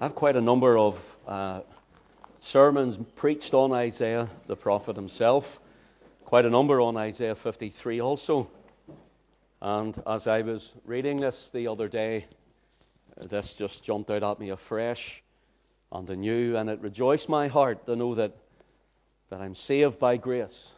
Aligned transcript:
I 0.00 0.04
have 0.04 0.14
quite 0.14 0.36
a 0.36 0.40
number 0.40 0.78
of 0.78 1.16
uh, 1.26 1.62
sermons 2.38 2.96
preached 3.16 3.52
on 3.52 3.72
Isaiah, 3.72 4.28
the 4.46 4.54
prophet 4.54 4.94
himself, 4.94 5.58
quite 6.24 6.46
a 6.46 6.50
number 6.50 6.80
on 6.80 6.96
Isaiah 6.96 7.34
53 7.34 8.00
also. 8.00 8.48
And 9.60 10.00
as 10.06 10.28
I 10.28 10.42
was 10.42 10.72
reading 10.84 11.16
this 11.16 11.50
the 11.50 11.66
other 11.66 11.88
day, 11.88 12.26
this 13.16 13.54
just 13.54 13.82
jumped 13.82 14.08
out 14.12 14.22
at 14.22 14.38
me 14.38 14.50
afresh 14.50 15.20
and 15.90 16.08
anew, 16.08 16.54
and 16.54 16.70
it 16.70 16.78
rejoiced 16.80 17.28
my 17.28 17.48
heart 17.48 17.84
to 17.86 17.96
know 17.96 18.14
that, 18.14 18.36
that 19.30 19.40
I'm 19.40 19.56
saved 19.56 19.98
by 19.98 20.16
grace, 20.16 20.74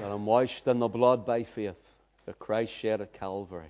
that 0.00 0.10
I'm 0.10 0.24
washed 0.24 0.66
in 0.66 0.78
the 0.78 0.88
blood 0.88 1.26
by 1.26 1.42
faith 1.42 1.98
that 2.24 2.38
Christ 2.38 2.72
shed 2.72 3.02
at 3.02 3.12
Calvary. 3.12 3.68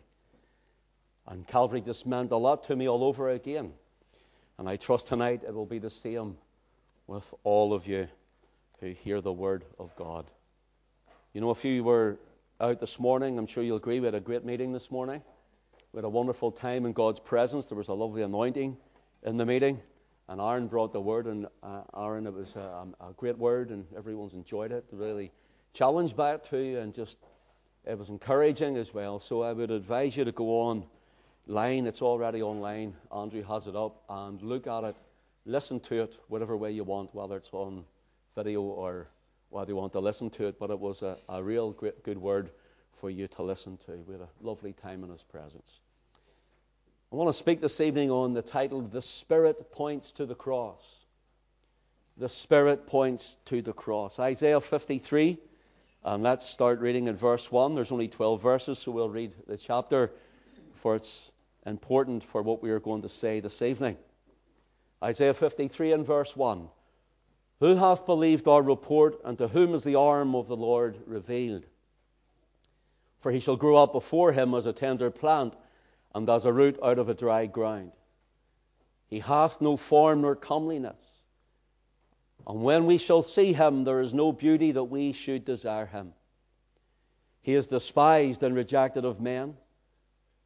And 1.27 1.45
Calvary 1.45 1.81
just 1.81 2.07
meant 2.07 2.31
a 2.31 2.37
lot 2.37 2.63
to 2.65 2.77
me 2.77 2.89
all 2.89 3.03
over 3.03 3.29
again. 3.29 3.73
And 4.63 4.69
I 4.69 4.77
trust 4.77 5.09
tonight 5.09 5.43
it 5.45 5.53
will 5.53 5.67
be 5.67 5.81
the 5.81 5.91
same 5.91 6.37
with 7.09 7.35
all 7.43 7.75
of 7.75 7.89
you 7.89 8.07
who 8.79 8.93
hear 8.93 9.21
the 9.21 9.33
word 9.33 9.65
of 9.77 9.93
God. 9.97 10.31
You 11.35 11.41
know, 11.41 11.51
if 11.51 11.65
you 11.65 11.83
were 11.83 12.17
out 12.61 12.79
this 12.79 13.01
morning, 13.01 13.39
I'm 13.39 13.49
sure 13.49 13.65
you'll 13.65 13.79
agree 13.79 13.99
we 13.99 14.07
had 14.07 14.15
a 14.15 14.21
great 14.21 14.45
meeting 14.45 14.73
this 14.73 14.89
morning. 14.89 15.21
We 15.93 15.99
had 15.99 16.05
a 16.05 16.09
wonderful 16.09 16.53
time 16.53 16.87
in 16.87 16.93
God's 16.93 17.19
presence. 17.19 17.67
There 17.67 17.77
was 17.77 17.89
a 17.89 17.93
lovely 17.93 18.23
anointing 18.23 18.77
in 19.25 19.37
the 19.37 19.45
meeting. 19.45 19.81
And 20.29 20.41
Aaron 20.41 20.69
brought 20.69 20.93
the 20.93 21.01
word, 21.01 21.27
and 21.27 21.49
uh, 21.65 21.83
Aaron, 21.97 22.29
it 22.29 22.33
was 22.33 22.55
a, 22.55 22.87
a, 23.01 23.13
great 23.17 23.39
word, 23.39 23.71
and 23.71 23.85
everyone's 23.97 24.35
enjoyed 24.35 24.71
it. 24.71 24.85
Really 24.93 25.33
challenged 25.73 26.17
by 26.17 26.35
it 26.35 26.45
too, 26.45 26.79
and 26.81 26.95
just 26.95 27.19
it 27.85 27.99
was 27.99 28.11
encouraging 28.11 28.77
as 28.77 28.95
well. 28.95 29.19
So 29.19 29.43
I 29.43 29.53
would 29.55 29.73
advise 29.73 30.17
you 30.17 30.25
to 30.25 30.31
go 30.31 30.61
on 30.61 30.85
line. 31.47 31.87
It's 31.87 32.03
already 32.03 32.43
online. 32.43 32.95
Andrew 33.15 33.43
has 33.45 33.67
it 33.67 33.77
up. 33.77 34.03
And 34.09 34.41
look 34.43 34.67
at 34.67 34.85
it, 34.85 35.01
listen 35.45 35.81
to 35.81 36.03
it, 36.03 36.19
whatever 36.29 36.57
way 36.57 36.73
you 36.73 36.85
want, 36.85 37.15
whether 37.15 37.37
it's 37.37 37.51
on 37.53 37.85
video 38.35 38.63
or 38.63 39.09
whether 39.51 39.71
you 39.71 39.77
want 39.77 39.93
to 39.93 40.01
listen 40.01 40.31
to 40.31 40.47
it. 40.47 40.59
But 40.59 40.71
it 40.71 40.79
was 40.79 41.03
a, 41.03 41.19
a 41.29 41.43
real 41.43 41.73
great, 41.73 42.03
good 42.03 42.19
word 42.19 42.51
for 42.93 43.11
you 43.11 43.27
to 43.29 43.43
listen 43.43 43.77
to. 43.87 43.93
We 44.07 44.15
had 44.15 44.23
a 44.23 44.29
lovely 44.41 44.73
time 44.73 45.05
in 45.05 45.11
His 45.11 45.23
presence. 45.23 45.81
I 47.13 47.17
want 47.17 47.29
to 47.29 47.35
speak 47.35 47.61
this 47.61 47.81
evening 47.81 48.11
on 48.11 48.33
the 48.33 48.41
title, 48.41 48.81
The 48.81 49.03
Spirit 49.03 49.71
Points 49.71 50.13
to 50.13 50.25
the 50.25 50.35
Cross. 50.35 51.03
The 52.17 52.29
Spirit 52.29 52.87
points 52.87 53.37
to 53.47 53.63
the 53.63 53.73
cross. 53.73 54.19
Isaiah 54.19 54.61
53, 54.61 55.39
and 56.05 56.23
let's 56.23 56.47
start 56.47 56.81
reading 56.81 57.09
in 57.09 57.17
verse 57.17 57.51
1. 57.51 57.75
There's 57.75 57.91
only 57.91 58.09
12 58.09 58.41
verses, 58.41 58.79
so 58.79 58.93
we'll 58.93 59.09
read 59.09 59.33
the 59.47 59.57
chapter 59.57 60.11
for 60.75 60.97
its 60.97 61.32
important 61.67 62.25
for 62.25 62.43
what 62.43 62.63
we 62.63 62.71
are 62.71 62.81
going 62.81 63.03
to 63.03 63.09
say 63.09 63.41
this 63.41 63.63
evening. 63.63 63.97
Isaiah 65.03 65.35
53 65.35 65.93
and 65.93 66.07
verse 66.07 66.37
1. 66.37 66.69
Who 67.61 67.77
hath 67.77 68.07
believed 68.07 68.49
our 68.49 68.63
report, 68.63 69.21
and 69.25 69.39
to 69.39 69.49
whom 69.49 69.75
is 69.75 69.85
the 69.85 69.95
arm 69.95 70.35
of 70.35 70.49
the 70.49 70.57
Lord 70.57 70.99
revealed? 71.07 71.65
For 73.21 73.31
he 73.31 73.41
shall 73.41 73.57
grow 73.57 73.77
up 73.77 73.93
before 73.93 74.33
him 74.33 74.55
as 74.55 74.67
a 74.67 74.73
tender 74.73 75.11
plant, 75.11 75.57
and 76.15 76.29
as 76.29 76.45
a 76.45 76.53
root 76.53 76.79
out 76.83 76.99
of 76.99 77.09
a 77.09 77.15
dry 77.15 77.47
ground. 77.47 77.93
He 79.07 79.21
hath 79.21 79.61
no 79.61 79.77
form 79.77 80.23
nor 80.23 80.35
comeliness. 80.35 81.05
And 82.47 82.63
when 82.63 82.87
we 82.87 82.99
shall 82.99 83.23
see 83.23 83.53
him, 83.53 83.85
there 83.85 84.01
is 84.01 84.13
no 84.13 84.33
beauty 84.33 84.73
that 84.73 84.85
we 84.85 85.13
should 85.13 85.45
desire 85.45 85.87
him. 85.87 86.13
He 87.43 87.55
is 87.55 87.67
despised 87.69 88.43
and 88.43 88.55
rejected 88.55 89.05
of 89.05 89.21
men 89.21 89.57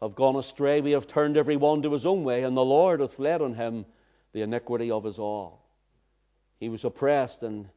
have 0.00 0.14
gone 0.14 0.36
astray. 0.36 0.80
We 0.80 0.92
have 0.92 1.06
turned 1.06 1.36
every 1.36 1.56
one 1.56 1.82
to 1.82 1.92
his 1.92 2.06
own 2.06 2.24
way, 2.24 2.42
and 2.42 2.56
the 2.56 2.64
Lord 2.64 3.00
hath 3.00 3.18
laid 3.18 3.40
on 3.40 3.54
him 3.54 3.84
the 4.32 4.42
iniquity 4.42 4.90
of 4.90 5.06
us 5.06 5.18
all. 5.18 5.66
He 6.58 6.68
was 6.68 6.84
oppressed 6.84 7.42
and 7.42 7.68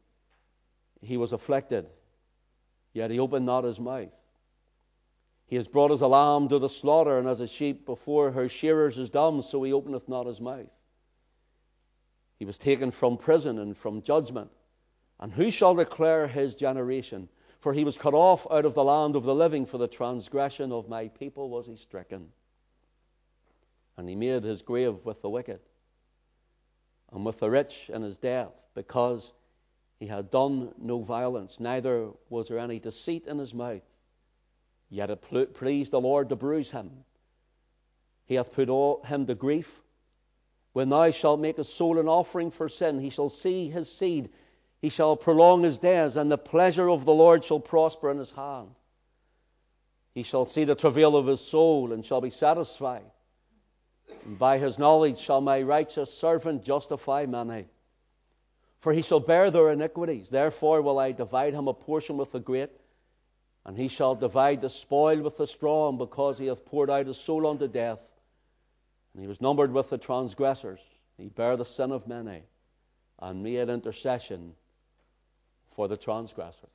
he 1.02 1.18
was 1.18 1.34
afflicted, 1.34 1.88
yet 2.94 3.12
he 3.12 3.20
opened 3.20 3.46
not 3.46 3.64
his 3.64 3.80
mouth. 3.80 4.12
He 5.48 5.58
has 5.58 5.68
brought 5.68 5.92
as 5.92 6.02
a 6.02 6.08
lamb 6.08 6.48
to 6.50 6.60
the 6.60 6.70
slaughter, 6.70 7.18
and 7.18 7.28
as 7.28 7.40
a 7.40 7.48
sheep 7.48 7.86
before 7.86 8.32
her 8.32 8.48
shearers 8.48 8.98
is 8.98 9.10
dumb, 9.10 9.42
so 9.42 9.62
he 9.64 9.74
openeth 9.74 10.08
not 10.08 10.26
his 10.26 10.40
mouth. 10.42 10.72
He 12.40 12.46
was 12.46 12.58
taken 12.58 12.92
from 12.92 13.18
prison 13.18 13.60
and 13.60 13.78
from 13.78 14.02
judgment. 14.02 14.50
And 15.20 15.32
who 15.32 15.52
shall 15.52 15.76
declare 15.76 16.28
his 16.28 16.56
generation? 16.56 17.30
For 17.64 17.72
he 17.72 17.86
was 17.86 17.98
cut 17.98 18.14
off 18.14 18.46
out 18.52 18.66
of 18.66 18.74
the 18.74 18.84
land 18.84 19.16
of 19.16 19.24
the 19.24 19.34
living, 19.34 19.66
for 19.66 19.78
the 19.78 19.88
transgression 19.88 20.74
of 20.74 20.90
my 20.90 21.08
people 21.08 21.50
was 21.50 21.66
he 21.66 21.78
stricken. 21.78 22.28
And 23.96 24.10
he 24.10 24.16
made 24.16 24.44
his 24.44 24.62
grave 24.62 25.06
with 25.06 25.22
the 25.22 25.30
wicked 25.30 25.62
and 27.14 27.26
with 27.26 27.40
the 27.40 27.50
rich 27.50 27.90
in 27.94 28.02
his 28.02 28.18
death, 28.18 28.52
because 28.76 29.32
he 29.98 30.08
had 30.08 30.30
done 30.30 30.74
no 30.78 31.00
violence, 31.00 31.58
neither 31.58 32.10
was 32.28 32.50
there 32.50 32.60
any 32.60 32.80
deceit 32.80 33.28
in 33.28 33.40
his 33.40 33.54
mouth. 33.54 33.90
Yet 34.90 35.10
it 35.10 35.54
pleased 35.54 35.94
the 35.94 36.02
Lord 36.02 36.28
to 36.28 36.36
bruise 36.36 36.72
him. 36.72 36.92
He 38.26 38.36
hath 38.36 38.52
put 38.52 38.68
all, 38.68 39.04
him 39.04 39.26
to 39.28 39.36
grief. 39.36 39.82
When 40.74 40.90
thou 40.90 41.12
shalt 41.12 41.40
make 41.40 41.56
his 41.56 41.70
soul 41.70 41.98
an 41.98 42.10
offering 42.10 42.52
for 42.52 42.68
sin, 42.68 43.00
he 43.00 43.10
shall 43.10 43.30
see 43.30 43.70
his 43.70 43.90
seed 43.90 44.32
he 44.84 44.90
shall 44.90 45.16
prolong 45.16 45.64
his 45.64 45.80
days, 45.80 46.18
and 46.18 46.30
the 46.30 46.38
pleasure 46.38 46.90
of 46.90 47.06
the 47.06 47.14
Lord 47.14 47.42
shall 47.42 47.62
prosper 47.62 48.12
in 48.12 48.18
his 48.18 48.34
hand. 48.34 48.68
He 50.14 50.24
shall 50.24 50.46
see 50.46 50.66
the 50.66 50.76
travail 50.76 51.16
of 51.16 51.26
his 51.26 51.40
soul 51.40 51.94
and 51.94 52.06
shall 52.06 52.20
be 52.20 52.30
satisfied. 52.30 53.10
And 54.26 54.38
by 54.38 54.58
his 54.58 54.78
knowledge 54.78 55.20
shall 55.20 55.40
my 55.40 55.62
righteous 55.62 56.14
servant 56.14 56.66
justify 56.66 57.26
many. 57.26 57.68
For 58.82 58.92
he 58.92 59.02
shall 59.02 59.22
bear 59.22 59.50
their 59.50 59.72
iniquities. 59.72 60.30
Therefore 60.30 60.82
will 60.82 61.00
I 61.00 61.14
divide 61.14 61.54
him 61.54 61.70
a 61.70 61.74
portion 61.74 62.18
with 62.18 62.34
the 62.34 62.42
great, 62.42 62.72
and 63.66 63.78
he 63.78 63.88
shall 63.88 64.16
divide 64.16 64.60
the 64.60 64.70
spoil 64.70 65.22
with 65.22 65.38
the 65.38 65.48
strong, 65.48 65.98
because 65.98 66.38
he 66.38 66.48
hath 66.48 66.66
poured 66.66 66.90
out 66.90 67.08
his 67.08 67.16
soul 67.16 67.48
unto 67.48 67.70
death. 67.70 68.00
And 69.14 69.22
he 69.22 69.30
was 69.30 69.40
numbered 69.40 69.72
with 69.72 69.90
the 69.90 69.98
transgressors. 69.98 70.82
He 71.16 71.30
bare 71.30 71.56
the 71.56 71.64
sin 71.64 71.94
of 71.94 72.06
many, 72.06 72.44
and 73.18 73.42
made 73.42 73.70
intercession 73.70 74.56
for 75.76 75.88
the 75.88 75.98
transgressors. 75.98 76.70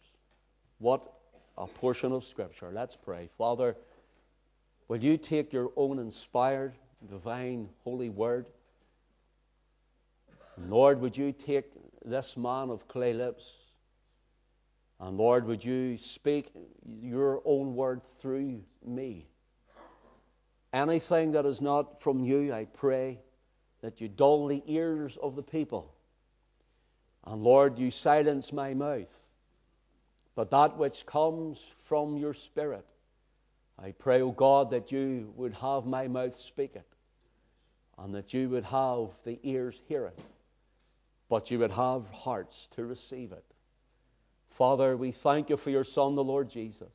What 0.79 1.13
a 1.57 1.67
portion 1.67 2.13
of 2.13 2.25
Scripture. 2.25 2.71
Let's 2.73 2.97
pray. 2.97 3.29
Father, 3.37 3.77
will 4.89 5.03
you 5.03 5.17
take 5.17 5.53
your 5.53 5.71
own 5.77 5.99
inspired, 5.99 6.75
divine, 7.09 7.69
holy 7.85 8.11
word? 8.11 8.49
Lord, 10.67 11.01
would 11.01 11.17
you 11.17 11.33
take 11.33 11.67
this 12.05 12.37
man 12.37 12.71
of 12.71 12.89
clay 12.89 13.13
lips? 13.13 13.51
And 15.01 15.17
Lord, 15.17 15.47
would 15.47 15.65
you 15.65 15.97
speak 15.99 16.53
your 16.85 17.41
own 17.45 17.75
word 17.77 18.01
through 18.21 18.63
me? 18.85 19.27
Anything 20.73 21.33
that 21.33 21.47
is 21.47 21.61
not 21.61 22.03
from 22.03 22.25
you, 22.25 22.53
I 22.53 22.65
pray 22.65 23.21
that 23.81 24.01
you 24.01 24.09
dull 24.09 24.49
the 24.49 24.63
ears 24.67 25.17
of 25.23 25.37
the 25.37 25.43
people 25.43 25.95
and 27.29 27.43
Lord, 27.43 27.79
you 27.79 27.91
silence 27.91 28.55
my 28.55 28.73
mouth. 28.73 29.15
But 30.35 30.51
that 30.51 30.79
which 30.79 31.05
comes 31.05 31.63
from 31.85 32.17
your 32.17 32.33
Spirit, 32.33 32.87
I 33.79 33.93
pray, 33.93 34.23
O 34.23 34.31
God, 34.31 34.71
that 34.71 34.91
you 34.91 35.33
would 35.37 35.53
have 35.55 35.85
my 35.85 36.09
mouth 36.09 36.35
speak 36.35 36.75
it, 36.75 36.89
and 37.99 38.15
that 38.15 38.33
you 38.33 38.49
would 38.49 38.65
have 38.65 39.11
the 39.25 39.39
ears 39.43 39.81
hear 39.89 40.07
it, 40.07 40.19
but 41.29 41.51
you 41.51 41.59
would 41.59 41.73
have 41.73 42.09
hearts 42.11 42.69
to 42.77 42.87
receive 42.87 43.33
it. 43.33 43.45
Father, 44.49 44.97
we 44.97 45.13
thank 45.13 45.51
you 45.51 45.59
for 45.59 45.69
your 45.69 45.85
Son, 45.85 46.15
the 46.15 46.25
Lord 46.25 46.49
Jesus, 46.49 46.93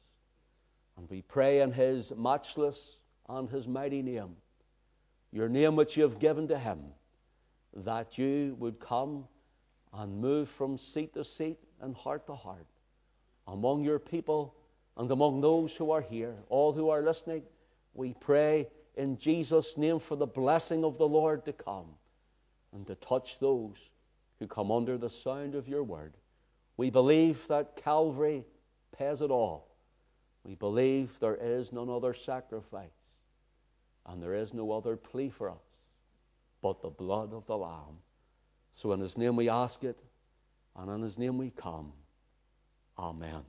and 0.97 1.07
we 1.11 1.21
pray 1.21 1.61
in 1.61 1.71
his 1.71 2.11
matchless 2.17 2.97
and 3.29 3.47
his 3.49 3.67
mighty 3.67 4.01
name, 4.01 4.35
your 5.31 5.47
name 5.47 5.75
which 5.75 5.95
you 5.95 6.03
have 6.03 6.17
given 6.17 6.47
to 6.47 6.57
him, 6.57 6.79
that 7.75 8.17
you 8.17 8.55
would 8.57 8.79
come 8.79 9.25
and 9.93 10.19
move 10.19 10.49
from 10.49 10.77
seat 10.77 11.13
to 11.13 11.23
seat 11.23 11.59
and 11.81 11.95
heart 11.95 12.25
to 12.27 12.35
heart 12.35 12.65
among 13.47 13.83
your 13.83 13.99
people 13.99 14.55
and 14.97 15.09
among 15.11 15.41
those 15.41 15.75
who 15.75 15.91
are 15.91 16.01
here, 16.01 16.35
all 16.49 16.71
who 16.73 16.89
are 16.89 17.01
listening. 17.01 17.43
We 17.93 18.13
pray 18.13 18.67
in 18.95 19.17
Jesus' 19.17 19.77
name 19.77 19.99
for 19.99 20.15
the 20.15 20.25
blessing 20.27 20.83
of 20.83 20.97
the 20.97 21.07
Lord 21.07 21.45
to 21.45 21.53
come. 21.53 21.85
and 22.73 22.87
to 22.87 22.95
touch 22.95 23.37
those 23.39 23.91
who 24.39 24.47
come 24.47 24.71
under 24.71 24.97
the 24.97 25.09
sound 25.09 25.53
of 25.55 25.67
your 25.67 25.83
word. 25.83 26.13
We 26.75 26.89
believe 26.89 27.47
that 27.47 27.75
Calvary 27.75 28.43
pays 28.97 29.21
it 29.21 29.29
all. 29.29 29.67
We 30.43 30.55
believe 30.55 31.11
there 31.19 31.37
is 31.39 31.71
none 31.71 31.89
other 31.89 32.13
sacrifice 32.15 32.89
and 34.07 34.21
there 34.21 34.33
is 34.33 34.53
no 34.53 34.71
other 34.71 34.97
plea 34.97 35.29
for 35.29 35.49
us 35.51 35.63
but 36.61 36.81
the 36.81 36.89
blood 36.89 37.31
of 37.31 37.45
the 37.45 37.57
Lamb. 37.57 37.99
So 38.73 38.91
in 38.91 38.99
His 38.99 39.17
name 39.17 39.35
we 39.35 39.49
ask 39.49 39.83
it, 39.83 39.99
and 40.75 40.89
in 40.89 41.01
His 41.01 41.17
name 41.17 41.37
we 41.37 41.51
come. 41.51 41.93
Amen. 42.97 43.43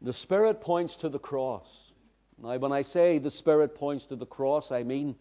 The 0.00 0.12
Spirit 0.12 0.60
points 0.60 0.96
to 0.96 1.08
the 1.08 1.18
cross. 1.18 1.92
Now, 2.40 2.56
when 2.56 2.72
I 2.72 2.82
say 2.82 3.18
the 3.18 3.30
Spirit 3.30 3.74
points 3.74 4.06
to 4.06 4.16
the 4.16 4.26
cross, 4.26 4.70
I 4.70 4.82
mean 4.82 5.16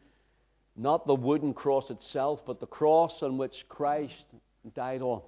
not 0.76 1.08
the 1.08 1.16
wooden 1.16 1.54
cross 1.54 1.90
itself, 1.90 2.46
but 2.46 2.60
the 2.60 2.68
cross 2.68 3.24
on 3.24 3.38
which 3.38 3.68
Christ 3.68 4.36
died 4.76 5.02
on. 5.02 5.22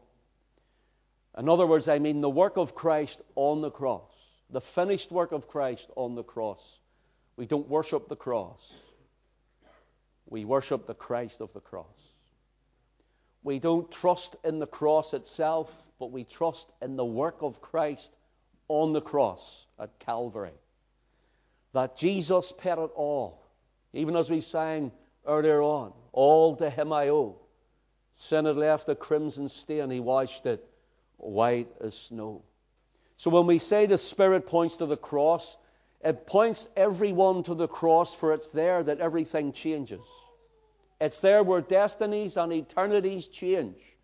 In 1.38 1.50
other 1.50 1.66
words, 1.66 1.88
I 1.88 1.98
mean 1.98 2.22
the 2.22 2.30
work 2.30 2.58
of 2.58 2.76
Christ 2.76 3.22
on 3.36 3.62
the 3.62 3.72
cross, 3.72 4.12
the 4.52 4.62
finished 4.62 5.12
work 5.12 5.32
of 5.32 5.48
Christ 5.48 5.90
on 5.96 6.14
the 6.14 6.24
cross. 6.24 6.80
We 7.36 7.46
don't 7.46 7.68
worship 7.68 8.08
the 8.10 8.16
cross, 8.16 8.74
we 10.28 10.46
worship 10.46 10.86
the 10.86 10.94
Christ 10.94 11.42
of 11.42 11.52
the 11.54 11.62
cross. 11.62 12.09
We 13.44 13.60
don't 13.60 13.90
trust 13.92 14.36
in 14.44 14.60
the 14.60 14.68
cross 14.68 15.14
itself, 15.14 15.72
but 16.00 16.12
we 16.12 16.24
trust 16.24 16.72
in 16.82 16.96
the 16.96 17.06
work 17.06 17.38
of 17.42 17.62
Christ 17.62 18.12
on 18.68 18.94
the 18.94 19.02
cross 19.02 19.66
at 19.80 19.98
Calvary. 20.00 20.54
That 21.74 21.98
Jesus 21.98 22.52
paid 22.58 22.78
it 22.78 22.92
all. 22.96 23.42
Even 23.94 24.16
as 24.16 24.30
we 24.30 24.42
sang 24.42 24.92
earlier 25.26 25.62
on, 25.62 25.94
all 26.12 26.56
to 26.58 26.70
him 26.70 26.92
I 26.94 27.10
owe. 27.10 27.38
Sin 28.16 28.46
had 28.46 28.58
left 28.58 28.90
a 28.90 28.96
crimson 28.96 29.48
stain, 29.48 29.90
he 29.90 30.00
washed 30.00 30.46
it 30.46 30.68
white 31.18 31.70
as 31.82 31.96
snow. 31.96 32.44
So 33.18 33.30
when 33.30 33.48
we 33.48 33.60
say 33.60 33.86
the 33.86 33.98
Spirit 33.98 34.46
points 34.46 34.78
to 34.78 34.86
the 34.86 34.98
cross, 34.98 35.58
it 36.02 36.26
points 36.28 36.70
everyone 36.78 37.44
to 37.44 37.54
the 37.54 37.68
cross, 37.68 38.14
for 38.14 38.34
it's 38.34 38.48
there 38.48 38.84
that 38.84 39.00
everything 39.00 39.52
changes. 39.52 40.06
It's 41.02 41.20
there 41.20 41.44
where 41.44 41.62
destinies 41.62 42.38
and 42.38 42.52
eternities 42.52 43.28
change. 43.28 43.98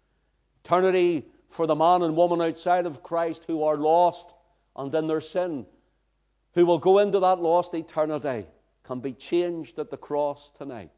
Eternity 0.63 1.25
for 1.50 1.68
the 1.68 1.75
man 1.75 2.01
and 2.01 2.15
woman 2.15 2.42
outside 2.42 2.86
of 2.86 3.03
Christ 3.03 3.44
who 3.47 3.63
are 3.63 3.77
lost 3.77 4.33
and 4.75 4.94
in 4.94 5.07
their 5.07 5.21
sin, 5.21 5.65
who 6.53 6.65
will 6.65 6.80
go 6.80 7.00
into 7.00 7.19
that 7.19 7.39
lost 7.39 7.74
eternity, 7.74 8.45
can 8.83 9.00
be 9.00 9.13
changed 9.13 9.80
at 9.80 9.89
the 9.89 9.97
cross 9.97 10.51
tonight. 10.57 10.92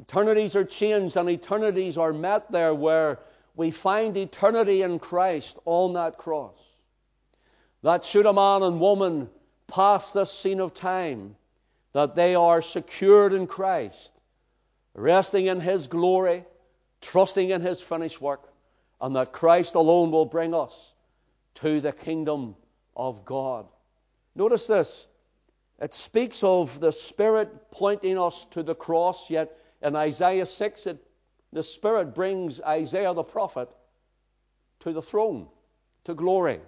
Eternities 0.00 0.56
are 0.56 0.64
changed 0.64 1.16
and 1.16 1.28
eternities 1.28 1.98
are 1.98 2.12
met 2.12 2.50
there 2.50 2.74
where 2.74 3.20
we 3.54 3.70
find 3.70 4.16
eternity 4.16 4.82
in 4.82 4.98
Christ 4.98 5.58
on 5.64 5.92
that 5.92 6.18
cross. 6.18 6.58
That 7.82 8.04
should 8.04 8.26
a 8.26 8.32
man 8.32 8.62
and 8.62 8.80
woman 8.80 9.30
pass 9.68 10.10
this 10.10 10.32
scene 10.32 10.60
of 10.60 10.74
time, 10.74 11.36
that 11.92 12.16
they 12.16 12.34
are 12.34 12.60
secured 12.60 13.32
in 13.32 13.46
Christ, 13.46 14.13
resting 14.94 15.46
in 15.46 15.60
His 15.60 15.86
glory, 15.86 16.44
trusting 17.00 17.50
in 17.50 17.60
His 17.60 17.80
finished 17.80 18.20
work, 18.20 18.48
and 19.00 19.14
that 19.16 19.32
Christ 19.32 19.74
alone 19.74 20.10
will 20.10 20.24
bring 20.24 20.54
us 20.54 20.92
to 21.56 21.80
the 21.80 21.92
kingdom 21.92 22.56
of 22.96 23.24
God. 23.24 23.66
Notice 24.34 24.66
this. 24.66 25.06
It 25.80 25.92
speaks 25.92 26.42
of 26.42 26.80
the 26.80 26.92
Spirit 26.92 27.70
pointing 27.70 28.18
us 28.18 28.46
to 28.52 28.62
the 28.62 28.74
cross, 28.74 29.28
yet 29.28 29.56
in 29.82 29.96
Isaiah 29.96 30.46
6, 30.46 30.86
it, 30.86 31.04
the 31.52 31.62
Spirit 31.62 32.14
brings 32.14 32.60
Isaiah 32.60 33.12
the 33.12 33.22
prophet 33.22 33.74
to 34.80 34.92
the 34.92 35.02
throne, 35.02 35.48
to 36.04 36.14
glory, 36.14 36.60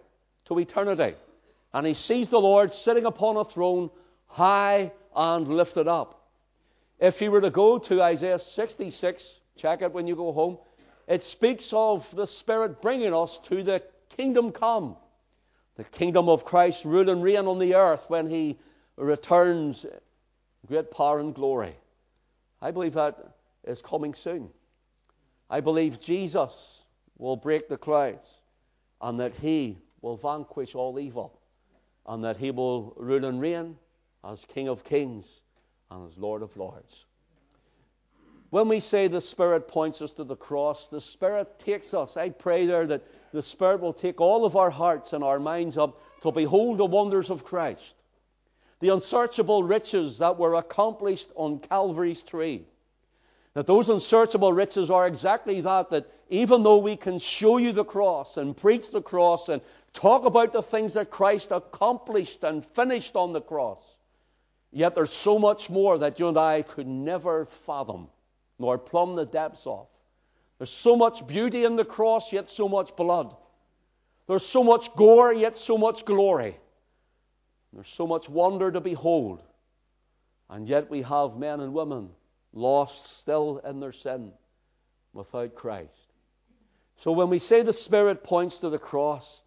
to 0.46 0.58
eternity. 0.58 1.14
And 1.72 1.86
he 1.86 1.94
sees 1.94 2.28
the 2.28 2.40
Lord 2.40 2.72
sitting 2.72 3.04
upon 3.04 3.36
a 3.36 3.44
throne, 3.44 3.90
high 4.26 4.92
and 5.14 5.48
lifted 5.48 5.88
up. 5.88 6.25
If 6.98 7.20
you 7.20 7.30
were 7.30 7.42
to 7.42 7.50
go 7.50 7.78
to 7.78 8.02
Isaiah 8.02 8.38
66, 8.38 9.40
check 9.56 9.82
it 9.82 9.92
when 9.92 10.06
you 10.06 10.16
go 10.16 10.32
home, 10.32 10.58
it 11.06 11.22
speaks 11.22 11.72
of 11.72 12.08
the 12.16 12.26
Spirit 12.26 12.80
bringing 12.80 13.12
us 13.12 13.38
to 13.44 13.62
the 13.62 13.82
kingdom 14.08 14.50
come, 14.50 14.96
the 15.76 15.84
kingdom 15.84 16.28
of 16.28 16.44
Christ 16.44 16.84
rule 16.84 17.10
and 17.10 17.22
reign 17.22 17.46
on 17.46 17.58
the 17.58 17.74
earth 17.74 18.06
when 18.08 18.30
he 18.30 18.58
returns 18.96 19.84
great 20.66 20.90
power 20.90 21.20
and 21.20 21.34
glory. 21.34 21.76
I 22.62 22.70
believe 22.70 22.94
that 22.94 23.36
is 23.64 23.82
coming 23.82 24.14
soon. 24.14 24.48
I 25.50 25.60
believe 25.60 26.00
Jesus 26.00 26.82
will 27.18 27.36
break 27.36 27.68
the 27.68 27.76
clouds 27.76 28.26
and 29.02 29.20
that 29.20 29.34
he 29.34 29.76
will 30.00 30.16
vanquish 30.16 30.74
all 30.74 30.98
evil 30.98 31.38
and 32.06 32.24
that 32.24 32.38
he 32.38 32.50
will 32.50 32.94
rule 32.96 33.26
and 33.26 33.40
reign 33.40 33.76
as 34.24 34.46
King 34.46 34.68
of 34.68 34.82
kings 34.82 35.40
and 35.90 36.06
as 36.06 36.16
Lord 36.18 36.42
of 36.42 36.56
lords. 36.56 37.04
When 38.50 38.68
we 38.68 38.80
say 38.80 39.08
the 39.08 39.20
Spirit 39.20 39.68
points 39.68 40.00
us 40.00 40.12
to 40.14 40.24
the 40.24 40.36
cross, 40.36 40.88
the 40.88 41.00
Spirit 41.00 41.58
takes 41.58 41.94
us. 41.94 42.16
I 42.16 42.30
pray 42.30 42.66
there 42.66 42.86
that 42.86 43.02
the 43.32 43.42
Spirit 43.42 43.80
will 43.80 43.92
take 43.92 44.20
all 44.20 44.44
of 44.44 44.56
our 44.56 44.70
hearts 44.70 45.12
and 45.12 45.22
our 45.24 45.38
minds 45.38 45.76
up 45.76 46.00
to 46.22 46.30
behold 46.30 46.78
the 46.78 46.86
wonders 46.86 47.30
of 47.30 47.44
Christ 47.44 47.96
the 48.80 48.90
unsearchable 48.90 49.62
riches 49.62 50.18
that 50.18 50.38
were 50.38 50.54
accomplished 50.54 51.30
on 51.34 51.58
Calvary's 51.58 52.22
tree. 52.22 52.66
That 53.54 53.66
those 53.66 53.88
unsearchable 53.88 54.52
riches 54.52 54.90
are 54.90 55.06
exactly 55.06 55.62
that, 55.62 55.90
that 55.90 56.10
even 56.28 56.62
though 56.62 56.76
we 56.76 56.96
can 56.96 57.18
show 57.18 57.56
you 57.56 57.72
the 57.72 57.84
cross 57.84 58.36
and 58.36 58.56
preach 58.56 58.90
the 58.90 59.00
cross 59.00 59.48
and 59.48 59.62
talk 59.94 60.26
about 60.26 60.52
the 60.52 60.62
things 60.62 60.92
that 60.92 61.10
Christ 61.10 61.52
accomplished 61.52 62.44
and 62.44 62.64
finished 62.64 63.16
on 63.16 63.32
the 63.32 63.40
cross, 63.40 63.95
yet 64.76 64.94
there's 64.94 65.12
so 65.12 65.38
much 65.38 65.70
more 65.70 65.96
that 65.96 66.20
you 66.20 66.28
and 66.28 66.36
I 66.36 66.60
could 66.60 66.86
never 66.86 67.46
fathom 67.46 68.08
nor 68.58 68.76
plumb 68.76 69.16
the 69.16 69.24
depths 69.24 69.66
of. 69.66 69.86
There's 70.58 70.70
so 70.70 70.96
much 70.96 71.26
beauty 71.26 71.64
in 71.64 71.76
the 71.76 71.84
cross, 71.84 72.30
yet 72.32 72.50
so 72.50 72.68
much 72.68 72.94
blood. 72.94 73.34
There's 74.26 74.44
so 74.44 74.62
much 74.62 74.94
gore, 74.94 75.32
yet 75.32 75.56
so 75.56 75.78
much 75.78 76.04
glory. 76.04 76.58
There's 77.72 77.88
so 77.88 78.06
much 78.06 78.28
wonder 78.28 78.70
to 78.70 78.80
behold. 78.80 79.42
And 80.50 80.68
yet 80.68 80.90
we 80.90 81.02
have 81.02 81.36
men 81.36 81.60
and 81.60 81.72
women 81.72 82.10
lost 82.52 83.18
still 83.18 83.62
in 83.64 83.80
their 83.80 83.92
sin 83.92 84.30
without 85.14 85.54
Christ. 85.54 86.12
So 86.96 87.12
when 87.12 87.30
we 87.30 87.38
say 87.38 87.62
the 87.62 87.72
Spirit 87.72 88.22
points 88.22 88.58
to 88.58 88.68
the 88.68 88.78
cross, 88.78 89.42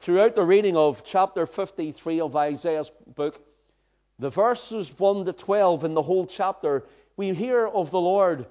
throughout 0.00 0.34
the 0.34 0.44
reading 0.44 0.76
of 0.76 1.04
chapter 1.04 1.46
53 1.46 2.20
of 2.20 2.34
Isaiah's 2.34 2.90
book, 3.14 3.40
the 4.22 4.30
verses 4.30 4.98
1 4.98 5.26
to 5.26 5.32
12 5.32 5.84
in 5.84 5.94
the 5.94 6.02
whole 6.02 6.26
chapter, 6.26 6.86
we 7.16 7.34
hear 7.34 7.66
of 7.66 7.90
the 7.90 8.00
Lord, 8.00 8.46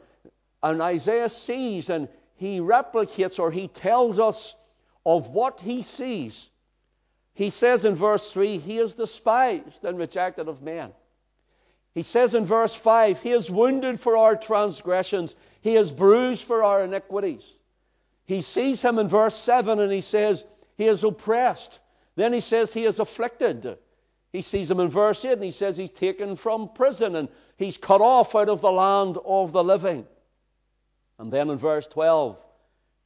and 0.61 0.81
Isaiah 0.81 1.29
sees 1.29 1.89
and 1.89 2.07
he 2.35 2.59
replicates 2.59 3.39
or 3.39 3.51
he 3.51 3.67
tells 3.67 4.19
us 4.19 4.55
of 5.05 5.29
what 5.29 5.61
he 5.61 5.81
sees 5.81 6.51
he 7.33 7.49
says 7.49 7.85
in 7.85 7.95
verse 7.95 8.31
3, 8.31 8.57
He 8.57 8.77
is 8.77 8.93
despised 8.93 9.83
and 9.83 9.97
rejected 9.97 10.47
of 10.47 10.61
men. 10.61 10.91
He 11.93 12.03
says 12.03 12.35
in 12.35 12.45
verse 12.45 12.75
5, 12.75 13.21
He 13.21 13.31
is 13.31 13.49
wounded 13.49 13.99
for 13.99 14.17
our 14.17 14.35
transgressions, 14.35 15.35
He 15.61 15.75
is 15.75 15.91
bruised 15.91 16.43
for 16.43 16.63
our 16.63 16.83
iniquities. 16.83 17.43
He 18.25 18.41
sees 18.41 18.81
him 18.81 18.97
in 18.97 19.07
verse 19.07 19.35
7 19.35 19.79
and 19.79 19.91
he 19.91 20.01
says, 20.01 20.45
He 20.77 20.87
is 20.87 21.03
oppressed. 21.03 21.79
Then 22.15 22.31
he 22.31 22.41
says, 22.41 22.73
He 22.73 22.85
is 22.85 22.99
afflicted. 22.99 23.77
He 24.31 24.41
sees 24.41 24.71
him 24.71 24.79
in 24.79 24.87
verse 24.87 25.25
8 25.25 25.33
and 25.33 25.43
he 25.43 25.51
says, 25.51 25.77
He's 25.77 25.89
taken 25.89 26.35
from 26.35 26.69
prison 26.73 27.15
and 27.15 27.27
he's 27.57 27.77
cut 27.77 28.01
off 28.01 28.35
out 28.35 28.49
of 28.49 28.61
the 28.61 28.71
land 28.71 29.17
of 29.25 29.51
the 29.51 29.63
living. 29.63 30.05
And 31.19 31.31
then 31.31 31.49
in 31.49 31.57
verse 31.57 31.87
12, 31.87 32.37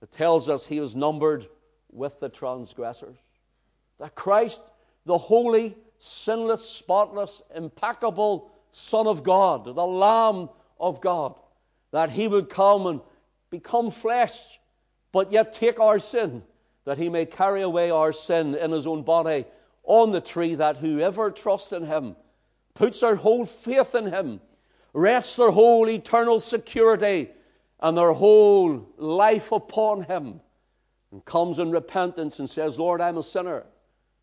it 0.01 0.11
tells 0.11 0.49
us 0.49 0.65
he 0.65 0.79
was 0.79 0.95
numbered 0.95 1.47
with 1.91 2.19
the 2.19 2.29
transgressors. 2.29 3.17
That 3.99 4.13
Christ, 4.13 4.61
the 5.05 5.17
holy, 5.17 5.75
sinless, 5.97 6.67
spotless, 6.67 7.41
impeccable 7.55 8.51
Son 8.71 9.07
of 9.07 9.23
God, 9.23 9.65
the 9.65 9.85
Lamb 9.85 10.49
of 10.79 11.01
God, 11.01 11.39
that 11.91 12.11
he 12.11 12.27
would 12.27 12.49
come 12.49 12.87
and 12.87 13.01
become 13.49 13.89
flesh, 13.89 14.37
but 15.11 15.31
yet 15.31 15.53
take 15.53 15.79
our 15.79 15.99
sin, 15.99 16.43
that 16.83 16.97
he 16.97 17.09
may 17.09 17.25
carry 17.25 17.61
away 17.61 17.89
our 17.89 18.11
sin 18.11 18.53
in 18.53 18.71
his 18.71 18.85
own 18.85 19.01
body 19.01 19.45
on 19.85 20.11
the 20.11 20.21
tree, 20.21 20.55
that 20.55 20.77
whoever 20.77 21.31
trusts 21.31 21.71
in 21.71 21.85
him, 21.85 22.15
puts 22.73 22.99
their 22.99 23.15
whole 23.15 23.45
faith 23.45 23.95
in 23.95 24.05
him, 24.05 24.41
rests 24.93 25.35
their 25.35 25.51
whole 25.51 25.89
eternal 25.89 26.39
security 26.39 27.29
and 27.79 27.97
their 27.97 28.13
whole 28.13 28.87
life 28.97 29.51
upon 29.51 30.03
him, 30.03 30.41
and 31.11 31.23
comes 31.25 31.59
in 31.59 31.71
repentance 31.71 32.39
and 32.39 32.49
says, 32.49 32.79
Lord, 32.79 33.01
I'm 33.01 33.17
a 33.17 33.23
sinner. 33.23 33.65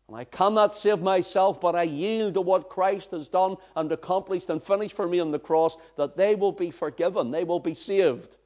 And 0.07 0.17
I 0.17 0.25
cannot 0.25 0.75
save 0.75 1.01
myself, 1.01 1.61
but 1.61 1.75
I 1.75 1.83
yield 1.83 2.33
to 2.33 2.41
what 2.41 2.69
Christ 2.69 3.11
has 3.11 3.27
done 3.27 3.55
and 3.75 3.91
accomplished 3.91 4.49
and 4.49 4.61
finished 4.61 4.95
for 4.95 5.07
me 5.07 5.19
on 5.19 5.31
the 5.31 5.39
cross, 5.39 5.77
that 5.95 6.17
they 6.17 6.35
will 6.35 6.51
be 6.51 6.71
forgiven, 6.71 7.31
they 7.31 7.43
will 7.43 7.59
be 7.59 7.73
saved, 7.73 8.37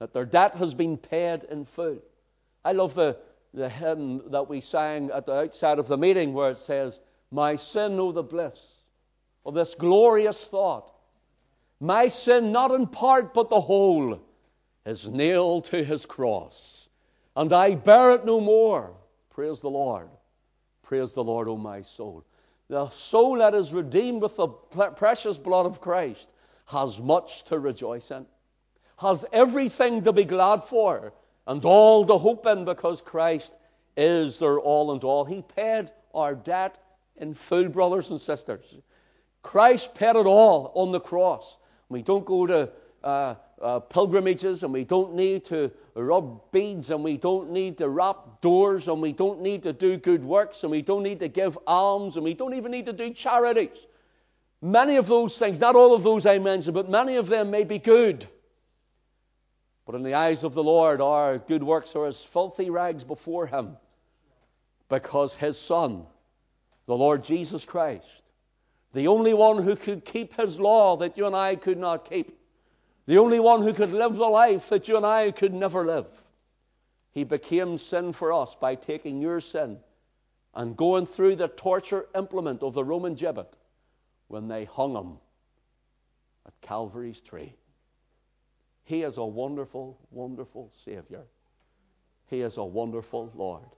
that 0.00 0.12
their 0.12 0.24
debt 0.24 0.56
has 0.56 0.74
been 0.74 0.96
paid 0.96 1.44
in 1.44 1.64
full. 1.64 1.98
I 2.64 2.72
love 2.72 2.94
the, 2.94 3.16
the 3.54 3.68
hymn 3.68 4.22
that 4.30 4.48
we 4.48 4.60
sang 4.60 5.10
at 5.10 5.26
the 5.26 5.34
outside 5.34 5.78
of 5.78 5.88
the 5.88 5.98
meeting 5.98 6.32
where 6.32 6.50
it 6.50 6.58
says, 6.58 7.00
My 7.30 7.56
sin, 7.56 7.98
oh, 7.98 8.12
the 8.12 8.22
bliss 8.22 8.82
of 9.44 9.54
this 9.54 9.74
glorious 9.74 10.44
thought. 10.44 10.92
My 11.80 12.08
sin, 12.08 12.52
not 12.52 12.70
in 12.70 12.86
part, 12.86 13.34
but 13.34 13.50
the 13.50 13.60
whole, 13.60 14.20
is 14.86 15.08
nailed 15.08 15.66
to 15.66 15.82
his 15.84 16.06
cross, 16.06 16.88
and 17.36 17.52
I 17.52 17.74
bear 17.74 18.12
it 18.12 18.24
no 18.24 18.40
more. 18.40 18.94
Praise 19.30 19.60
the 19.60 19.70
Lord. 19.70 20.08
Praise 20.82 21.12
the 21.12 21.24
Lord, 21.24 21.48
O 21.48 21.56
my 21.56 21.82
soul. 21.82 22.24
The 22.68 22.88
soul 22.90 23.38
that 23.38 23.54
is 23.54 23.72
redeemed 23.72 24.22
with 24.22 24.36
the 24.36 24.48
precious 24.48 25.38
blood 25.38 25.66
of 25.66 25.80
Christ 25.80 26.28
has 26.66 27.00
much 27.00 27.44
to 27.44 27.58
rejoice 27.58 28.10
in, 28.10 28.26
has 28.98 29.24
everything 29.32 30.04
to 30.04 30.12
be 30.12 30.24
glad 30.24 30.64
for, 30.64 31.12
and 31.46 31.64
all 31.64 32.04
to 32.06 32.18
hope 32.18 32.46
in 32.46 32.64
because 32.64 33.02
Christ 33.02 33.54
is 33.96 34.38
their 34.38 34.58
all 34.58 34.92
and 34.92 35.02
all. 35.04 35.24
He 35.24 35.42
paid 35.42 35.90
our 36.14 36.34
debt 36.34 36.78
in 37.16 37.34
full, 37.34 37.68
brothers 37.68 38.10
and 38.10 38.20
sisters. 38.20 38.76
Christ 39.42 39.94
paid 39.94 40.16
it 40.16 40.26
all 40.26 40.72
on 40.74 40.92
the 40.92 41.00
cross. 41.00 41.56
We 41.88 42.02
don't 42.02 42.24
go 42.24 42.46
to 42.46 42.70
uh, 43.04 43.34
uh, 43.60 43.80
pilgrimages 43.80 44.62
and 44.62 44.72
we 44.72 44.84
don't 44.84 45.14
need 45.14 45.44
to 45.46 45.70
rub 45.94 46.50
beads 46.52 46.90
and 46.90 47.02
we 47.02 47.16
don't 47.16 47.50
need 47.50 47.78
to 47.78 47.88
wrap 47.88 48.40
doors 48.40 48.88
and 48.88 49.02
we 49.02 49.12
don't 49.12 49.40
need 49.40 49.62
to 49.64 49.72
do 49.72 49.96
good 49.96 50.24
works 50.24 50.62
and 50.62 50.70
we 50.70 50.82
don't 50.82 51.02
need 51.02 51.20
to 51.20 51.28
give 51.28 51.58
alms 51.66 52.16
and 52.16 52.24
we 52.24 52.34
don't 52.34 52.54
even 52.54 52.70
need 52.70 52.86
to 52.86 52.92
do 52.92 53.12
charities. 53.12 53.86
Many 54.60 54.96
of 54.96 55.08
those 55.08 55.38
things, 55.38 55.58
not 55.58 55.74
all 55.74 55.94
of 55.94 56.04
those 56.04 56.24
I 56.24 56.38
mentioned, 56.38 56.74
but 56.74 56.88
many 56.88 57.16
of 57.16 57.28
them 57.28 57.50
may 57.50 57.64
be 57.64 57.78
good. 57.78 58.28
But 59.84 59.94
in 59.96 60.02
the 60.02 60.14
eyes 60.14 60.44
of 60.44 60.54
the 60.54 60.62
Lord, 60.62 61.00
our 61.00 61.38
good 61.38 61.62
works 61.62 61.96
are 61.96 62.06
as 62.06 62.22
filthy 62.22 62.70
rags 62.70 63.04
before 63.04 63.46
Him 63.46 63.76
because 64.88 65.34
His 65.34 65.58
Son, 65.58 66.06
the 66.86 66.96
Lord 66.96 67.24
Jesus 67.24 67.64
Christ, 67.64 68.22
the 68.92 69.08
only 69.08 69.34
one 69.34 69.62
who 69.62 69.74
could 69.74 70.04
keep 70.04 70.34
His 70.34 70.60
law 70.60 70.96
that 70.98 71.16
you 71.16 71.26
and 71.26 71.34
I 71.34 71.56
could 71.56 71.78
not 71.78 72.08
keep, 72.08 72.38
the 73.06 73.18
only 73.18 73.40
one 73.40 73.62
who 73.62 73.72
could 73.72 73.92
live 73.92 74.14
the 74.14 74.26
life 74.26 74.68
that 74.68 74.86
you 74.86 74.96
and 74.96 75.06
I 75.06 75.32
could 75.32 75.52
never 75.52 75.84
live. 75.84 76.06
He 77.10 77.24
became 77.24 77.76
sin 77.76 78.12
for 78.12 78.32
us 78.32 78.54
by 78.54 78.74
taking 78.74 79.20
your 79.20 79.40
sin 79.40 79.78
and 80.54 80.76
going 80.76 81.06
through 81.06 81.36
the 81.36 81.48
torture 81.48 82.06
implement 82.14 82.62
of 82.62 82.74
the 82.74 82.84
Roman 82.84 83.14
gibbet 83.14 83.56
when 84.28 84.48
they 84.48 84.64
hung 84.64 84.94
him 84.94 85.18
at 86.46 86.52
Calvary's 86.60 87.20
tree. 87.20 87.54
He 88.84 89.02
is 89.02 89.16
a 89.16 89.24
wonderful, 89.24 89.98
wonderful 90.10 90.72
Savior. 90.84 91.22
He 92.26 92.40
is 92.40 92.56
a 92.56 92.64
wonderful 92.64 93.30
Lord. 93.34 93.68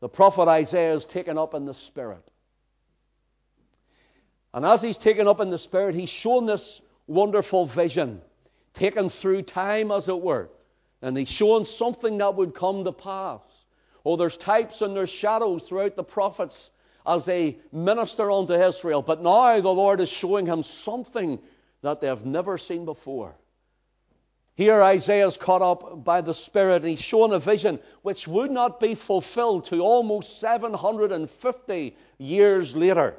The 0.00 0.08
prophet 0.08 0.48
Isaiah 0.48 0.94
is 0.94 1.06
taken 1.06 1.38
up 1.38 1.54
in 1.54 1.64
the 1.64 1.74
Spirit. 1.74 2.30
And 4.52 4.64
as 4.64 4.82
he's 4.82 4.98
taken 4.98 5.26
up 5.26 5.40
in 5.40 5.50
the 5.50 5.58
Spirit, 5.58 5.94
he's 5.94 6.10
shown 6.10 6.46
this 6.46 6.80
wonderful 7.06 7.66
vision 7.66 8.20
taken 8.74 9.08
through 9.08 9.42
time, 9.42 9.90
as 9.90 10.08
it 10.08 10.20
were. 10.20 10.50
And 11.00 11.16
he's 11.16 11.30
shown 11.30 11.64
something 11.64 12.18
that 12.18 12.34
would 12.34 12.54
come 12.54 12.84
to 12.84 12.92
pass. 12.92 13.40
Oh, 14.04 14.16
there's 14.16 14.36
types 14.36 14.82
and 14.82 14.94
there's 14.94 15.10
shadows 15.10 15.62
throughout 15.62 15.96
the 15.96 16.04
prophets 16.04 16.70
as 17.06 17.24
they 17.24 17.58
minister 17.72 18.30
unto 18.30 18.54
Israel. 18.54 19.02
But 19.02 19.22
now 19.22 19.60
the 19.60 19.72
Lord 19.72 20.00
is 20.00 20.08
showing 20.08 20.46
him 20.46 20.62
something 20.62 21.38
that 21.82 22.00
they 22.00 22.06
have 22.06 22.24
never 22.24 22.58
seen 22.58 22.84
before. 22.84 23.34
Here 24.56 24.80
Isaiah 24.82 25.26
is 25.26 25.36
caught 25.36 25.62
up 25.62 26.04
by 26.04 26.20
the 26.20 26.34
Spirit 26.34 26.82
and 26.82 26.90
he's 26.90 27.00
shown 27.00 27.32
a 27.32 27.40
vision 27.40 27.80
which 28.02 28.28
would 28.28 28.52
not 28.52 28.78
be 28.78 28.94
fulfilled 28.94 29.66
to 29.66 29.80
almost 29.80 30.38
750 30.38 31.96
years 32.18 32.76
later. 32.76 33.16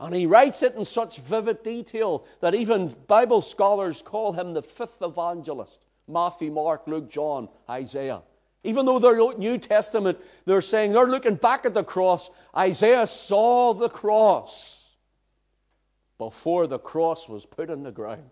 And 0.00 0.14
he 0.14 0.26
writes 0.26 0.62
it 0.62 0.74
in 0.74 0.84
such 0.84 1.18
vivid 1.18 1.62
detail 1.62 2.24
that 2.40 2.54
even 2.54 2.94
Bible 3.06 3.42
scholars 3.42 4.02
call 4.02 4.32
him 4.32 4.54
the 4.54 4.62
fifth 4.62 5.02
evangelist 5.02 5.86
Matthew, 6.08 6.52
Mark, 6.52 6.86
Luke, 6.86 7.10
John, 7.10 7.48
Isaiah. 7.68 8.22
Even 8.64 8.86
though 8.86 8.98
they're 8.98 9.36
New 9.36 9.58
Testament, 9.58 10.20
they're 10.44 10.60
saying 10.60 10.92
they're 10.92 11.06
looking 11.06 11.34
back 11.34 11.66
at 11.66 11.74
the 11.74 11.84
cross. 11.84 12.30
Isaiah 12.56 13.06
saw 13.06 13.74
the 13.74 13.88
cross 13.88 14.90
before 16.18 16.66
the 16.66 16.78
cross 16.78 17.28
was 17.28 17.44
put 17.44 17.70
in 17.70 17.82
the 17.82 17.90
ground. 17.90 18.30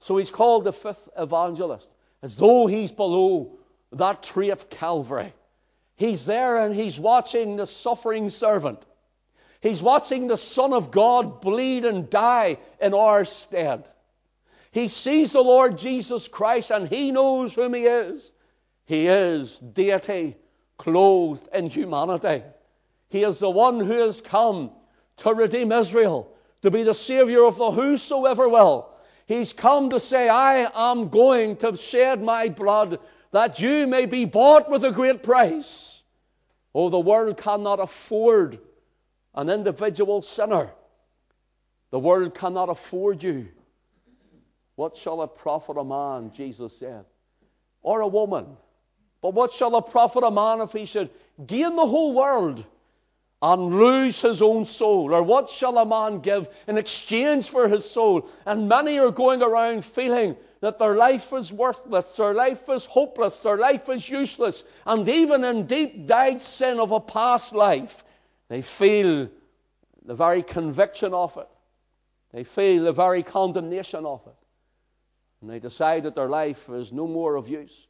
So 0.00 0.16
he's 0.16 0.30
called 0.30 0.64
the 0.64 0.72
fifth 0.72 1.08
evangelist, 1.16 1.90
as 2.22 2.36
though 2.36 2.66
he's 2.66 2.92
below 2.92 3.58
that 3.92 4.22
tree 4.22 4.50
of 4.50 4.68
Calvary. 4.70 5.32
He's 5.96 6.24
there 6.24 6.58
and 6.58 6.74
he's 6.74 7.00
watching 7.00 7.56
the 7.56 7.66
suffering 7.66 8.30
servant. 8.30 8.84
He's 9.60 9.82
watching 9.82 10.26
the 10.26 10.36
Son 10.36 10.72
of 10.72 10.90
God 10.90 11.40
bleed 11.40 11.84
and 11.84 12.10
die 12.10 12.58
in 12.80 12.94
our 12.94 13.24
stead. 13.24 13.88
He 14.70 14.88
sees 14.88 15.32
the 15.32 15.40
Lord 15.40 15.78
Jesus 15.78 16.28
Christ 16.28 16.70
and 16.70 16.86
he 16.86 17.10
knows 17.10 17.54
whom 17.54 17.72
he 17.72 17.84
is. 17.84 18.32
He 18.84 19.06
is 19.06 19.58
deity 19.58 20.36
clothed 20.76 21.48
in 21.54 21.70
humanity. 21.70 22.44
He 23.08 23.22
is 23.22 23.38
the 23.38 23.50
one 23.50 23.80
who 23.80 24.00
has 24.00 24.20
come 24.20 24.70
to 25.18 25.32
redeem 25.32 25.72
Israel, 25.72 26.30
to 26.62 26.70
be 26.70 26.82
the 26.82 26.94
Savior 26.94 27.44
of 27.44 27.56
the 27.56 27.70
whosoever 27.70 28.48
will. 28.48 28.90
He's 29.26 29.52
come 29.52 29.90
to 29.90 30.00
say, 30.00 30.28
I 30.28 30.70
am 30.74 31.08
going 31.08 31.56
to 31.56 31.76
shed 31.76 32.22
my 32.22 32.48
blood 32.48 33.00
that 33.32 33.60
you 33.60 33.86
may 33.86 34.06
be 34.06 34.24
bought 34.24 34.70
with 34.70 34.84
a 34.84 34.92
great 34.92 35.22
price. 35.22 36.04
Oh, 36.74 36.88
the 36.88 37.00
world 37.00 37.36
cannot 37.36 37.80
afford 37.80 38.60
an 39.34 39.50
individual 39.50 40.22
sinner. 40.22 40.70
The 41.90 41.98
world 41.98 42.34
cannot 42.34 42.68
afford 42.68 43.22
you. 43.22 43.48
What 44.76 44.94
shall 44.96 45.22
it 45.22 45.34
profit 45.34 45.76
a 45.76 45.84
man, 45.84 46.30
Jesus 46.32 46.76
said, 46.76 47.04
or 47.82 48.00
a 48.00 48.06
woman? 48.06 48.56
But 49.22 49.34
what 49.34 49.52
shall 49.52 49.76
it 49.76 49.86
profit 49.90 50.22
a 50.22 50.30
man 50.30 50.60
if 50.60 50.72
he 50.72 50.84
should 50.84 51.10
gain 51.46 51.74
the 51.74 51.86
whole 51.86 52.14
world 52.14 52.64
and 53.42 53.78
lose 53.78 54.20
his 54.20 54.40
own 54.42 54.64
soul? 54.64 55.14
Or 55.14 55.22
what 55.22 55.48
shall 55.48 55.78
a 55.78 55.86
man 55.86 56.20
give 56.20 56.48
in 56.66 56.78
exchange 56.78 57.48
for 57.48 57.68
his 57.68 57.88
soul? 57.88 58.28
And 58.46 58.68
many 58.68 58.98
are 58.98 59.10
going 59.10 59.42
around 59.42 59.84
feeling 59.84 60.36
that 60.60 60.78
their 60.78 60.96
life 60.96 61.32
is 61.32 61.52
worthless, 61.52 62.06
their 62.16 62.34
life 62.34 62.68
is 62.68 62.86
hopeless, 62.86 63.38
their 63.38 63.58
life 63.58 63.88
is 63.88 64.08
useless, 64.08 64.64
and 64.86 65.08
even 65.08 65.44
in 65.44 65.66
deep 65.66 66.06
dyed 66.06 66.40
sin 66.40 66.80
of 66.80 66.92
a 66.92 67.00
past 67.00 67.52
life, 67.52 68.04
they 68.48 68.62
feel 68.62 69.28
the 70.04 70.14
very 70.14 70.42
conviction 70.42 71.12
of 71.12 71.36
it. 71.36 71.48
They 72.32 72.44
feel 72.44 72.84
the 72.84 72.92
very 72.92 73.22
condemnation 73.22 74.06
of 74.06 74.22
it. 74.26 74.34
And 75.40 75.50
they 75.50 75.58
decide 75.58 76.04
that 76.04 76.14
their 76.14 76.28
life 76.28 76.68
is 76.70 76.92
no 76.92 77.06
more 77.06 77.36
of 77.36 77.48
use. 77.48 77.86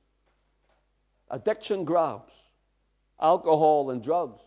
Addiction 1.31 1.85
grabs 1.85 2.33
alcohol 3.21 3.91
and 3.91 4.03
drugs, 4.03 4.41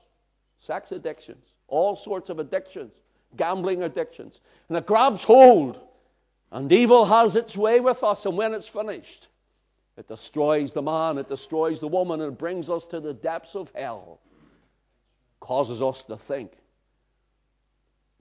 sex 0.59 0.91
addictions, 0.91 1.45
all 1.67 1.95
sorts 1.95 2.29
of 2.29 2.39
addictions, 2.39 2.99
gambling 3.37 3.83
addictions. 3.83 4.41
And 4.67 4.77
it 4.77 4.85
grabs 4.85 5.23
hold. 5.23 5.79
And 6.51 6.71
evil 6.71 7.05
has 7.05 7.35
its 7.35 7.55
way 7.55 7.79
with 7.79 8.03
us. 8.03 8.25
And 8.25 8.37
when 8.37 8.53
it's 8.53 8.67
finished, 8.67 9.27
it 9.97 10.07
destroys 10.07 10.73
the 10.73 10.81
man, 10.81 11.17
it 11.17 11.27
destroys 11.27 11.79
the 11.79 11.87
woman, 11.87 12.21
and 12.21 12.33
it 12.33 12.39
brings 12.39 12.69
us 12.69 12.85
to 12.85 12.99
the 12.99 13.13
depths 13.13 13.55
of 13.55 13.71
hell 13.75 14.19
causes 15.39 15.81
us 15.81 16.03
to 16.03 16.17
think, 16.17 16.51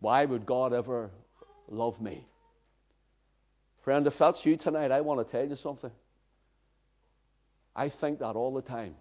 why 0.01 0.25
would 0.25 0.47
God 0.47 0.73
ever 0.73 1.11
love 1.69 2.01
me? 2.01 2.25
Friend, 3.83 4.07
if 4.07 4.19
that's 4.19 4.45
you 4.45 4.57
tonight, 4.57 4.91
I 4.91 5.01
want 5.01 5.27
to 5.27 5.31
tell 5.31 5.49
you 5.49 5.57
something. 5.57 5.91
I 7.75 7.89
think 7.89 8.19
that 8.21 8.37
all 8.37 8.53
the 8.53 8.63
time. 8.63 8.95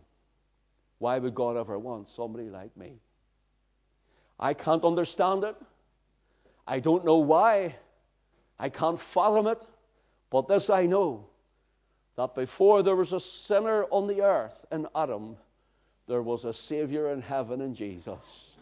Why 0.99 1.19
would 1.19 1.35
God 1.35 1.57
ever 1.57 1.77
want 1.77 2.07
somebody 2.07 2.49
like 2.49 2.75
me? 2.77 2.99
I 4.39 4.53
can't 4.53 4.83
understand 4.83 5.43
it. 5.43 5.55
I 6.67 6.79
don't 6.79 7.05
know 7.05 7.17
why. 7.17 7.75
I 8.59 8.69
can't 8.69 8.99
fathom 8.99 9.47
it. 9.47 9.61
But 10.29 10.47
this 10.47 10.69
I 10.69 10.85
know 10.85 11.25
that 12.15 12.35
before 12.35 12.83
there 12.83 12.95
was 12.95 13.13
a 13.13 13.19
sinner 13.19 13.85
on 13.85 14.07
the 14.07 14.21
earth 14.21 14.65
in 14.71 14.87
Adam, 14.95 15.37
there 16.07 16.21
was 16.21 16.45
a 16.45 16.53
Savior 16.53 17.11
in 17.11 17.21
heaven 17.21 17.61
in 17.61 17.73
Jesus. 17.73 18.57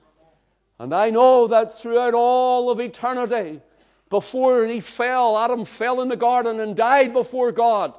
And 0.80 0.94
I 0.94 1.10
know 1.10 1.48
that 1.48 1.74
throughout 1.74 2.14
all 2.14 2.70
of 2.70 2.80
eternity, 2.80 3.62
before 4.10 4.66
he 4.66 4.82
fell, 4.82 5.38
Adam 5.38 5.66
fell 5.66 6.02
in 6.02 6.10
the 6.10 6.18
garden 6.18 6.60
and 6.60 6.76
died 6.76 7.14
before 7.14 7.52
God. 7.52 7.98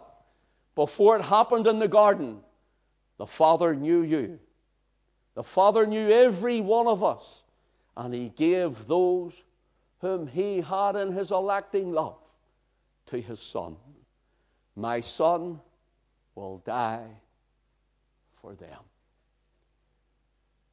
Before 0.74 1.16
it 1.16 1.22
happened 1.22 1.66
in 1.66 1.78
the 1.78 1.88
garden, 1.88 2.40
the 3.16 3.26
Father 3.26 3.74
knew 3.74 4.02
you. 4.02 4.38
The 5.34 5.42
Father 5.42 5.86
knew 5.86 6.10
every 6.10 6.60
one 6.60 6.86
of 6.86 7.02
us, 7.02 7.42
and 7.96 8.14
He 8.14 8.28
gave 8.30 8.86
those 8.86 9.42
whom 10.00 10.26
He 10.26 10.60
had 10.60 10.96
in 10.96 11.12
His 11.12 11.30
electing 11.30 11.92
love 11.92 12.18
to 13.06 13.20
His 13.20 13.40
Son. 13.40 13.76
My 14.74 15.00
Son 15.00 15.60
will 16.34 16.58
die 16.58 17.06
for 18.40 18.54
them. 18.54 18.78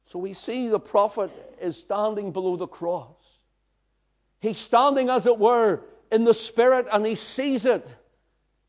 So 0.06 0.18
we 0.18 0.34
see 0.34 0.68
the 0.68 0.78
prophet 0.78 1.30
is 1.60 1.76
standing 1.76 2.30
below 2.30 2.56
the 2.56 2.66
cross. 2.66 3.08
He's 4.40 4.58
standing, 4.58 5.08
as 5.08 5.26
it 5.26 5.38
were, 5.38 5.80
in 6.12 6.24
the 6.24 6.34
Spirit, 6.34 6.86
and 6.92 7.04
he 7.04 7.14
sees 7.14 7.64
it 7.64 7.86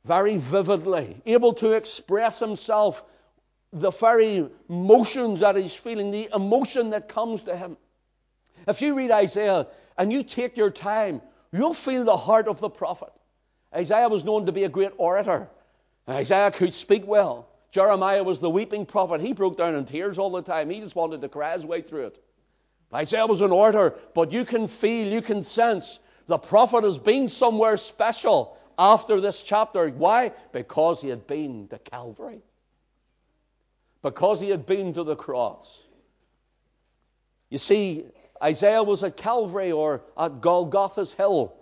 very 0.06 0.38
vividly, 0.38 1.22
able 1.26 1.54
to 1.56 1.74
express 1.74 2.40
himself 2.40 3.04
the 3.74 3.92
very 3.92 4.50
motions 4.70 5.42
that 5.42 5.58
he's 5.58 5.76
feeling, 5.76 6.12
the 6.12 6.30
emotion 6.34 6.92
that 6.92 7.10
comes 7.10 7.42
to 7.42 7.58
him. 7.58 7.76
If 8.68 8.82
you 8.82 8.96
read 8.96 9.12
Isaiah 9.12 9.68
and 9.98 10.12
you 10.12 10.24
take 10.24 10.58
your 10.58 10.72
time, 10.72 11.22
you'll 11.52 11.74
feel 11.74 12.04
the 12.04 12.18
heart 12.18 12.48
of 12.48 12.60
the 12.60 12.70
prophet. 12.70 13.12
Isaiah 13.74 14.10
was 14.10 14.24
known 14.24 14.46
to 14.46 14.52
be 14.52 14.64
a 14.64 14.70
great 14.70 14.92
orator. 14.98 15.50
Isaiah 16.10 16.52
could 16.52 16.74
speak 16.74 17.06
well. 17.06 17.50
Jeremiah 17.72 18.24
was 18.24 18.40
the 18.40 18.50
weeping 18.50 18.86
prophet. 18.86 19.22
He 19.22 19.34
broke 19.34 19.58
down 19.58 19.76
in 19.76 19.86
tears 19.86 20.18
all 20.18 20.30
the 20.30 20.42
time. 20.42 20.70
He 20.70 20.80
just 20.80 20.96
wanted 20.96 21.22
to 21.22 21.30
cry 21.30 21.54
his 21.54 21.66
way 21.66 21.82
through 21.82 22.08
it. 22.08 22.24
Isaiah 22.94 23.26
was 23.26 23.42
an 23.42 23.52
orator, 23.52 23.96
but 24.14 24.32
you 24.32 24.46
can 24.46 24.68
feel, 24.68 25.12
you 25.12 25.22
can 25.22 25.44
sense 25.44 26.00
the 26.28 26.38
prophet 26.38 26.84
has 26.84 26.98
been 26.98 27.28
somewhere 27.28 27.76
special 27.76 28.58
after 28.78 29.20
this 29.20 29.44
chapter. 29.44 29.90
Why? 29.90 30.32
Because 30.54 31.02
he 31.02 31.10
had 31.10 31.28
been 31.28 31.68
to 31.70 31.80
Calvary 31.80 32.42
because 34.06 34.40
he 34.40 34.52
had 34.52 34.68
been 34.68 34.94
to 34.94 35.04
the 35.04 35.16
cross. 35.16 35.82
You 37.50 37.58
see, 37.58 38.06
Isaiah 38.44 38.84
was 38.84 39.04
at 39.04 39.18
Calvary 39.18 39.72
or 39.72 40.02
at 40.18 40.42
Golgotha's 40.42 41.14
Hill 41.14 41.54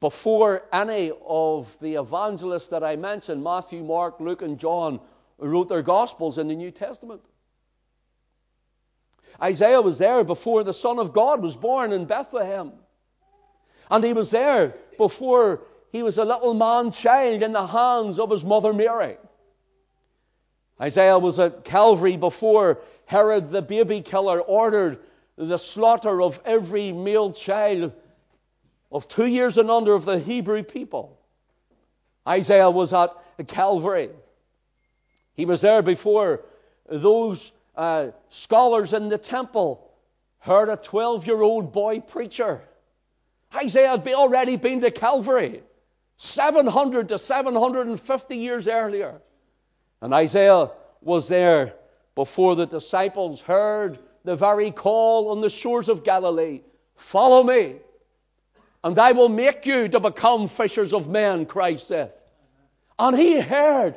before 0.00 0.64
any 0.72 1.12
of 1.26 1.76
the 1.80 1.94
evangelists 1.94 2.68
that 2.68 2.84
I 2.84 2.96
mentioned, 2.96 3.42
Matthew, 3.42 3.82
Mark, 3.82 4.20
Luke, 4.20 4.42
and 4.42 4.58
John, 4.58 5.00
wrote 5.38 5.68
their 5.68 5.82
Gospels 5.82 6.38
in 6.38 6.48
the 6.48 6.54
New 6.54 6.70
Testament. 6.70 7.22
Isaiah 9.42 9.80
was 9.80 9.98
there 9.98 10.24
before 10.24 10.62
the 10.62 10.74
Son 10.74 10.98
of 10.98 11.12
God 11.12 11.42
was 11.42 11.56
born 11.56 11.92
in 11.92 12.04
Bethlehem. 12.04 12.72
And 13.90 14.04
he 14.04 14.12
was 14.12 14.30
there 14.30 14.74
before 14.96 15.62
he 15.90 16.02
was 16.02 16.18
a 16.18 16.24
little 16.24 16.54
man 16.54 16.90
child 16.90 17.42
in 17.42 17.52
the 17.52 17.66
hands 17.66 18.18
of 18.18 18.30
his 18.30 18.44
mother 18.44 18.72
Mary. 18.72 19.16
Isaiah 20.80 21.18
was 21.18 21.38
at 21.38 21.64
Calvary 21.64 22.16
before 22.16 22.80
Herod 23.06 23.50
the 23.50 23.62
baby 23.62 24.00
killer 24.00 24.40
ordered 24.40 24.98
the 25.36 25.58
slaughter 25.58 26.22
of 26.22 26.40
every 26.44 26.92
male 26.92 27.32
child 27.32 27.92
of 28.92 29.08
two 29.08 29.26
years 29.26 29.58
and 29.58 29.70
under 29.70 29.94
of 29.94 30.04
the 30.04 30.18
Hebrew 30.18 30.62
people. 30.62 31.18
Isaiah 32.26 32.70
was 32.70 32.92
at 32.92 33.10
Calvary. 33.48 34.10
He 35.34 35.44
was 35.44 35.60
there 35.60 35.82
before 35.82 36.42
those 36.88 37.52
uh, 37.76 38.08
scholars 38.28 38.92
in 38.92 39.08
the 39.08 39.18
temple 39.18 39.90
heard 40.38 40.68
a 40.68 40.76
12 40.76 41.26
year 41.26 41.42
old 41.42 41.72
boy 41.72 42.00
preacher. 42.00 42.62
Isaiah 43.54 43.90
had 43.90 44.08
already 44.08 44.56
been 44.56 44.80
to 44.82 44.90
Calvary 44.90 45.62
700 46.16 47.08
to 47.08 47.18
750 47.18 48.36
years 48.36 48.68
earlier. 48.68 49.20
And 50.00 50.14
Isaiah 50.14 50.70
was 51.00 51.28
there 51.28 51.74
before 52.14 52.54
the 52.56 52.66
disciples 52.66 53.40
heard 53.40 53.98
the 54.24 54.36
very 54.36 54.70
call 54.70 55.30
on 55.30 55.40
the 55.40 55.50
shores 55.50 55.88
of 55.88 56.04
Galilee 56.04 56.62
Follow 56.96 57.42
me, 57.42 57.76
and 58.82 58.98
I 58.98 59.12
will 59.12 59.28
make 59.28 59.66
you 59.66 59.88
to 59.88 60.00
become 60.00 60.48
fishers 60.48 60.92
of 60.92 61.08
men, 61.08 61.46
Christ 61.46 61.88
said. 61.88 62.12
And 62.98 63.16
he 63.16 63.40
heard 63.40 63.96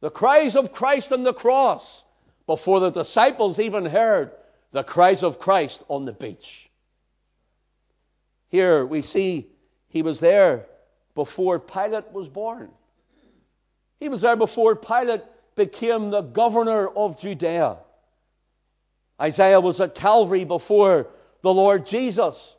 the 0.00 0.10
cries 0.10 0.56
of 0.56 0.72
Christ 0.72 1.12
on 1.12 1.22
the 1.22 1.32
cross 1.32 2.04
before 2.46 2.80
the 2.80 2.90
disciples 2.90 3.60
even 3.60 3.86
heard 3.86 4.32
the 4.72 4.82
cries 4.82 5.22
of 5.22 5.38
Christ 5.38 5.84
on 5.88 6.04
the 6.04 6.12
beach. 6.12 6.68
Here 8.48 8.84
we 8.84 9.02
see 9.02 9.46
he 9.88 10.02
was 10.02 10.18
there 10.18 10.66
before 11.14 11.60
Pilate 11.60 12.10
was 12.12 12.28
born. 12.28 12.70
He 14.00 14.08
was 14.08 14.22
there 14.22 14.36
before 14.36 14.74
Pilate 14.74 15.22
became 15.54 16.10
the 16.10 16.22
governor 16.22 16.88
of 16.88 17.20
Judea. 17.20 17.78
Isaiah 19.20 19.60
was 19.60 19.80
at 19.80 19.94
Calvary 19.94 20.44
before 20.44 21.08
the 21.42 21.52
Lord 21.52 21.86
Jesus, 21.86 22.56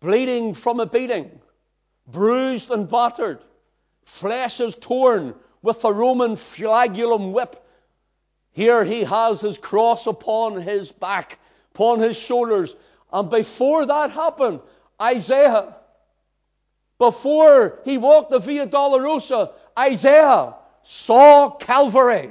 bleeding 0.00 0.54
from 0.54 0.80
a 0.80 0.86
beating, 0.86 1.40
bruised 2.06 2.70
and 2.70 2.88
battered, 2.88 3.40
flesh 4.04 4.60
is 4.60 4.74
torn 4.76 5.34
with 5.62 5.82
the 5.82 5.92
Roman 5.92 6.36
flagellum 6.36 7.32
whip. 7.32 7.62
Here 8.52 8.84
he 8.84 9.04
has 9.04 9.40
his 9.40 9.58
cross 9.58 10.06
upon 10.06 10.60
his 10.60 10.92
back, 10.92 11.38
upon 11.74 12.00
his 12.00 12.16
shoulders. 12.16 12.74
And 13.12 13.28
before 13.28 13.84
that 13.84 14.10
happened, 14.10 14.60
Isaiah, 15.00 15.76
before 16.98 17.80
he 17.84 17.98
walked 17.98 18.30
the 18.30 18.38
Via 18.38 18.66
Dolorosa, 18.66 19.52
Isaiah 19.78 20.54
saw 20.82 21.50
Calvary. 21.50 22.30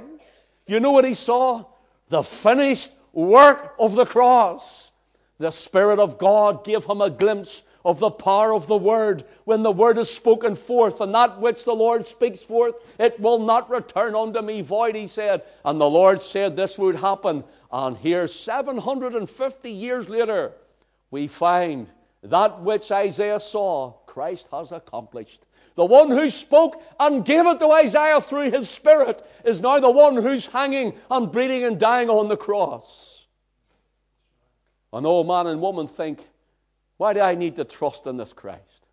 You 0.66 0.80
know 0.80 0.92
what 0.92 1.06
he 1.06 1.14
saw? 1.14 1.66
The 2.10 2.24
finished 2.24 2.92
work 3.16 3.74
of 3.80 3.96
the 3.96 4.06
cross. 4.06 4.92
The 5.40 5.52
Spirit 5.52 6.00
of 6.00 6.18
God 6.18 6.64
gave 6.64 6.86
him 6.86 7.02
a 7.02 7.10
glimpse 7.10 7.64
of 7.84 8.00
the 8.00 8.12
power 8.12 8.54
of 8.54 8.68
the 8.68 8.78
Word. 8.78 9.26
When 9.46 9.64
the 9.64 9.72
Word 9.72 9.98
is 9.98 10.10
spoken 10.10 10.56
forth, 10.56 11.02
and 11.02 11.14
that 11.14 11.40
which 11.40 11.66
the 11.66 11.74
Lord 11.74 12.06
speaks 12.06 12.42
forth, 12.42 12.76
it 13.00 13.20
will 13.20 13.40
not 13.40 13.70
return 13.70 14.16
unto 14.16 14.42
me 14.42 14.62
void, 14.62 14.96
he 14.96 15.08
said. 15.08 15.44
And 15.64 15.80
the 15.80 15.90
Lord 15.90 16.22
said 16.22 16.56
this 16.56 16.78
would 16.78 16.96
happen. 16.96 17.44
And 17.72 17.98
here, 17.98 18.28
750 18.28 19.72
years 19.72 20.08
later, 20.08 20.54
we 21.12 21.28
find 21.28 21.90
that 22.24 22.62
which 22.62 22.92
Isaiah 22.92 23.40
saw, 23.40 23.92
Christ 24.06 24.48
has 24.52 24.72
accomplished. 24.72 25.45
The 25.76 25.86
one 25.86 26.10
who 26.10 26.30
spoke 26.30 26.82
and 27.00 27.26
gave 27.26 27.46
it 27.46 27.60
to 27.60 27.72
Isaiah 27.72 28.22
through 28.22 28.52
his 28.52 28.70
spirit 28.70 29.22
is 29.44 29.62
now 29.62 29.80
the 29.80 29.90
one 29.90 30.16
who's 30.16 30.46
hanging 30.46 30.94
and 31.12 31.32
bleeding 31.32 31.66
and 31.66 31.80
dying 31.80 32.10
on 32.10 32.30
the 32.30 32.38
cross. 32.38 33.26
An 34.94 35.06
old 35.06 35.28
man 35.28 35.48
and 35.48 35.60
woman 35.60 35.88
think, 35.88 36.26
why 36.98 37.12
do 37.14 37.20
I 37.20 37.36
need 37.36 37.58
to 37.58 37.66
trust 37.66 38.08
in 38.08 38.16
this 38.16 38.32
Christ? 38.32 38.88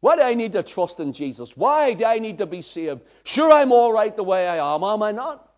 Why 0.00 0.16
do 0.16 0.22
I 0.22 0.32
need 0.32 0.52
to 0.52 0.62
trust 0.62 1.00
in 1.00 1.12
Jesus? 1.12 1.54
Why 1.54 1.92
do 1.92 2.06
I 2.06 2.18
need 2.18 2.38
to 2.38 2.46
be 2.46 2.62
saved? 2.62 3.02
Sure, 3.24 3.52
I'm 3.52 3.70
all 3.70 3.92
right 3.92 4.16
the 4.16 4.24
way 4.24 4.48
I 4.48 4.74
am, 4.74 4.82
am 4.82 5.02
I 5.02 5.12
not? 5.12 5.52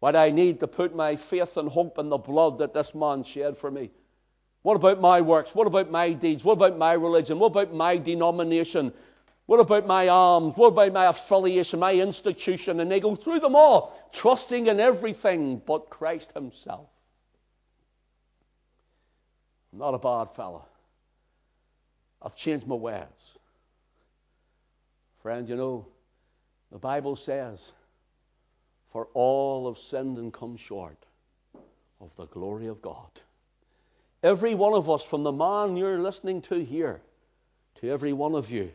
Why 0.00 0.12
do 0.12 0.18
I 0.18 0.30
need 0.30 0.60
to 0.60 0.66
put 0.66 0.94
my 0.94 1.16
faith 1.16 1.56
and 1.56 1.66
hope 1.66 1.98
in 1.98 2.10
the 2.10 2.18
blood 2.18 2.58
that 2.58 2.74
this 2.74 2.94
man 2.94 3.24
shed 3.24 3.56
for 3.56 3.70
me? 3.70 3.90
What 4.60 4.76
about 4.76 5.00
my 5.00 5.22
works? 5.22 5.54
What 5.54 5.66
about 5.66 5.90
my 5.90 6.12
deeds? 6.12 6.44
What 6.44 6.54
about 6.54 6.76
my 6.76 6.92
religion? 6.92 7.38
What 7.38 7.52
about 7.52 7.72
my 7.72 7.96
denomination? 7.96 8.92
What 9.46 9.60
about 9.60 9.86
my 9.86 10.08
arms? 10.08 10.56
What 10.56 10.68
about 10.68 10.92
my 10.92 11.06
affiliation, 11.06 11.80
my 11.80 11.94
institution? 11.94 12.80
And 12.80 12.90
they 12.90 13.00
go 13.00 13.14
through 13.14 13.40
them 13.40 13.54
all, 13.54 14.08
trusting 14.12 14.68
in 14.68 14.80
everything 14.80 15.60
but 15.66 15.90
Christ 15.90 16.32
Himself. 16.32 16.88
I'm 19.72 19.80
not 19.80 19.94
a 19.94 19.98
bad 19.98 20.30
fellow. 20.34 20.64
I've 22.22 22.36
changed 22.36 22.66
my 22.66 22.76
ways. 22.76 23.04
Friend, 25.20 25.46
you 25.48 25.56
know, 25.56 25.86
the 26.72 26.78
Bible 26.78 27.16
says, 27.16 27.72
For 28.92 29.08
all 29.12 29.68
have 29.68 29.78
sinned 29.78 30.16
and 30.16 30.32
come 30.32 30.56
short 30.56 31.04
of 32.00 32.14
the 32.16 32.26
glory 32.26 32.66
of 32.66 32.80
God. 32.80 33.10
Every 34.22 34.54
one 34.54 34.72
of 34.72 34.88
us, 34.88 35.04
from 35.04 35.22
the 35.22 35.32
man 35.32 35.76
you're 35.76 36.00
listening 36.00 36.40
to 36.42 36.64
here, 36.64 37.02
to 37.80 37.90
every 37.90 38.14
one 38.14 38.34
of 38.34 38.50
you, 38.50 38.72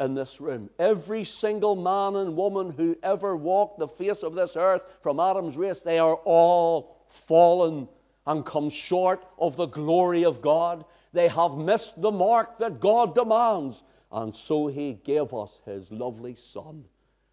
in 0.00 0.14
this 0.14 0.40
room. 0.40 0.70
Every 0.78 1.24
single 1.24 1.74
man 1.74 2.16
and 2.16 2.36
woman 2.36 2.70
who 2.70 2.96
ever 3.02 3.36
walked 3.36 3.78
the 3.78 3.88
face 3.88 4.22
of 4.22 4.34
this 4.34 4.56
earth 4.56 4.82
from 5.02 5.18
Adam's 5.18 5.56
race, 5.56 5.80
they 5.80 5.98
are 5.98 6.14
all 6.24 6.96
fallen 7.08 7.88
and 8.26 8.44
come 8.44 8.70
short 8.70 9.24
of 9.38 9.56
the 9.56 9.66
glory 9.66 10.24
of 10.24 10.40
God. 10.40 10.84
They 11.12 11.28
have 11.28 11.56
missed 11.56 12.00
the 12.00 12.10
mark 12.10 12.58
that 12.58 12.80
God 12.80 13.14
demands. 13.14 13.82
And 14.12 14.34
so 14.34 14.68
he 14.68 14.98
gave 15.04 15.34
us 15.34 15.58
his 15.64 15.90
lovely 15.90 16.34
Son 16.34 16.84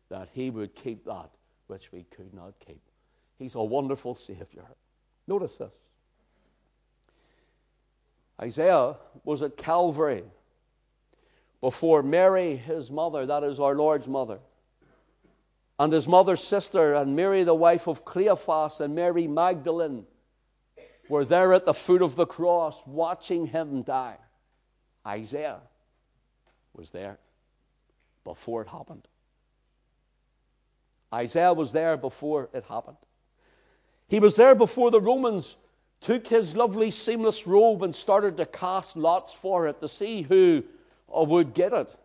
that 0.10 0.30
he 0.34 0.50
would 0.50 0.74
keep 0.76 1.06
that 1.06 1.30
which 1.68 1.92
we 1.92 2.04
could 2.16 2.34
not 2.34 2.54
keep. 2.66 2.82
He's 3.38 3.56
a 3.56 3.64
wonderful 3.64 4.16
Savior. 4.16 4.66
Notice 5.28 5.58
this. 5.58 5.74
Isaiah 8.42 8.96
was 9.24 9.42
at 9.42 9.58
Calvary 9.58 10.24
before 11.66 12.04
Mary, 12.04 12.58
his 12.58 12.92
mother, 12.92 13.26
that 13.26 13.44
is 13.44 13.60
our 13.60 13.74
Lord's 13.74 14.06
mother, 14.08 14.38
and 15.80 15.92
his 15.92 16.08
mother's 16.08 16.44
sister, 16.44 16.94
and 16.94 17.16
Mary, 17.16 17.44
the 17.44 17.56
wife 17.56 17.88
of 17.88 18.06
Cleophas, 18.06 18.82
and 18.82 18.94
Mary 18.94 19.26
Magdalene 19.26 20.06
were 21.10 21.26
there 21.26 21.54
at 21.54 21.66
the 21.66 21.74
foot 21.74 22.04
of 22.04 22.16
the 22.16 22.28
cross 22.28 22.86
watching 22.86 23.48
him 23.48 23.82
die. 23.82 24.18
Isaiah 25.08 25.62
was 26.76 26.92
there 26.92 27.18
before 28.24 28.62
it 28.62 28.68
happened. 28.68 29.08
Isaiah 31.12 31.54
was 31.54 31.72
there 31.72 31.98
before 31.98 32.48
it 32.54 32.64
happened. 32.66 32.98
He 34.08 34.20
was 34.20 34.36
there 34.36 34.54
before 34.54 34.92
the 34.92 35.02
Romans 35.02 35.58
took 36.00 36.28
his 36.28 36.56
lovely 36.56 36.92
seamless 36.92 37.48
robe 37.48 37.82
and 37.82 37.96
started 37.96 38.38
to 38.38 38.46
cast 38.46 38.96
lots 38.96 39.34
for 39.34 39.68
it 39.68 39.82
to 39.82 39.90
see 39.90 40.22
who 40.22 40.64
would 41.24 41.54
get 41.54 41.74
it. 41.74 41.96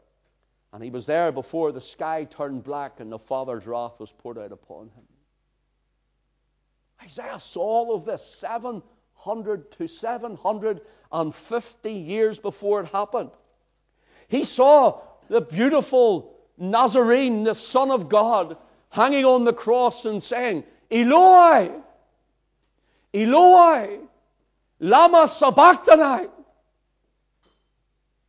And 0.72 0.84
he 0.84 0.90
was 0.90 1.06
there 1.06 1.32
before 1.32 1.72
the 1.72 1.80
sky 1.80 2.24
turned 2.24 2.62
black 2.62 3.00
and 3.00 3.10
the 3.10 3.18
Father's 3.18 3.66
wrath 3.66 3.98
was 3.98 4.12
poured 4.12 4.38
out 4.38 4.52
upon 4.52 4.84
him. 4.84 5.04
Isaiah 7.02 7.38
saw 7.38 7.62
all 7.62 7.94
of 7.94 8.04
this 8.04 8.24
700 8.24 9.70
to 9.72 9.88
750 9.88 11.92
years 11.92 12.38
before 12.38 12.82
it 12.82 12.88
happened. 12.88 13.30
He 14.28 14.44
saw 14.44 15.00
the 15.28 15.40
beautiful 15.40 16.36
Nazarene, 16.56 17.42
the 17.42 17.54
Son 17.54 17.90
of 17.90 18.08
God, 18.08 18.56
hanging 18.90 19.24
on 19.24 19.44
the 19.44 19.52
cross 19.52 20.04
and 20.04 20.22
saying, 20.22 20.64
Eloi, 20.90 21.70
Eloi, 23.14 23.98
Lama 24.78 25.26
Sabachthani, 25.26 26.28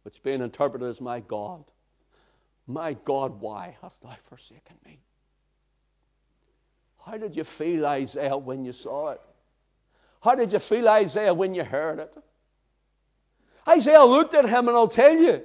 which 0.03 0.23
being 0.23 0.41
interpreted 0.41 0.87
as 0.87 1.01
my 1.01 1.19
God, 1.19 1.63
my 2.67 2.93
God, 2.93 3.39
why 3.41 3.77
hast 3.81 4.01
thou 4.01 4.15
forsaken 4.29 4.75
me? 4.85 4.99
How 7.05 7.17
did 7.17 7.35
you 7.35 7.43
feel, 7.43 7.85
Isaiah, 7.85 8.37
when 8.37 8.63
you 8.63 8.73
saw 8.73 9.09
it? 9.09 9.21
How 10.21 10.35
did 10.35 10.53
you 10.53 10.59
feel, 10.59 10.87
Isaiah, 10.87 11.33
when 11.33 11.53
you 11.53 11.63
heard 11.63 11.99
it? 11.99 12.15
Isaiah 13.67 14.03
looked 14.05 14.33
at 14.33 14.45
him, 14.45 14.67
and 14.67 14.77
I'll 14.77 14.87
tell 14.87 15.15
you, 15.15 15.41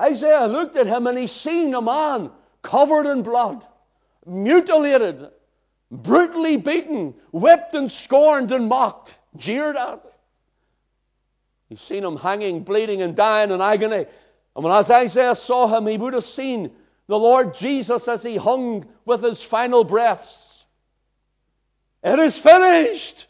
Isaiah 0.00 0.46
looked 0.46 0.76
at 0.76 0.86
him 0.86 1.06
and 1.06 1.18
he 1.18 1.26
seen 1.26 1.74
a 1.74 1.82
man 1.82 2.30
covered 2.62 3.06
in 3.06 3.22
blood, 3.22 3.66
mutilated, 4.26 5.28
brutally 5.90 6.56
beaten, 6.56 7.14
whipped 7.32 7.74
and 7.74 7.90
scorned 7.90 8.52
and 8.52 8.68
mocked, 8.68 9.18
jeered 9.36 9.76
at. 9.76 10.04
He's 11.68 11.80
seen 11.80 12.04
him 12.04 12.16
hanging, 12.16 12.62
bleeding, 12.62 13.02
and 13.02 13.14
dying 13.14 13.50
in 13.50 13.60
agony. 13.60 14.06
And 14.56 14.64
when 14.64 14.72
as 14.72 14.90
Isaiah 14.90 15.34
saw 15.34 15.66
him, 15.66 15.86
he 15.86 15.98
would 15.98 16.14
have 16.14 16.24
seen 16.24 16.70
the 17.06 17.18
Lord 17.18 17.54
Jesus 17.54 18.08
as 18.08 18.22
he 18.22 18.36
hung 18.36 18.86
with 19.04 19.22
his 19.22 19.42
final 19.42 19.84
breaths. 19.84 20.64
It 22.02 22.18
is 22.18 22.38
finished. 22.38 23.26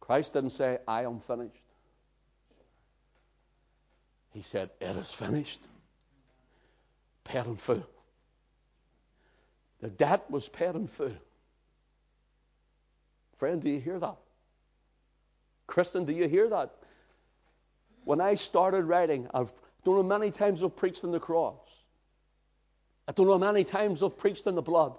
Christ 0.00 0.34
didn't 0.34 0.50
say, 0.50 0.78
I 0.86 1.02
am 1.02 1.18
finished. 1.18 1.62
He 4.32 4.42
said, 4.42 4.70
It 4.80 4.94
is 4.96 5.10
finished. 5.10 5.60
Paid 7.24 7.46
in 7.46 7.56
full. 7.56 7.84
The 9.80 9.88
debt 9.88 10.30
was 10.30 10.48
paid 10.48 10.74
in 10.76 10.86
full. 10.86 11.12
Friend, 13.36 13.60
do 13.62 13.70
you 13.70 13.80
hear 13.80 13.98
that? 13.98 14.16
Christian, 15.66 16.04
do 16.04 16.12
you 16.12 16.28
hear 16.28 16.48
that? 16.48 16.74
When 18.04 18.20
I 18.20 18.34
started 18.34 18.84
writing, 18.84 19.26
I've 19.34 19.52
don't 19.86 19.94
know 19.94 20.02
many 20.02 20.32
times 20.32 20.64
I've 20.64 20.74
preached 20.74 21.04
on 21.04 21.12
the 21.12 21.20
cross. 21.20 21.60
I 23.06 23.12
don't 23.12 23.26
know 23.26 23.38
how 23.38 23.52
many 23.52 23.62
times 23.62 24.02
I've 24.02 24.18
preached 24.18 24.48
on 24.48 24.56
the 24.56 24.62
blood. 24.62 24.98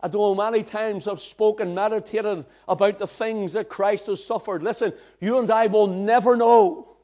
I 0.00 0.08
don't 0.08 0.20
know 0.20 0.34
how 0.34 0.50
many 0.50 0.64
times 0.64 1.06
I've 1.06 1.20
spoken, 1.20 1.76
meditated 1.76 2.44
about 2.66 2.98
the 2.98 3.06
things 3.06 3.52
that 3.52 3.68
Christ 3.68 4.08
has 4.08 4.22
suffered. 4.22 4.64
Listen, 4.64 4.92
you 5.20 5.38
and 5.38 5.48
I 5.48 5.68
will 5.68 5.86
never 5.86 6.36
know, 6.36 6.96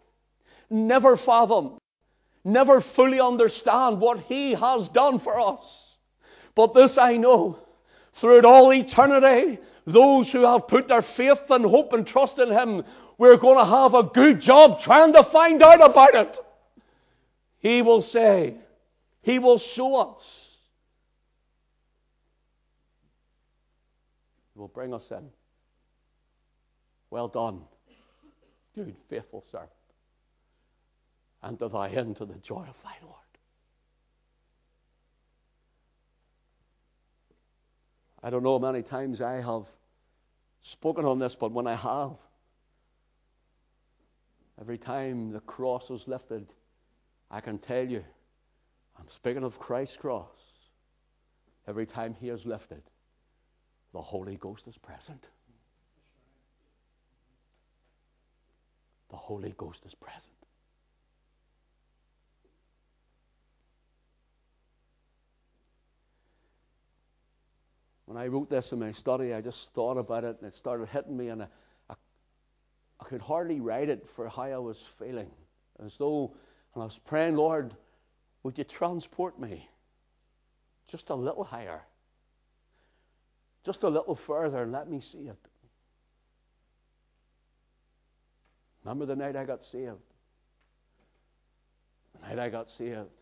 never 0.68 1.16
fathom, 1.16 1.78
never 2.42 2.80
fully 2.80 3.20
understand 3.20 4.00
what 4.00 4.18
He 4.24 4.54
has 4.54 4.88
done 4.88 5.20
for 5.20 5.38
us. 5.38 5.96
But 6.56 6.74
this 6.74 6.98
I 6.98 7.18
know 7.18 7.56
throughout 8.12 8.44
all 8.44 8.72
eternity, 8.72 9.58
those 9.86 10.30
who 10.30 10.40
have 10.42 10.68
put 10.68 10.88
their 10.88 11.02
faith 11.02 11.50
and 11.50 11.64
hope 11.64 11.92
and 11.92 12.06
trust 12.06 12.38
in 12.38 12.50
Him, 12.50 12.84
we're 13.18 13.36
going 13.36 13.58
to 13.58 13.64
have 13.64 13.94
a 13.94 14.02
good 14.02 14.40
job 14.40 14.80
trying 14.80 15.12
to 15.12 15.22
find 15.22 15.62
out 15.62 15.82
about 15.82 16.14
it. 16.14 16.38
He 17.58 17.82
will 17.82 18.02
say, 18.02 18.54
He 19.22 19.38
will 19.38 19.58
show 19.58 19.96
us. 19.96 20.58
He 24.54 24.58
will 24.58 24.68
bring 24.68 24.94
us 24.94 25.10
in. 25.10 25.28
Well 27.10 27.28
done, 27.28 27.62
good, 28.74 28.94
faithful 29.08 29.42
servant. 29.42 29.70
Enter 31.42 31.68
thy 31.68 31.88
end 31.88 32.08
into 32.08 32.24
the 32.24 32.38
joy 32.38 32.66
of 32.68 32.80
thy 32.82 32.94
Lord. 33.02 33.16
I 38.22 38.30
don't 38.30 38.42
know 38.42 38.58
how 38.58 38.70
many 38.70 38.82
times 38.82 39.20
I 39.20 39.40
have 39.40 39.64
spoken 40.60 41.04
on 41.04 41.18
this, 41.18 41.34
but 41.34 41.52
when 41.52 41.66
I 41.66 41.74
have, 41.74 42.12
every 44.60 44.76
time 44.78 45.32
the 45.32 45.40
cross 45.40 45.90
is 45.90 46.06
lifted, 46.06 46.46
I 47.30 47.40
can 47.40 47.58
tell 47.58 47.84
you, 47.84 48.04
I'm 48.98 49.08
speaking 49.08 49.44
of 49.44 49.58
Christ's 49.58 49.96
cross. 49.96 50.28
Every 51.66 51.86
time 51.86 52.14
He 52.20 52.28
is 52.28 52.44
lifted, 52.44 52.82
the 53.92 54.02
Holy 54.02 54.36
Ghost 54.36 54.66
is 54.66 54.76
present. 54.76 55.28
The 59.08 59.16
Holy 59.16 59.54
Ghost 59.56 59.82
is 59.86 59.94
present. 59.94 60.39
When 68.10 68.20
I 68.20 68.26
wrote 68.26 68.50
this 68.50 68.72
in 68.72 68.80
my 68.80 68.90
study, 68.90 69.32
I 69.32 69.40
just 69.40 69.72
thought 69.72 69.96
about 69.96 70.24
it 70.24 70.36
and 70.40 70.48
it 70.48 70.52
started 70.52 70.88
hitting 70.88 71.16
me, 71.16 71.28
and 71.28 71.44
I, 71.44 71.46
I, 71.88 71.94
I 72.98 73.04
could 73.04 73.20
hardly 73.20 73.60
write 73.60 73.88
it 73.88 74.04
for 74.08 74.28
how 74.28 74.42
I 74.42 74.58
was 74.58 74.80
feeling. 74.98 75.30
As 75.78 75.96
though, 75.96 76.34
and 76.74 76.82
I 76.82 76.86
was 76.86 76.98
praying, 76.98 77.36
Lord, 77.36 77.72
would 78.42 78.58
you 78.58 78.64
transport 78.64 79.38
me 79.38 79.70
just 80.88 81.10
a 81.10 81.14
little 81.14 81.44
higher, 81.44 81.82
just 83.64 83.84
a 83.84 83.88
little 83.88 84.16
further, 84.16 84.64
and 84.64 84.72
let 84.72 84.90
me 84.90 84.98
see 84.98 85.28
it? 85.28 85.38
Remember 88.82 89.06
the 89.06 89.14
night 89.14 89.36
I 89.36 89.44
got 89.44 89.62
saved? 89.62 90.02
The 92.14 92.26
night 92.26 92.40
I 92.40 92.48
got 92.48 92.68
saved. 92.68 93.14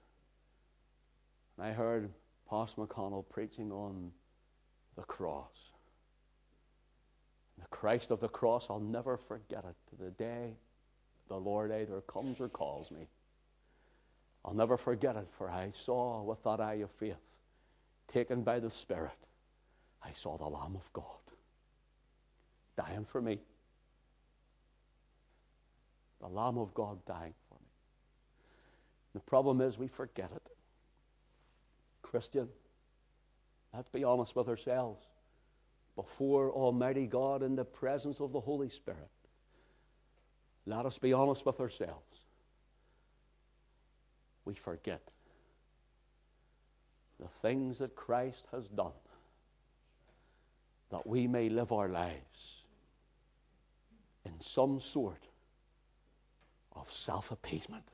And 1.59 1.67
I 1.67 1.73
heard 1.73 2.09
Pastor 2.49 2.81
McConnell 2.81 3.29
preaching 3.29 3.71
on 3.71 4.13
the 4.99 5.05
cross. 5.05 5.71
The 7.59 7.67
Christ 7.69 8.11
of 8.11 8.21
the 8.21 8.29
cross, 8.29 8.67
I'll 8.69 8.81
never 8.81 9.17
forget 9.17 9.65
it 9.65 9.77
to 9.91 10.05
the 10.05 10.11
day 10.11 10.57
the 11.29 11.37
Lord 11.37 11.71
either 11.71 12.01
comes 12.03 12.41
or 12.41 12.49
calls 12.49 12.91
me. 12.91 13.07
I'll 14.45 14.55
never 14.55 14.77
forget 14.77 15.15
it, 15.17 15.29
for 15.37 15.51
I 15.51 15.71
saw 15.73 16.23
with 16.23 16.43
that 16.43 16.61
eye 16.61 16.81
of 16.83 16.91
faith, 16.91 17.17
taken 18.13 18.43
by 18.43 18.59
the 18.59 18.71
Spirit, 18.71 19.19
I 20.03 20.13
saw 20.15 20.37
the 20.37 20.47
Lamb 20.49 20.75
of 20.75 20.93
God 20.93 21.05
dying 22.77 23.05
for 23.05 23.21
me. 23.21 23.39
The 26.21 26.29
Lamb 26.29 26.59
of 26.59 26.73
God 26.75 26.99
dying 27.07 27.35
for 27.49 27.55
me. 27.55 27.67
The 29.15 29.21
problem 29.21 29.61
is 29.61 29.79
we 29.79 29.89
forget 29.89 30.31
it. 30.35 30.51
Christian, 32.03 32.49
Let's 33.79 33.91
be 33.91 34.03
honest 34.03 34.35
with 34.35 34.49
ourselves. 34.49 35.07
Before 35.95 36.51
Almighty 36.51 37.07
God 37.07 37.45
in 37.45 37.55
the 37.55 37.65
presence 37.65 38.19
of 38.19 38.33
the 38.33 38.41
Holy 38.41 38.69
Spirit, 38.69 39.09
let 40.67 40.85
us 40.85 40.99
be 40.99 41.13
honest 41.13 41.47
with 41.47 41.61
ourselves. 41.61 42.25
We 44.45 44.55
forget 44.55 45.13
the 47.21 47.29
things 47.41 47.79
that 47.79 47.95
Christ 47.95 48.47
has 48.51 48.67
done 48.67 48.99
that 50.91 51.07
we 51.07 51.29
may 51.29 51.49
live 51.49 51.71
our 51.71 51.89
lives 51.89 52.65
in 54.25 54.41
some 54.41 54.81
sort 54.81 55.23
of 56.75 56.91
self 56.91 57.31
appeasement. 57.31 57.85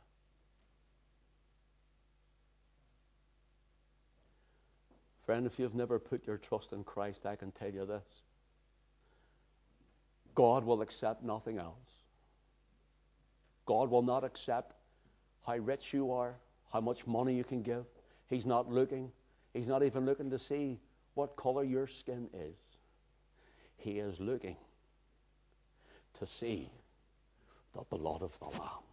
Friend, 5.24 5.46
if 5.46 5.58
you've 5.58 5.74
never 5.74 5.98
put 5.98 6.26
your 6.26 6.36
trust 6.36 6.72
in 6.72 6.84
Christ, 6.84 7.24
I 7.24 7.34
can 7.36 7.50
tell 7.52 7.70
you 7.70 7.86
this 7.86 8.22
God 10.34 10.64
will 10.64 10.82
accept 10.82 11.22
nothing 11.22 11.58
else. 11.58 12.02
God 13.66 13.90
will 13.90 14.02
not 14.02 14.24
accept 14.24 14.74
how 15.46 15.56
rich 15.56 15.94
you 15.94 16.12
are, 16.12 16.34
how 16.72 16.80
much 16.80 17.06
money 17.06 17.34
you 17.34 17.44
can 17.44 17.62
give. 17.62 17.84
He's 18.28 18.44
not 18.44 18.70
looking. 18.70 19.10
He's 19.54 19.68
not 19.68 19.82
even 19.82 20.04
looking 20.04 20.30
to 20.30 20.38
see 20.38 20.78
what 21.14 21.36
color 21.36 21.64
your 21.64 21.86
skin 21.86 22.28
is. 22.34 22.56
He 23.76 23.98
is 23.98 24.20
looking 24.20 24.56
to 26.18 26.26
see 26.26 26.70
the 27.74 27.82
blood 27.96 28.22
of 28.22 28.38
the 28.38 28.46
Lamb. 28.46 28.84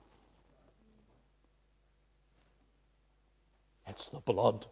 It's 3.87 4.07
the 4.09 4.19
blood 4.19 4.67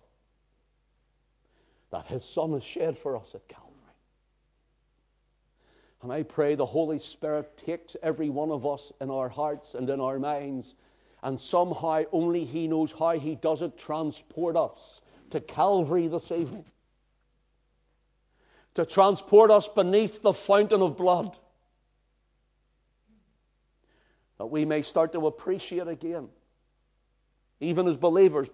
that 1.92 2.08
His 2.08 2.24
Son 2.24 2.54
has 2.54 2.64
shed 2.64 2.98
for 2.98 3.16
us 3.16 3.34
at 3.36 3.48
Calvary. 3.48 3.68
And 6.02 6.12
I 6.12 6.24
pray 6.24 6.56
the 6.56 6.66
Holy 6.66 7.00
Spirit 7.00 7.58
takes 7.58 7.98
every 8.02 8.30
one 8.30 8.52
of 8.52 8.66
us 8.66 8.92
in 9.02 9.10
our 9.10 9.28
hearts 9.28 9.76
and 9.76 9.90
in 9.90 10.00
our 10.00 10.20
minds, 10.20 10.76
and 11.24 11.40
somehow 11.40 12.04
only 12.12 12.46
He 12.46 12.68
knows 12.68 12.92
how 12.92 13.12
He 13.20 13.36
does 13.36 13.62
it, 13.62 13.78
transport 13.78 14.56
us 14.56 15.02
to 15.32 15.42
Calvary 15.42 16.08
this 16.08 16.32
evening. 16.32 16.66
To 18.76 18.86
transport 18.86 19.52
us 19.52 19.68
beneath 19.68 20.22
the 20.22 20.34
fountain 20.34 20.82
of 20.82 20.96
blood. 20.96 21.38
That 24.38 24.46
we 24.46 24.64
may 24.64 24.84
start 24.84 25.12
to 25.14 25.28
appreciate 25.28 25.88
again 25.88 26.30
even 27.60 27.88
as 27.88 27.98
believers, 27.98 28.48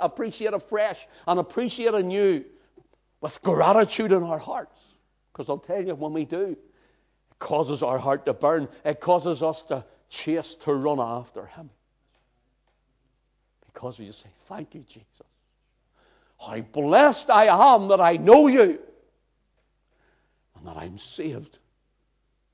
appreciate 0.00 0.54
afresh 0.54 1.06
and 1.26 1.38
appreciate 1.38 1.94
anew 1.94 2.44
with 3.24 3.40
gratitude 3.40 4.12
in 4.12 4.22
our 4.22 4.38
hearts. 4.38 4.78
Because 5.32 5.48
I'll 5.48 5.56
tell 5.56 5.82
you, 5.82 5.94
when 5.94 6.12
we 6.12 6.26
do, 6.26 6.42
it 6.42 6.58
causes 7.38 7.82
our 7.82 7.96
heart 7.96 8.26
to 8.26 8.34
burn. 8.34 8.68
It 8.84 9.00
causes 9.00 9.42
us 9.42 9.62
to 9.62 9.82
chase, 10.10 10.56
to 10.56 10.74
run 10.74 11.00
after 11.00 11.46
Him. 11.46 11.70
Because 13.72 13.98
we 13.98 14.04
just 14.04 14.20
say, 14.20 14.28
Thank 14.40 14.74
you, 14.74 14.82
Jesus. 14.82 15.08
How 16.38 16.60
blessed 16.60 17.30
I 17.30 17.46
am 17.46 17.88
that 17.88 17.98
I 17.98 18.18
know 18.18 18.46
you 18.46 18.78
and 20.54 20.66
that 20.66 20.76
I'm 20.76 20.98
saved 20.98 21.56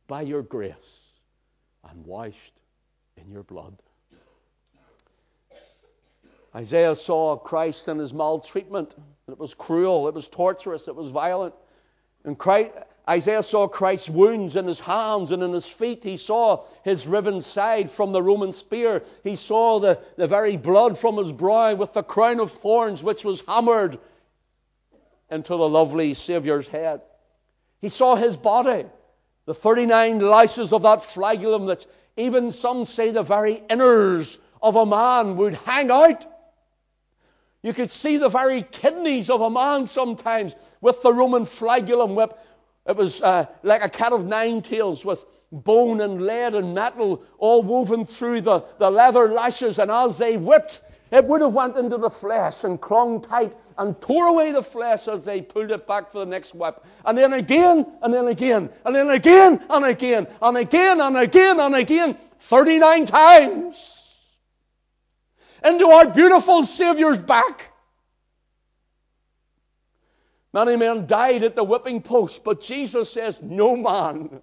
by 0.07 0.23
your 0.23 0.43
grace 0.43 1.15
and 1.91 2.07
washed 2.07 2.61
in 3.17 3.29
your 3.29 3.43
blood. 3.43 3.77
Isaiah 6.55 6.95
saw 6.95 7.37
Christ 7.37 7.89
in 7.89 7.99
his 7.99 8.13
maltreatment. 8.13 8.95
It 9.31 9.39
was 9.39 9.55
cruel, 9.55 10.09
it 10.09 10.15
was 10.15 10.29
torturous, 10.29 10.89
it 10.89 10.95
was 10.95 11.09
violent. 11.09 11.55
And 12.25 12.39
Christ, 12.39 12.73
Isaiah 13.09 13.43
saw 13.43 13.67
Christ's 13.67 14.09
wounds 14.09 14.57
in 14.57 14.67
his 14.67 14.81
hands 14.81 15.33
and 15.33 15.43
in 15.43 15.53
his 15.53 15.67
feet. 15.67 16.05
He 16.05 16.17
saw 16.17 16.65
his 16.85 17.07
riven 17.07 17.43
side 17.43 17.91
from 17.91 18.13
the 18.13 18.23
Roman 18.23 18.53
spear. 18.53 19.03
He 19.25 19.37
saw 19.37 19.81
the, 19.81 19.99
the 20.17 20.29
very 20.29 20.57
blood 20.57 20.99
from 20.99 21.17
his 21.17 21.33
brow 21.33 21.75
with 21.75 21.93
the 21.93 22.03
crown 22.03 22.41
of 22.41 22.53
thorns 22.53 23.03
which 23.03 23.25
was 23.25 23.43
hammered 23.49 23.99
into 25.31 25.57
the 25.57 25.69
lovely 25.69 26.15
Saviour's 26.15 26.69
head. 26.69 27.01
He 27.81 27.89
saw 27.89 28.17
his 28.17 28.37
body, 28.37 28.85
the 29.47 29.55
39 29.55 30.21
lashes 30.21 30.73
of 30.73 30.83
that 30.83 31.03
flagellum 31.03 31.67
that 31.67 31.87
even 32.17 32.53
some 32.53 32.85
say 32.85 33.11
the 33.11 33.23
very 33.23 33.63
innards 33.71 34.39
of 34.63 34.77
a 34.77 34.85
man 34.85 35.37
would 35.37 35.55
hang 35.55 35.91
out 35.91 36.27
you 37.63 37.75
could 37.75 37.93
see 37.93 38.17
the 38.17 38.29
very 38.29 38.63
kidneys 38.63 39.29
of 39.29 39.43
a 39.43 39.51
man 39.51 39.87
sometimes 39.87 40.57
with 40.81 41.03
the 41.03 41.13
Roman 41.13 41.45
flagellum 41.45 42.15
whip. 42.15 42.39
It 42.87 42.97
was 42.97 43.21
uh, 43.21 43.47
like 43.63 43.85
a 43.85 43.89
cat 43.89 44.13
of 44.13 44.27
nine 44.27 44.63
tails 44.63 45.05
with 45.05 45.25
bone 45.53 46.01
and 46.01 46.23
lead 46.23 46.55
and 46.55 46.75
metal 46.75 47.23
all 47.39 47.63
woven 47.63 48.07
through 48.07 48.41
the, 48.41 48.65
the 48.79 48.91
leather 48.91 49.29
lashes. 49.29 49.79
And 49.79 49.91
as 49.91 50.17
they 50.17 50.39
whipped, 50.39 50.81
it 51.11 51.25
would 51.25 51.43
have 51.43 51.53
went 51.53 51.77
into 51.77 51.99
the 51.99 52.09
flesh 52.09 52.65
and 52.65 52.81
clung 52.81 53.21
tight 53.21 53.55
and 53.77 54.01
tore 54.01 54.27
away 54.27 54.53
the 54.53 54.63
flesh 54.63 55.07
as 55.09 55.25
they 55.27 55.43
pulled 55.43 55.71
it 55.71 55.87
back 55.87 56.13
for 56.13 56.21
the 56.21 56.27
next 56.27 56.55
whip. 56.55 56.83
And 57.05 57.19
then 57.19 57.35
again, 57.35 57.85
and 58.01 58.15
then 58.15 58.29
again, 58.29 58.71
and 58.87 58.95
then 58.95 59.11
again, 59.11 59.63
and 59.69 59.85
again, 59.85 60.27
and 60.41 60.57
again, 60.57 61.01
and 61.01 61.17
again, 61.17 61.61
and 61.61 61.75
again, 61.75 62.17
39 62.39 63.07
times 63.07 64.00
into 65.65 65.87
our 65.87 66.09
beautiful 66.09 66.65
Saviour's 66.65 67.19
back. 67.19 67.73
Many 70.53 70.77
men 70.77 71.07
died 71.07 71.45
at 71.45 71.55
the 71.55 71.65
whipping 71.65 72.03
post, 72.03 72.43
but 72.43 72.61
Jesus 72.61 73.13
says, 73.13 73.41
No 73.41 73.77
man 73.77 74.43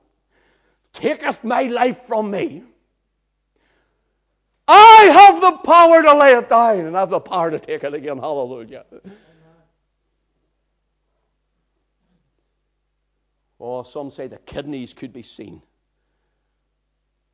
taketh 0.94 1.44
my 1.44 1.64
life 1.64 2.04
from 2.04 2.32
me. 2.32 2.64
I 4.68 5.10
have 5.14 5.42
the 5.42 5.52
power 5.60 6.02
to 6.04 6.14
lay 6.14 6.34
it 6.34 6.50
down, 6.50 6.86
and 6.86 6.98
I 6.98 7.02
have 7.02 7.10
the 7.10 7.20
power 7.20 7.52
to 7.52 7.60
take 7.60 7.84
it 7.84 7.94
again. 7.94 8.18
Hallelujah. 8.18 8.86
Oh, 13.60 13.84
some 13.84 14.12
say 14.12 14.28
the 14.28 14.38
kidneys 14.38 14.94
could 14.94 15.12
be 15.12 15.24
seen 15.24 15.62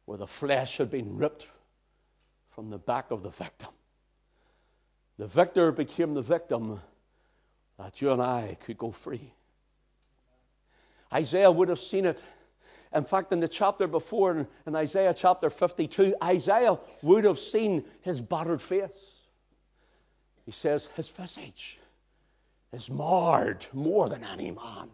where 0.06 0.17
the 0.17 0.28
flesh 0.28 0.78
had 0.78 0.89
been 0.89 1.17
ripped 1.17 1.48
from 2.53 2.69
the 2.69 2.77
back 2.77 3.11
of 3.11 3.23
the 3.23 3.29
victim. 3.29 3.69
The 5.17 5.27
victor 5.27 5.71
became 5.71 6.13
the 6.13 6.21
victim 6.21 6.79
that 7.77 8.01
you 8.01 8.11
and 8.11 8.21
I 8.21 8.57
could 8.65 8.77
go 8.77 8.91
free. 8.91 9.33
Isaiah 11.11 11.51
would 11.51 11.69
have 11.69 11.79
seen 11.79 12.05
it. 12.05 12.23
In 12.93 13.03
fact, 13.03 13.31
in 13.31 13.39
the 13.39 13.47
chapter 13.47 13.87
before, 13.87 14.47
in 14.67 14.75
Isaiah 14.75 15.13
chapter 15.13 15.49
52, 15.49 16.15
Isaiah 16.23 16.77
would 17.01 17.25
have 17.25 17.39
seen 17.39 17.85
his 18.01 18.21
battered 18.21 18.61
face. 18.61 18.89
He 20.45 20.51
says, 20.51 20.89
His 20.95 21.07
visage 21.09 21.79
is 22.71 22.89
marred 22.89 23.65
more 23.73 24.09
than 24.09 24.23
any 24.23 24.51
man. 24.51 24.89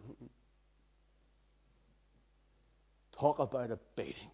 Talk 3.18 3.38
about 3.38 3.70
a 3.70 3.78
beating. 3.96 4.30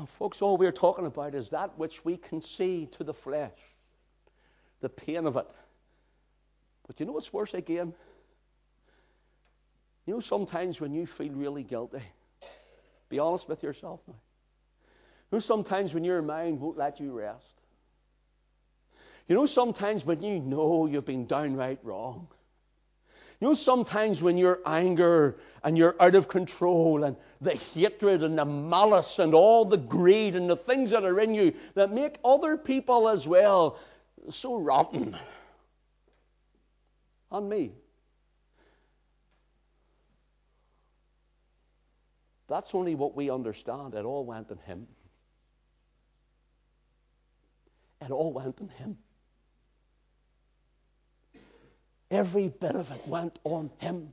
And, 0.00 0.08
folks, 0.08 0.40
all 0.40 0.56
we're 0.56 0.72
talking 0.72 1.04
about 1.04 1.34
is 1.34 1.50
that 1.50 1.76
which 1.76 2.06
we 2.06 2.16
can 2.16 2.40
see 2.40 2.88
to 2.92 3.04
the 3.04 3.12
flesh, 3.12 3.58
the 4.80 4.88
pain 4.88 5.26
of 5.26 5.36
it. 5.36 5.46
But 6.86 6.98
you 6.98 7.04
know 7.04 7.12
what's 7.12 7.34
worse 7.34 7.52
again? 7.52 7.92
You 10.06 10.14
know, 10.14 10.20
sometimes 10.20 10.80
when 10.80 10.94
you 10.94 11.06
feel 11.06 11.34
really 11.34 11.64
guilty, 11.64 12.00
be 13.10 13.18
honest 13.18 13.46
with 13.46 13.62
yourself 13.62 14.00
now. 14.08 14.14
You 15.30 15.36
know, 15.36 15.38
sometimes 15.40 15.92
when 15.92 16.02
your 16.02 16.22
mind 16.22 16.60
won't 16.60 16.78
let 16.78 16.98
you 16.98 17.12
rest. 17.12 17.60
You 19.28 19.34
know, 19.34 19.44
sometimes 19.44 20.06
when 20.06 20.20
you 20.20 20.40
know 20.40 20.86
you've 20.86 21.04
been 21.04 21.26
downright 21.26 21.80
wrong. 21.82 22.26
You 23.40 23.48
know, 23.48 23.54
sometimes 23.54 24.22
when 24.22 24.36
your 24.36 24.60
anger 24.66 25.38
and 25.64 25.76
you're 25.76 25.96
out 25.98 26.14
of 26.14 26.28
control 26.28 27.04
and 27.04 27.16
the 27.40 27.54
hatred 27.54 28.22
and 28.22 28.38
the 28.38 28.44
malice 28.44 29.18
and 29.18 29.32
all 29.32 29.64
the 29.64 29.78
greed 29.78 30.36
and 30.36 30.48
the 30.48 30.56
things 30.56 30.90
that 30.90 31.04
are 31.04 31.18
in 31.20 31.34
you 31.34 31.54
that 31.74 31.90
make 31.90 32.18
other 32.22 32.58
people 32.58 33.08
as 33.08 33.26
well 33.26 33.78
so 34.28 34.58
rotten. 34.58 35.16
On 37.30 37.48
me. 37.48 37.72
That's 42.46 42.74
only 42.74 42.94
what 42.94 43.14
we 43.14 43.30
understand. 43.30 43.94
It 43.94 44.04
all 44.04 44.26
went 44.26 44.50
in 44.50 44.58
Him. 44.58 44.86
It 48.02 48.10
all 48.10 48.32
went 48.32 48.60
in 48.60 48.68
Him. 48.68 48.98
Every 52.10 52.48
bit 52.48 52.74
of 52.74 52.90
it 52.90 53.06
went 53.06 53.38
on 53.44 53.70
Him. 53.78 54.12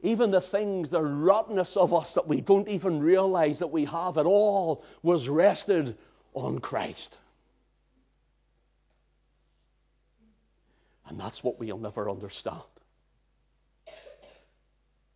Even 0.00 0.30
the 0.30 0.40
things, 0.40 0.90
the 0.90 1.00
rottenness 1.00 1.76
of 1.76 1.94
us 1.94 2.14
that 2.14 2.26
we 2.26 2.40
don't 2.40 2.68
even 2.68 3.00
realize 3.00 3.58
that 3.60 3.68
we 3.68 3.84
have, 3.86 4.18
at 4.18 4.26
all 4.26 4.84
was 5.02 5.28
rested 5.28 5.96
on 6.34 6.58
Christ. 6.58 7.18
And 11.08 11.18
that's 11.18 11.44
what 11.44 11.58
we'll 11.58 11.78
never 11.78 12.10
understand. 12.10 12.60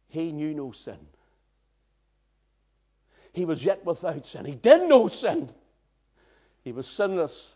He 0.09 0.33
knew 0.33 0.55
no 0.55 0.73
sin. 0.73 0.99
He 3.33 3.45
was 3.45 3.65
yet 3.65 3.85
without 3.85 4.25
sin. 4.25 4.45
He 4.45 4.55
did 4.55 4.89
no 4.89 5.09
sin. 5.09 5.51
He 6.65 6.73
was 6.73 6.87
sinless 6.87 7.49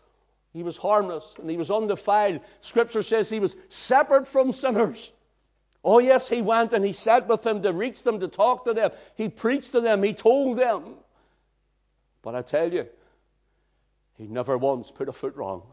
he 0.53 0.61
was 0.61 0.77
harmless 0.77 1.33
and 1.39 1.49
he 1.49 1.57
was 1.57 1.71
undefiled. 1.71 2.39
Scripture 2.61 3.01
says 3.01 3.29
he 3.29 3.39
was 3.39 3.55
separate 3.69 4.27
from 4.27 4.53
sinners. 4.53 5.11
Oh, 5.83 5.99
yes, 5.99 6.29
he 6.29 6.41
went 6.41 6.71
and 6.73 6.85
he 6.85 6.93
sat 6.93 7.27
with 7.27 7.43
them 7.43 7.63
to 7.63 7.73
reach 7.73 8.03
them, 8.03 8.19
to 8.19 8.27
talk 8.27 8.63
to 8.65 8.73
them. 8.73 8.91
He 9.15 9.27
preached 9.27 9.71
to 9.73 9.81
them, 9.81 10.03
he 10.03 10.13
told 10.13 10.57
them. 10.57 10.93
But 12.21 12.35
I 12.35 12.41
tell 12.43 12.71
you, 12.71 12.85
he 14.17 14.27
never 14.27 14.57
once 14.57 14.91
put 14.91 15.09
a 15.09 15.13
foot 15.13 15.35
wrong. 15.35 15.63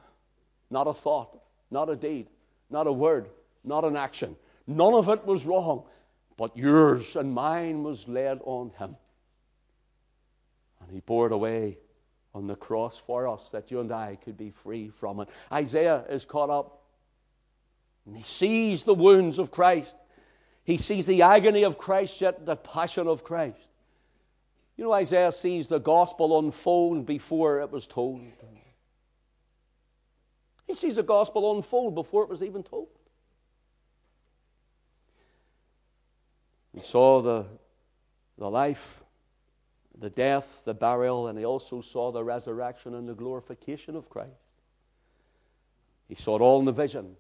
Not 0.71 0.89
a 0.89 0.95
thought, 0.95 1.39
not 1.71 1.91
a 1.91 1.95
deed, 1.95 2.27
not 2.71 2.87
a 2.87 2.93
word, 2.93 3.29
not 3.63 3.85
an 3.85 3.97
action. 3.97 4.35
None 4.67 4.95
of 4.95 5.09
it 5.09 5.27
was 5.27 5.45
wrong, 5.45 5.85
but 6.37 6.57
yours 6.57 7.17
and 7.17 7.33
mine 7.33 7.83
was 7.83 8.09
laid 8.09 8.39
on 8.45 8.73
him. 8.79 8.97
And 10.81 10.91
he 10.91 11.01
bore 11.01 11.27
it 11.27 11.33
away 11.33 11.77
on 12.35 12.47
the 12.47 12.57
cross 12.57 12.97
for 12.99 13.27
us 13.27 13.49
that 13.51 13.71
you 13.71 13.81
and 13.81 13.93
I 13.93 14.17
could 14.17 14.37
be 14.37 14.51
free 14.51 14.89
from 14.89 15.21
it. 15.21 15.29
Isaiah 15.53 16.05
is 16.09 16.25
caught 16.25 16.51
up 16.51 16.83
and 18.07 18.17
he 18.17 18.23
sees 18.23 18.85
the 18.85 18.95
wounds 18.95 19.39
of 19.39 19.51
Christ. 19.51 19.97
He 20.65 20.77
sees 20.77 21.07
the 21.07 21.23
agony 21.23 21.65
of 21.65 21.79
Christ, 21.79 22.21
yet 22.21 22.47
the 22.47 22.57
passion 22.57 23.09
of 23.09 23.25
Christ. 23.25 23.71
You 24.77 24.85
know, 24.85 24.93
Isaiah 24.93 25.33
sees 25.33 25.67
the 25.67 25.79
gospel 25.79 26.39
unfold 26.39 27.07
before 27.07 27.61
it 27.61 27.71
was 27.71 27.87
told. 27.87 28.23
He 30.67 30.75
sees 30.75 30.97
the 30.97 31.03
gospel 31.03 31.57
unfold 31.57 31.95
before 31.95 32.23
it 32.23 32.29
was 32.29 32.43
even 32.43 32.63
told. 32.63 32.89
He 36.73 36.81
saw 36.81 37.21
the, 37.21 37.47
the 38.39 38.49
life, 38.49 39.03
the 40.01 40.11
death, 40.11 40.63
the 40.65 40.75
burial, 40.75 41.29
and 41.29 41.39
he 41.39 41.45
also 41.45 41.81
saw 41.81 42.11
the 42.11 42.25
resurrection 42.25 42.95
and 42.95 43.09
the 43.09 43.15
glorification 43.15 43.95
of 43.95 44.09
Christ. 44.09 44.31
He 46.09 46.15
saw 46.15 46.37
it 46.37 46.41
all 46.41 46.59
in 46.59 46.65
the 46.65 46.73
vision, 46.73 47.15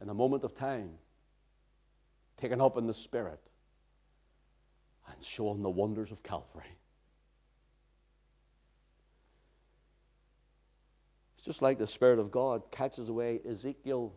in 0.00 0.08
a 0.08 0.14
moment 0.14 0.42
of 0.42 0.56
time, 0.56 0.90
taken 2.38 2.60
up 2.60 2.76
in 2.76 2.86
the 2.86 2.94
Spirit, 2.94 3.40
and 5.08 5.22
shown 5.22 5.62
the 5.62 5.70
wonders 5.70 6.10
of 6.10 6.22
Calvary. 6.22 6.64
It's 11.36 11.44
just 11.44 11.62
like 11.62 11.78
the 11.78 11.86
Spirit 11.86 12.18
of 12.18 12.32
God 12.32 12.62
catches 12.72 13.08
away 13.08 13.40
Ezekiel 13.48 14.12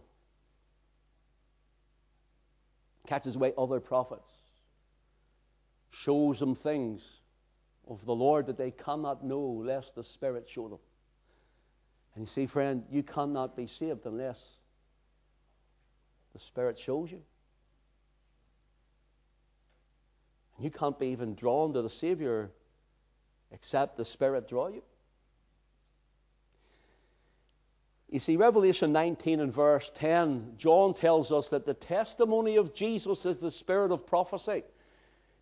catches 3.05 3.35
away 3.35 3.53
other 3.57 3.79
prophets, 3.79 4.31
shows 5.95 6.39
them 6.39 6.55
things 6.55 7.01
of 7.87 8.03
the 8.05 8.13
Lord 8.13 8.47
that 8.47 8.57
they 8.57 8.71
cannot 8.71 9.23
know 9.23 9.39
lest 9.39 9.95
the 9.95 10.03
Spirit 10.03 10.47
show 10.49 10.67
them. 10.67 10.79
And 12.13 12.23
you 12.23 12.27
see, 12.27 12.45
friend, 12.45 12.83
you 12.91 13.01
cannot 13.01 13.55
be 13.55 13.65
saved 13.65 14.05
unless 14.05 14.57
the 16.33 16.39
Spirit 16.39 16.77
shows 16.77 17.11
you. 17.11 17.21
And 20.57 20.65
you 20.65 20.71
can't 20.71 20.99
be 20.99 21.07
even 21.07 21.33
drawn 21.33 21.73
to 21.73 21.81
the 21.81 21.89
Savior 21.89 22.51
except 23.51 23.95
the 23.95 24.05
Spirit 24.05 24.49
draw 24.49 24.67
you. 24.67 24.83
You 28.09 28.19
see, 28.19 28.35
Revelation 28.35 28.91
19 28.91 29.39
and 29.39 29.53
verse 29.53 29.91
10, 29.93 30.53
John 30.57 30.93
tells 30.93 31.31
us 31.31 31.49
that 31.49 31.65
the 31.65 31.73
testimony 31.73 32.57
of 32.57 32.73
Jesus 32.73 33.25
is 33.25 33.37
the 33.37 33.51
spirit 33.51 33.91
of 33.91 34.05
prophecy. 34.05 34.63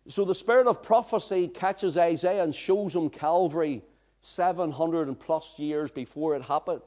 So 0.08 0.24
the 0.24 0.34
spirit 0.34 0.66
of 0.66 0.82
prophecy 0.82 1.48
catches 1.48 1.96
Isaiah 1.96 2.44
and 2.44 2.54
shows 2.54 2.94
him 2.94 3.08
Calvary 3.08 3.82
700 4.22 5.08
and 5.08 5.18
plus 5.18 5.58
years 5.58 5.90
before 5.90 6.36
it 6.36 6.42
happens. 6.42 6.82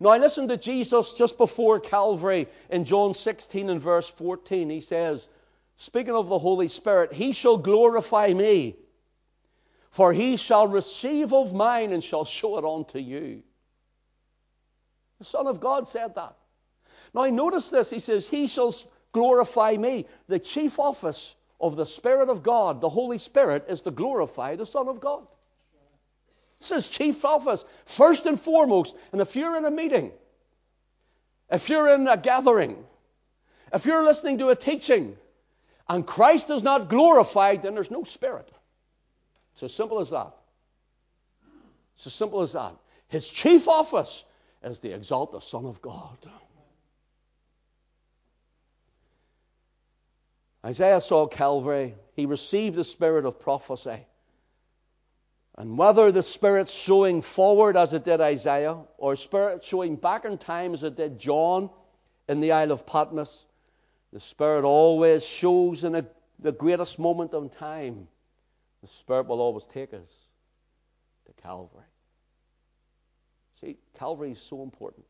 Now, 0.00 0.10
I 0.10 0.18
listened 0.18 0.48
to 0.50 0.56
Jesus 0.56 1.12
just 1.12 1.38
before 1.38 1.80
Calvary 1.80 2.46
in 2.70 2.84
John 2.84 3.14
16 3.14 3.70
and 3.70 3.80
verse 3.80 4.08
14. 4.08 4.70
He 4.70 4.80
says, 4.80 5.28
Speaking 5.76 6.14
of 6.14 6.28
the 6.28 6.38
Holy 6.38 6.68
Spirit, 6.68 7.12
He 7.12 7.32
shall 7.32 7.56
glorify 7.56 8.32
me, 8.32 8.76
for 9.90 10.12
He 10.12 10.36
shall 10.36 10.68
receive 10.68 11.32
of 11.32 11.52
mine 11.52 11.92
and 11.92 12.02
shall 12.02 12.24
show 12.24 12.58
it 12.58 12.64
unto 12.64 12.98
you. 12.98 13.42
The 15.18 15.24
Son 15.24 15.46
of 15.46 15.58
God 15.58 15.88
said 15.88 16.14
that. 16.14 16.36
Now, 17.14 17.24
notice 17.24 17.70
this. 17.70 17.90
He 17.90 17.98
says, 17.98 18.28
He 18.28 18.46
shall 18.46 18.74
glorify 19.12 19.76
me. 19.76 20.06
The 20.28 20.38
chief 20.38 20.78
office 20.78 21.34
of 21.60 21.76
the 21.76 21.86
Spirit 21.86 22.28
of 22.28 22.42
God, 22.42 22.80
the 22.80 22.88
Holy 22.88 23.18
Spirit, 23.18 23.66
is 23.68 23.80
to 23.82 23.90
glorify 23.90 24.56
the 24.56 24.66
Son 24.66 24.88
of 24.88 25.00
God. 25.00 25.26
This 26.60 26.70
is 26.72 26.88
chief 26.88 27.24
office, 27.24 27.64
first 27.84 28.26
and 28.26 28.40
foremost. 28.40 28.96
And 29.12 29.20
if 29.20 29.36
you're 29.36 29.56
in 29.56 29.64
a 29.64 29.70
meeting, 29.70 30.12
if 31.50 31.68
you're 31.68 31.88
in 31.88 32.06
a 32.06 32.16
gathering, 32.16 32.84
if 33.72 33.86
you're 33.86 34.04
listening 34.04 34.38
to 34.38 34.48
a 34.48 34.56
teaching, 34.56 35.16
and 35.88 36.06
Christ 36.06 36.50
is 36.50 36.62
not 36.62 36.88
glorified, 36.88 37.62
then 37.62 37.74
there's 37.74 37.90
no 37.90 38.04
Spirit. 38.04 38.52
It's 39.54 39.62
as 39.62 39.74
simple 39.74 40.00
as 40.00 40.10
that. 40.10 40.34
It's 41.96 42.06
as 42.06 42.14
simple 42.14 42.42
as 42.42 42.52
that. 42.52 42.74
His 43.08 43.28
chief 43.28 43.66
office 43.66 44.24
is 44.62 44.78
to 44.80 44.90
exalt 44.90 45.32
the 45.32 45.40
Son 45.40 45.64
of 45.64 45.80
God. 45.80 46.18
Isaiah 50.64 51.00
saw 51.00 51.26
Calvary. 51.26 51.94
He 52.14 52.26
received 52.26 52.76
the 52.76 52.84
spirit 52.84 53.24
of 53.24 53.38
prophecy. 53.38 54.06
And 55.58 55.76
whether 55.76 56.12
the 56.12 56.22
Spirit 56.22 56.68
showing 56.68 57.20
forward 57.20 57.76
as 57.76 57.92
it 57.92 58.04
did 58.04 58.20
Isaiah, 58.20 58.76
or 58.96 59.16
Spirit 59.16 59.64
showing 59.64 59.96
back 59.96 60.24
in 60.24 60.38
time 60.38 60.72
as 60.72 60.84
it 60.84 60.96
did 60.96 61.18
John 61.18 61.68
in 62.28 62.38
the 62.38 62.52
Isle 62.52 62.70
of 62.70 62.86
Patmos, 62.86 63.44
the 64.12 64.20
Spirit 64.20 64.64
always 64.64 65.26
shows 65.26 65.82
in 65.82 65.96
a, 65.96 66.06
the 66.38 66.52
greatest 66.52 67.00
moment 67.00 67.34
of 67.34 67.50
time. 67.56 68.06
The 68.82 68.88
Spirit 68.88 69.26
will 69.26 69.40
always 69.40 69.66
take 69.66 69.92
us 69.92 70.28
to 71.26 71.42
Calvary. 71.42 71.82
See, 73.60 73.78
Calvary 73.98 74.30
is 74.30 74.40
so 74.40 74.62
important. 74.62 75.06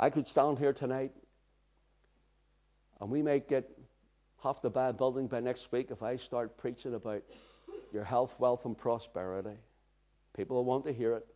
I 0.00 0.10
could 0.10 0.26
stand 0.26 0.58
here 0.58 0.72
tonight 0.72 1.12
and 3.00 3.10
we 3.10 3.22
might 3.22 3.48
get 3.48 3.70
half 4.42 4.60
the 4.62 4.70
bad 4.70 4.96
building 4.96 5.26
by 5.26 5.40
next 5.40 5.72
week 5.72 5.88
if 5.90 6.02
I 6.02 6.16
start 6.16 6.56
preaching 6.56 6.94
about 6.94 7.22
your 7.92 8.04
health, 8.04 8.34
wealth, 8.38 8.64
and 8.64 8.76
prosperity. 8.76 9.56
People 10.36 10.56
will 10.56 10.64
want 10.64 10.84
to 10.84 10.92
hear 10.92 11.14
it. 11.14 11.26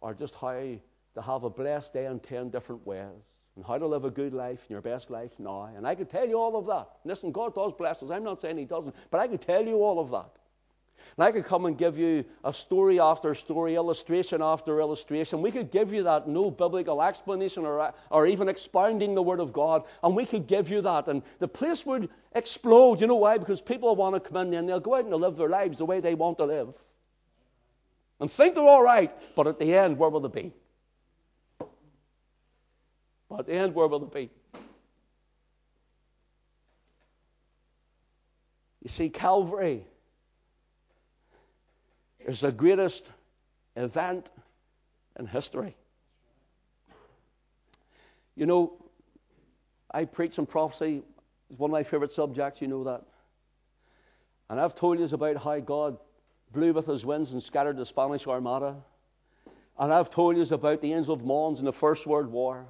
Or 0.00 0.12
just 0.12 0.34
how 0.34 0.52
to 0.52 1.22
have 1.22 1.44
a 1.44 1.50
blessed 1.50 1.92
day 1.92 2.06
in 2.06 2.20
10 2.20 2.50
different 2.50 2.84
ways. 2.86 3.06
And 3.54 3.64
how 3.64 3.78
to 3.78 3.86
live 3.86 4.04
a 4.04 4.10
good 4.10 4.32
life 4.32 4.60
and 4.62 4.70
your 4.70 4.80
best 4.80 5.10
life 5.10 5.32
now. 5.38 5.70
And 5.76 5.86
I 5.86 5.94
could 5.94 6.10
tell 6.10 6.26
you 6.28 6.38
all 6.38 6.56
of 6.56 6.66
that. 6.66 6.88
Listen, 7.04 7.32
God 7.32 7.54
does 7.54 7.72
bless 7.72 8.02
us. 8.02 8.10
I'm 8.10 8.24
not 8.24 8.40
saying 8.40 8.58
He 8.58 8.64
doesn't. 8.64 8.94
But 9.10 9.20
I 9.20 9.28
could 9.28 9.40
tell 9.40 9.64
you 9.64 9.82
all 9.82 10.00
of 10.00 10.10
that. 10.10 10.30
And 11.16 11.24
I 11.24 11.32
could 11.32 11.44
come 11.44 11.66
and 11.66 11.76
give 11.76 11.98
you 11.98 12.24
a 12.42 12.54
story 12.54 12.98
after 12.98 13.34
story, 13.34 13.74
illustration 13.74 14.40
after 14.40 14.80
illustration. 14.80 15.42
We 15.42 15.50
could 15.50 15.70
give 15.70 15.92
you 15.92 16.02
that, 16.04 16.26
no 16.26 16.50
biblical 16.50 17.02
explanation 17.02 17.66
or, 17.66 17.92
or 18.10 18.26
even 18.26 18.48
expounding 18.48 19.14
the 19.14 19.22
Word 19.22 19.40
of 19.40 19.52
God, 19.52 19.84
and 20.02 20.16
we 20.16 20.24
could 20.24 20.46
give 20.46 20.70
you 20.70 20.80
that. 20.82 21.08
And 21.08 21.22
the 21.38 21.48
place 21.48 21.84
would 21.84 22.08
explode. 22.34 23.00
You 23.00 23.08
know 23.08 23.16
why? 23.16 23.36
Because 23.36 23.60
people 23.60 23.94
want 23.94 24.14
to 24.14 24.20
come 24.20 24.48
in 24.48 24.54
and 24.54 24.68
they'll 24.68 24.80
go 24.80 24.94
out 24.94 25.04
and 25.04 25.14
live 25.14 25.36
their 25.36 25.50
lives 25.50 25.78
the 25.78 25.84
way 25.84 26.00
they 26.00 26.14
want 26.14 26.38
to 26.38 26.46
live. 26.46 26.72
And 28.18 28.30
think 28.30 28.54
they're 28.54 28.64
all 28.64 28.82
right, 28.82 29.12
but 29.36 29.46
at 29.46 29.58
the 29.58 29.74
end, 29.74 29.98
where 29.98 30.08
will 30.08 30.20
they 30.20 30.42
be? 30.42 30.52
But 33.28 33.40
at 33.40 33.46
the 33.46 33.54
end, 33.54 33.74
where 33.74 33.88
will 33.88 33.98
they 33.98 34.26
be? 34.26 34.30
You 38.80 38.88
see, 38.88 39.10
Calvary 39.10 39.84
is 42.26 42.40
the 42.40 42.52
greatest 42.52 43.10
event 43.76 44.30
in 45.18 45.26
history. 45.26 45.76
You 48.34 48.46
know, 48.46 48.72
I 49.92 50.04
preach 50.04 50.38
and 50.38 50.48
prophecy 50.48 51.02
is 51.50 51.58
one 51.58 51.70
of 51.70 51.72
my 51.72 51.82
favorite 51.82 52.10
subjects, 52.10 52.60
you 52.60 52.68
know 52.68 52.84
that. 52.84 53.02
And 54.48 54.60
I've 54.60 54.74
told 54.74 54.98
you 54.98 55.04
about 55.04 55.36
how 55.36 55.58
God 55.60 55.98
blew 56.52 56.72
with 56.72 56.86
his 56.86 57.04
winds 57.04 57.32
and 57.32 57.42
scattered 57.42 57.76
the 57.76 57.86
Spanish 57.86 58.26
Armada. 58.26 58.76
And 59.78 59.92
I've 59.92 60.10
told 60.10 60.36
you 60.36 60.42
about 60.54 60.80
the 60.80 60.92
Angel 60.92 61.14
of 61.14 61.24
Mons 61.24 61.58
in 61.58 61.64
the 61.64 61.72
First 61.72 62.06
World 62.06 62.28
War. 62.28 62.66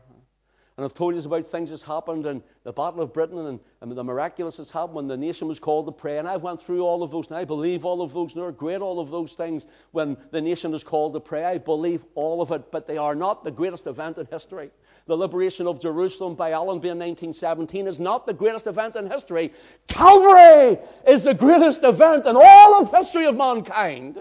And 0.77 0.87
I've 0.87 0.95
told 0.95 1.15
you 1.15 1.21
about 1.21 1.47
things 1.47 1.69
that's 1.69 1.83
happened 1.83 2.25
in 2.25 2.43
the 2.65 2.73
Battle 2.73 3.03
of 3.03 3.13
Britain 3.13 3.47
and, 3.47 3.61
and 3.83 3.93
the 3.93 4.03
miraculous 4.03 4.57
that's 4.57 4.71
happened 4.71 4.95
when 4.95 5.07
the 5.07 5.17
nation 5.17 5.47
was 5.47 5.59
called 5.59 5.85
to 5.85 5.93
pray. 5.93 6.17
And 6.17 6.27
I 6.27 6.39
went 6.39 6.63
through 6.63 6.83
all 6.83 7.03
of 7.03 7.11
those, 7.11 7.29
and 7.29 7.37
I 7.37 7.45
believe 7.45 7.85
all 7.85 8.01
of 8.01 8.15
those, 8.15 8.33
and 8.33 8.43
they're 8.43 8.53
great, 8.53 8.81
all 8.81 8.99
of 8.99 9.11
those 9.11 9.35
things 9.35 9.67
when 9.91 10.17
the 10.31 10.41
nation 10.41 10.73
is 10.73 10.83
called 10.83 11.13
to 11.13 11.21
pray. 11.21 11.45
I 11.45 11.59
believe 11.59 12.07
all 12.15 12.41
of 12.41 12.53
it, 12.53 12.71
but 12.71 12.87
they 12.87 12.97
are 12.97 13.15
not 13.15 13.45
the 13.45 13.51
greatest 13.51 13.87
event 13.87 14.17
in 14.17 14.25
history. 14.27 14.71
The 15.05 15.17
liberation 15.17 15.67
of 15.67 15.79
Jerusalem 15.79 16.37
by 16.37 16.53
Allenby 16.53 16.89
in 16.89 16.99
1917 16.99 17.87
is 17.87 18.01
not 18.01 18.27
the 18.27 18.33
greatest 18.33 18.67
event 18.67 18.97
in 18.97 19.11
history. 19.11 19.53
Calvary 19.89 20.79
is 21.07 21.25
the 21.25 21.35
greatest 21.35 21.83
event 21.85 22.27
in 22.27 22.37
all 22.37 22.81
of 22.81 22.91
history 22.91 23.27
of 23.27 23.37
mankind. 23.37 24.17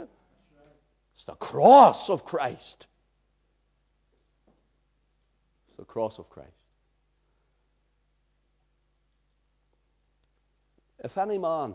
It's 1.16 1.24
the 1.24 1.36
cross 1.36 2.10
of 2.10 2.26
Christ 2.26 2.88
the 5.81 5.81
cross 5.92 6.20
of 6.20 6.30
Christ. 6.30 6.50
If 11.04 11.18
any 11.18 11.38
man, 11.38 11.74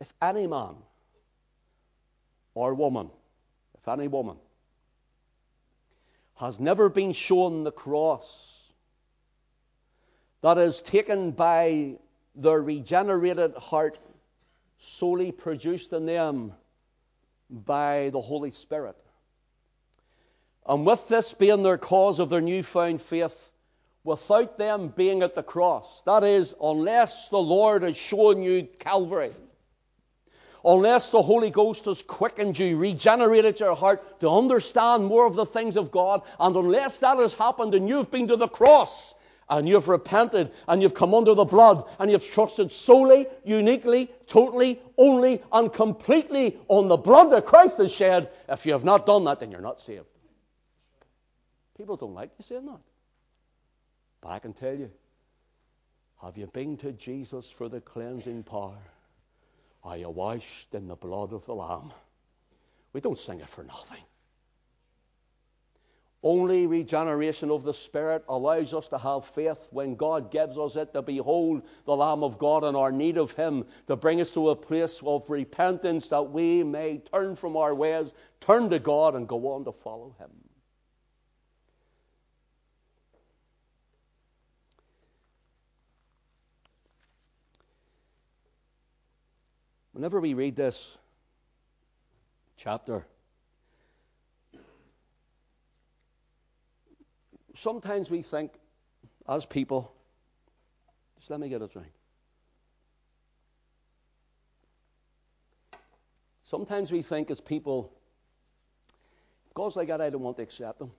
if 0.00 0.14
any 0.22 0.46
man 0.46 0.76
or 2.54 2.72
woman, 2.72 3.10
if 3.78 3.86
any 3.86 4.08
woman 4.08 4.36
has 6.36 6.58
never 6.58 6.88
been 6.88 7.12
shown 7.12 7.64
the 7.64 7.72
cross 7.72 8.72
that 10.40 10.56
is 10.56 10.80
taken 10.80 11.30
by 11.30 11.96
their 12.34 12.62
regenerated 12.62 13.54
heart 13.56 13.98
solely 14.78 15.30
produced 15.30 15.92
in 15.92 16.06
them 16.06 16.54
by 17.50 18.08
the 18.14 18.20
Holy 18.20 18.50
Spirit. 18.50 18.96
And 20.68 20.84
with 20.84 21.06
this 21.08 21.32
being 21.32 21.62
their 21.62 21.78
cause 21.78 22.18
of 22.18 22.28
their 22.28 22.40
newfound 22.40 23.00
faith, 23.00 23.52
without 24.02 24.58
them 24.58 24.88
being 24.96 25.22
at 25.22 25.34
the 25.34 25.42
cross, 25.42 26.02
that 26.06 26.24
is, 26.24 26.54
unless 26.62 27.28
the 27.28 27.38
Lord 27.38 27.82
has 27.82 27.96
shown 27.96 28.42
you 28.42 28.68
Calvary, 28.78 29.32
unless 30.64 31.10
the 31.10 31.22
Holy 31.22 31.50
Ghost 31.50 31.84
has 31.84 32.02
quickened 32.02 32.58
you, 32.58 32.76
regenerated 32.76 33.60
your 33.60 33.76
heart 33.76 34.20
to 34.20 34.28
understand 34.28 35.04
more 35.04 35.26
of 35.26 35.36
the 35.36 35.46
things 35.46 35.76
of 35.76 35.90
God, 35.90 36.22
and 36.40 36.56
unless 36.56 36.98
that 36.98 37.18
has 37.18 37.34
happened 37.34 37.74
and 37.74 37.88
you've 37.88 38.10
been 38.10 38.26
to 38.28 38.36
the 38.36 38.48
cross 38.48 39.14
and 39.48 39.68
you've 39.68 39.86
repented 39.86 40.50
and 40.66 40.82
you've 40.82 40.94
come 40.94 41.14
under 41.14 41.34
the 41.34 41.44
blood 41.44 41.84
and 42.00 42.10
you've 42.10 42.26
trusted 42.26 42.72
solely, 42.72 43.28
uniquely, 43.44 44.10
totally, 44.26 44.80
only, 44.98 45.40
and 45.52 45.72
completely 45.72 46.58
on 46.66 46.88
the 46.88 46.96
blood 46.96 47.30
that 47.30 47.46
Christ 47.46 47.78
has 47.78 47.92
shed, 47.92 48.30
if 48.48 48.66
you 48.66 48.72
have 48.72 48.84
not 48.84 49.06
done 49.06 49.22
that, 49.24 49.38
then 49.38 49.52
you're 49.52 49.60
not 49.60 49.78
saved. 49.78 50.06
People 51.76 51.96
don't 51.96 52.14
like 52.14 52.30
you 52.38 52.44
saying 52.44 52.66
that. 52.66 52.80
But 54.20 54.30
I 54.30 54.38
can 54.38 54.52
tell 54.52 54.74
you, 54.74 54.90
have 56.22 56.38
you 56.38 56.46
been 56.46 56.76
to 56.78 56.92
Jesus 56.92 57.50
for 57.50 57.68
the 57.68 57.80
cleansing 57.80 58.44
power? 58.44 58.78
Are 59.84 59.96
you 59.96 60.08
washed 60.08 60.74
in 60.74 60.88
the 60.88 60.96
blood 60.96 61.32
of 61.32 61.44
the 61.44 61.54
Lamb? 61.54 61.92
We 62.92 63.00
don't 63.00 63.18
sing 63.18 63.40
it 63.40 63.48
for 63.48 63.62
nothing. 63.62 64.00
Only 66.22 66.66
regeneration 66.66 67.50
of 67.50 67.62
the 67.62 67.74
Spirit 67.74 68.24
allows 68.28 68.72
us 68.72 68.88
to 68.88 68.98
have 68.98 69.26
faith 69.26 69.68
when 69.70 69.94
God 69.94 70.32
gives 70.32 70.58
us 70.58 70.74
it 70.74 70.92
to 70.94 71.02
behold 71.02 71.62
the 71.84 71.94
Lamb 71.94 72.24
of 72.24 72.38
God 72.38 72.64
and 72.64 72.76
our 72.76 72.90
need 72.90 73.18
of 73.18 73.32
Him 73.32 73.64
to 73.86 73.94
bring 73.94 74.20
us 74.20 74.30
to 74.32 74.48
a 74.48 74.56
place 74.56 75.00
of 75.04 75.28
repentance 75.28 76.08
that 76.08 76.22
we 76.22 76.64
may 76.64 76.98
turn 77.12 77.36
from 77.36 77.56
our 77.56 77.74
ways, 77.74 78.14
turn 78.40 78.70
to 78.70 78.78
God, 78.78 79.14
and 79.14 79.28
go 79.28 79.52
on 79.52 79.64
to 79.66 79.72
follow 79.72 80.16
Him. 80.18 80.30
Whenever 89.96 90.20
we 90.20 90.34
read 90.34 90.54
this 90.54 90.98
chapter, 92.58 93.06
sometimes 97.54 98.10
we 98.10 98.20
think, 98.20 98.52
as 99.26 99.46
people, 99.46 99.90
just 101.16 101.30
let 101.30 101.40
me 101.40 101.48
get 101.48 101.62
it 101.62 101.74
right. 101.74 101.86
Sometimes 106.44 106.92
we 106.92 107.00
think, 107.00 107.30
as 107.30 107.40
people, 107.40 107.90
God's 109.54 109.76
like 109.76 109.88
that, 109.88 110.02
I 110.02 110.10
don't 110.10 110.20
want 110.20 110.36
to 110.36 110.42
accept 110.42 110.78
them. 110.78 110.92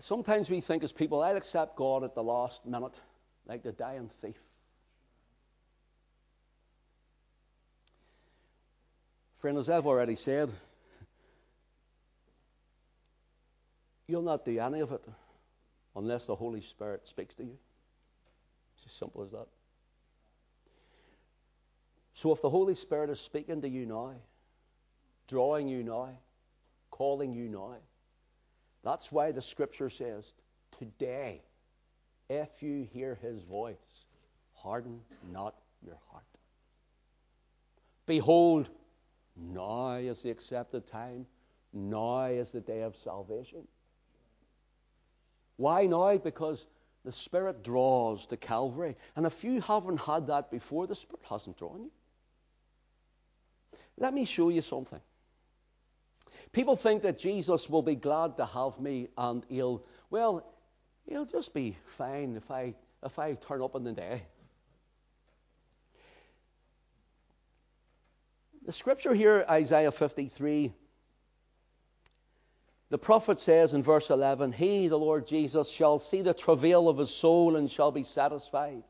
Sometimes 0.00 0.48
we 0.48 0.62
think, 0.62 0.82
as 0.82 0.90
people, 0.90 1.22
I'll 1.22 1.36
accept 1.36 1.76
God 1.76 2.02
at 2.02 2.14
the 2.14 2.22
last 2.22 2.64
minute, 2.64 2.98
like 3.46 3.62
the 3.62 3.72
dying 3.72 4.08
thief. 4.22 4.47
Friend, 9.38 9.56
as 9.56 9.68
I've 9.68 9.86
already 9.86 10.16
said, 10.16 10.52
you'll 14.08 14.22
not 14.22 14.44
do 14.44 14.58
any 14.58 14.80
of 14.80 14.90
it 14.90 15.04
unless 15.94 16.26
the 16.26 16.34
Holy 16.34 16.60
Spirit 16.60 17.06
speaks 17.06 17.36
to 17.36 17.44
you. 17.44 17.56
It's 18.76 18.86
as 18.86 18.92
simple 18.92 19.22
as 19.22 19.30
that. 19.30 19.46
So 22.14 22.32
if 22.32 22.42
the 22.42 22.50
Holy 22.50 22.74
Spirit 22.74 23.10
is 23.10 23.20
speaking 23.20 23.60
to 23.62 23.68
you 23.68 23.86
now, 23.86 24.14
drawing 25.28 25.68
you 25.68 25.84
now, 25.84 26.08
calling 26.90 27.32
you 27.32 27.48
now, 27.48 27.76
that's 28.82 29.12
why 29.12 29.30
the 29.30 29.42
scripture 29.42 29.88
says, 29.88 30.34
Today, 30.80 31.42
if 32.28 32.60
you 32.60 32.88
hear 32.92 33.16
his 33.22 33.42
voice, 33.42 33.76
harden 34.52 34.98
not 35.32 35.54
your 35.84 35.98
heart. 36.10 36.24
Behold, 38.06 38.68
now 39.38 39.92
is 39.92 40.22
the 40.22 40.30
accepted 40.30 40.86
time. 40.86 41.26
Now 41.72 42.24
is 42.24 42.50
the 42.50 42.60
day 42.60 42.82
of 42.82 42.96
salvation. 42.96 43.66
Why 45.56 45.86
now? 45.86 46.16
Because 46.16 46.66
the 47.04 47.12
Spirit 47.12 47.62
draws 47.62 48.26
to 48.26 48.36
Calvary. 48.36 48.96
And 49.16 49.26
if 49.26 49.44
you 49.44 49.60
haven't 49.60 49.98
had 49.98 50.26
that 50.28 50.50
before, 50.50 50.86
the 50.86 50.94
Spirit 50.94 51.24
hasn't 51.28 51.56
drawn 51.56 51.82
you. 51.84 51.90
Let 53.98 54.14
me 54.14 54.24
show 54.24 54.48
you 54.48 54.62
something. 54.62 55.00
People 56.52 56.76
think 56.76 57.02
that 57.02 57.18
Jesus 57.18 57.68
will 57.68 57.82
be 57.82 57.94
glad 57.94 58.36
to 58.36 58.46
have 58.46 58.78
me 58.80 59.08
and 59.18 59.44
he'll, 59.48 59.84
well, 60.10 60.46
he'll 61.06 61.26
just 61.26 61.52
be 61.52 61.76
fine 61.96 62.36
if 62.36 62.50
I, 62.50 62.74
if 63.04 63.18
I 63.18 63.34
turn 63.34 63.60
up 63.60 63.74
in 63.74 63.84
the 63.84 63.92
day. 63.92 64.22
The 68.68 68.74
scripture 68.74 69.14
here, 69.14 69.46
Isaiah 69.48 69.90
53, 69.90 70.74
the 72.90 72.98
prophet 72.98 73.38
says 73.38 73.72
in 73.72 73.82
verse 73.82 74.10
11, 74.10 74.52
He, 74.52 74.88
the 74.88 74.98
Lord 74.98 75.26
Jesus, 75.26 75.70
shall 75.70 75.98
see 75.98 76.20
the 76.20 76.34
travail 76.34 76.86
of 76.86 76.98
his 76.98 77.08
soul 77.08 77.56
and 77.56 77.70
shall 77.70 77.90
be 77.90 78.02
satisfied. 78.02 78.82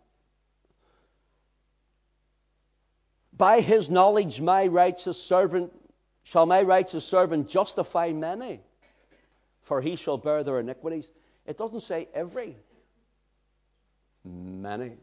By 3.33 3.61
his 3.61 3.89
knowledge, 3.89 4.41
my 4.41 4.67
righteous 4.67 5.23
servant 5.23 5.73
shall 6.25 6.45
my 6.45 6.63
righteous 6.63 7.05
servant 7.05 7.49
justify 7.49 8.11
many, 8.11 8.59
for 9.63 9.81
he 9.81 9.95
shall 9.95 10.19
bear 10.19 10.43
their 10.43 10.59
iniquities. 10.59 11.09
It 11.47 11.57
doesn't 11.57 11.83
say 11.83 12.09
every, 12.13 12.57
many. 14.25 14.97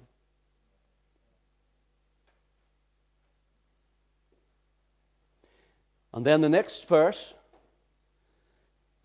And 6.16 6.26
then 6.26 6.42
the 6.42 6.50
next 6.50 6.88
verse 6.88 7.34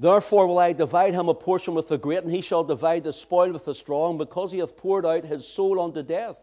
Therefore 0.01 0.47
will 0.47 0.59
I 0.59 0.73
divide 0.73 1.13
him 1.13 1.29
a 1.29 1.35
portion 1.35 1.75
with 1.75 1.89
the 1.89 1.99
great, 1.99 2.23
and 2.23 2.33
he 2.33 2.41
shall 2.41 2.65
divide 2.65 3.05
the 3.05 3.13
spoil 3.13 3.53
with 3.53 3.67
the 3.67 3.75
strong, 3.75 4.17
because 4.17 4.51
he 4.51 4.61
hath 4.61 4.75
poured 4.75 5.05
out 5.05 5.27
his 5.27 5.47
soul 5.47 5.79
unto 5.79 6.03
death. 6.03 6.39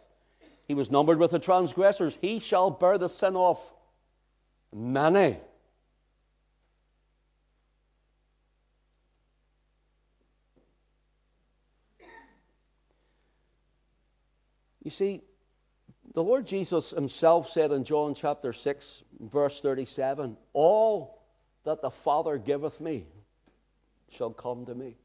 He 0.68 0.76
was 0.76 0.92
numbered 0.92 1.18
with 1.18 1.32
the 1.32 1.40
transgressors. 1.40 2.16
He 2.22 2.38
shall 2.38 2.70
bear 2.70 3.00
the 3.00 3.10
sin 3.10 3.36
of 3.36 3.60
many. 4.72 5.38
You 14.84 14.92
see, 14.92 15.24
the 16.18 16.24
Lord 16.24 16.48
Jesus 16.48 16.90
himself 16.90 17.48
said 17.48 17.72
in 17.72 17.84
John 17.84 18.16
chapter 18.16 18.52
6, 18.52 19.04
verse 19.20 19.62
37 19.62 20.36
All 20.54 21.22
that 21.64 21.84
the 21.84 21.92
Father 21.92 22.40
giveth 22.40 22.82
me 22.82 23.06
shall 24.10 24.32
come 24.32 24.66
to 24.66 24.74
me. 24.74 24.96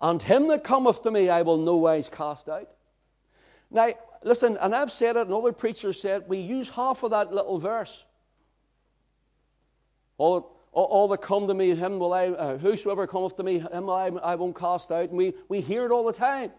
And 0.00 0.22
him 0.22 0.48
that 0.48 0.64
cometh 0.64 1.02
to 1.02 1.10
me 1.10 1.28
I 1.28 1.42
will 1.42 1.58
no 1.58 1.76
wise 1.76 2.08
cast 2.08 2.48
out. 2.48 2.70
Now, 3.70 3.90
listen, 4.22 4.56
and 4.62 4.74
I've 4.74 4.90
said 4.90 5.16
it, 5.16 5.26
and 5.26 5.34
other 5.34 5.52
preachers 5.52 6.00
said, 6.00 6.24
we 6.26 6.38
use 6.38 6.70
half 6.70 7.02
of 7.02 7.10
that 7.10 7.30
little 7.30 7.58
verse. 7.58 8.06
All, 10.16 10.56
all, 10.72 10.86
all 10.86 11.08
that 11.08 11.20
come 11.20 11.48
to 11.48 11.54
me, 11.54 11.74
him 11.74 11.98
will 11.98 12.14
I, 12.14 12.28
uh, 12.28 12.56
whosoever 12.56 13.06
cometh 13.06 13.36
to 13.36 13.42
me, 13.42 13.58
him 13.58 13.90
I, 13.90 14.06
I 14.06 14.36
won't 14.36 14.56
cast 14.56 14.90
out. 14.90 15.10
And 15.10 15.18
we, 15.18 15.34
we 15.50 15.60
hear 15.60 15.84
it 15.84 15.90
all 15.90 16.06
the 16.06 16.14
time. 16.14 16.50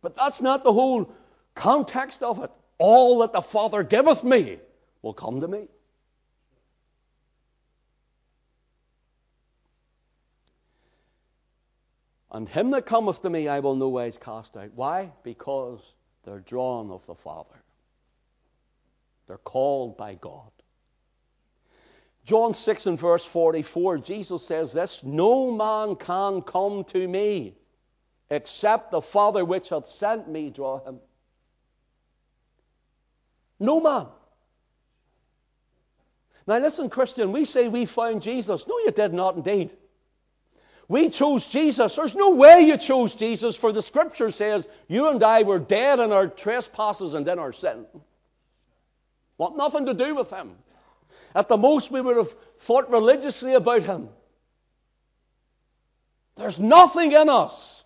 But 0.00 0.16
that's 0.16 0.40
not 0.40 0.64
the 0.64 0.72
whole 0.72 1.12
context 1.58 2.22
of 2.22 2.42
it. 2.42 2.50
All 2.78 3.18
that 3.18 3.32
the 3.32 3.42
Father 3.42 3.82
giveth 3.82 4.22
me 4.22 4.58
will 5.02 5.12
come 5.12 5.40
to 5.40 5.48
me. 5.48 5.66
And 12.30 12.48
him 12.48 12.70
that 12.70 12.86
cometh 12.86 13.22
to 13.22 13.30
me 13.30 13.48
I 13.48 13.58
will 13.60 13.74
no 13.74 13.88
wise 13.88 14.16
cast 14.16 14.56
out. 14.56 14.70
Why? 14.74 15.10
Because 15.24 15.80
they're 16.24 16.40
drawn 16.40 16.90
of 16.90 17.04
the 17.06 17.14
Father. 17.14 17.56
They're 19.26 19.38
called 19.38 19.96
by 19.96 20.14
God. 20.14 20.50
John 22.24 22.52
6 22.54 22.86
and 22.86 22.98
verse 22.98 23.24
44, 23.24 23.98
Jesus 23.98 24.46
says 24.46 24.72
this 24.72 25.02
No 25.02 25.50
man 25.50 25.96
can 25.96 26.42
come 26.42 26.84
to 26.84 27.08
me 27.08 27.54
except 28.30 28.90
the 28.90 29.00
Father 29.00 29.44
which 29.44 29.70
hath 29.70 29.86
sent 29.86 30.28
me 30.28 30.50
draw 30.50 30.84
him. 30.84 31.00
No 33.60 33.80
man. 33.80 34.06
Now 36.46 36.58
listen, 36.58 36.88
Christian, 36.88 37.32
we 37.32 37.44
say 37.44 37.68
we 37.68 37.84
found 37.84 38.22
Jesus. 38.22 38.66
No, 38.66 38.78
you 38.78 38.90
did 38.90 39.12
not 39.12 39.36
indeed. 39.36 39.74
We 40.88 41.10
chose 41.10 41.46
Jesus. 41.46 41.96
There's 41.96 42.14
no 42.14 42.30
way 42.30 42.62
you 42.62 42.78
chose 42.78 43.14
Jesus, 43.14 43.54
for 43.54 43.72
the 43.72 43.82
scripture 43.82 44.30
says 44.30 44.66
you 44.88 45.10
and 45.10 45.22
I 45.22 45.42
were 45.42 45.58
dead 45.58 45.98
in 46.00 46.10
our 46.12 46.26
trespasses 46.26 47.12
and 47.12 47.28
in 47.28 47.38
our 47.38 47.52
sin. 47.52 47.84
Want 49.36 49.58
nothing 49.58 49.84
to 49.86 49.94
do 49.94 50.14
with 50.14 50.30
him. 50.30 50.56
At 51.34 51.48
the 51.48 51.58
most, 51.58 51.90
we 51.90 52.00
would 52.00 52.16
have 52.16 52.34
fought 52.56 52.90
religiously 52.90 53.52
about 53.52 53.82
him. 53.82 54.08
There's 56.36 56.58
nothing 56.58 57.12
in 57.12 57.28
us, 57.28 57.84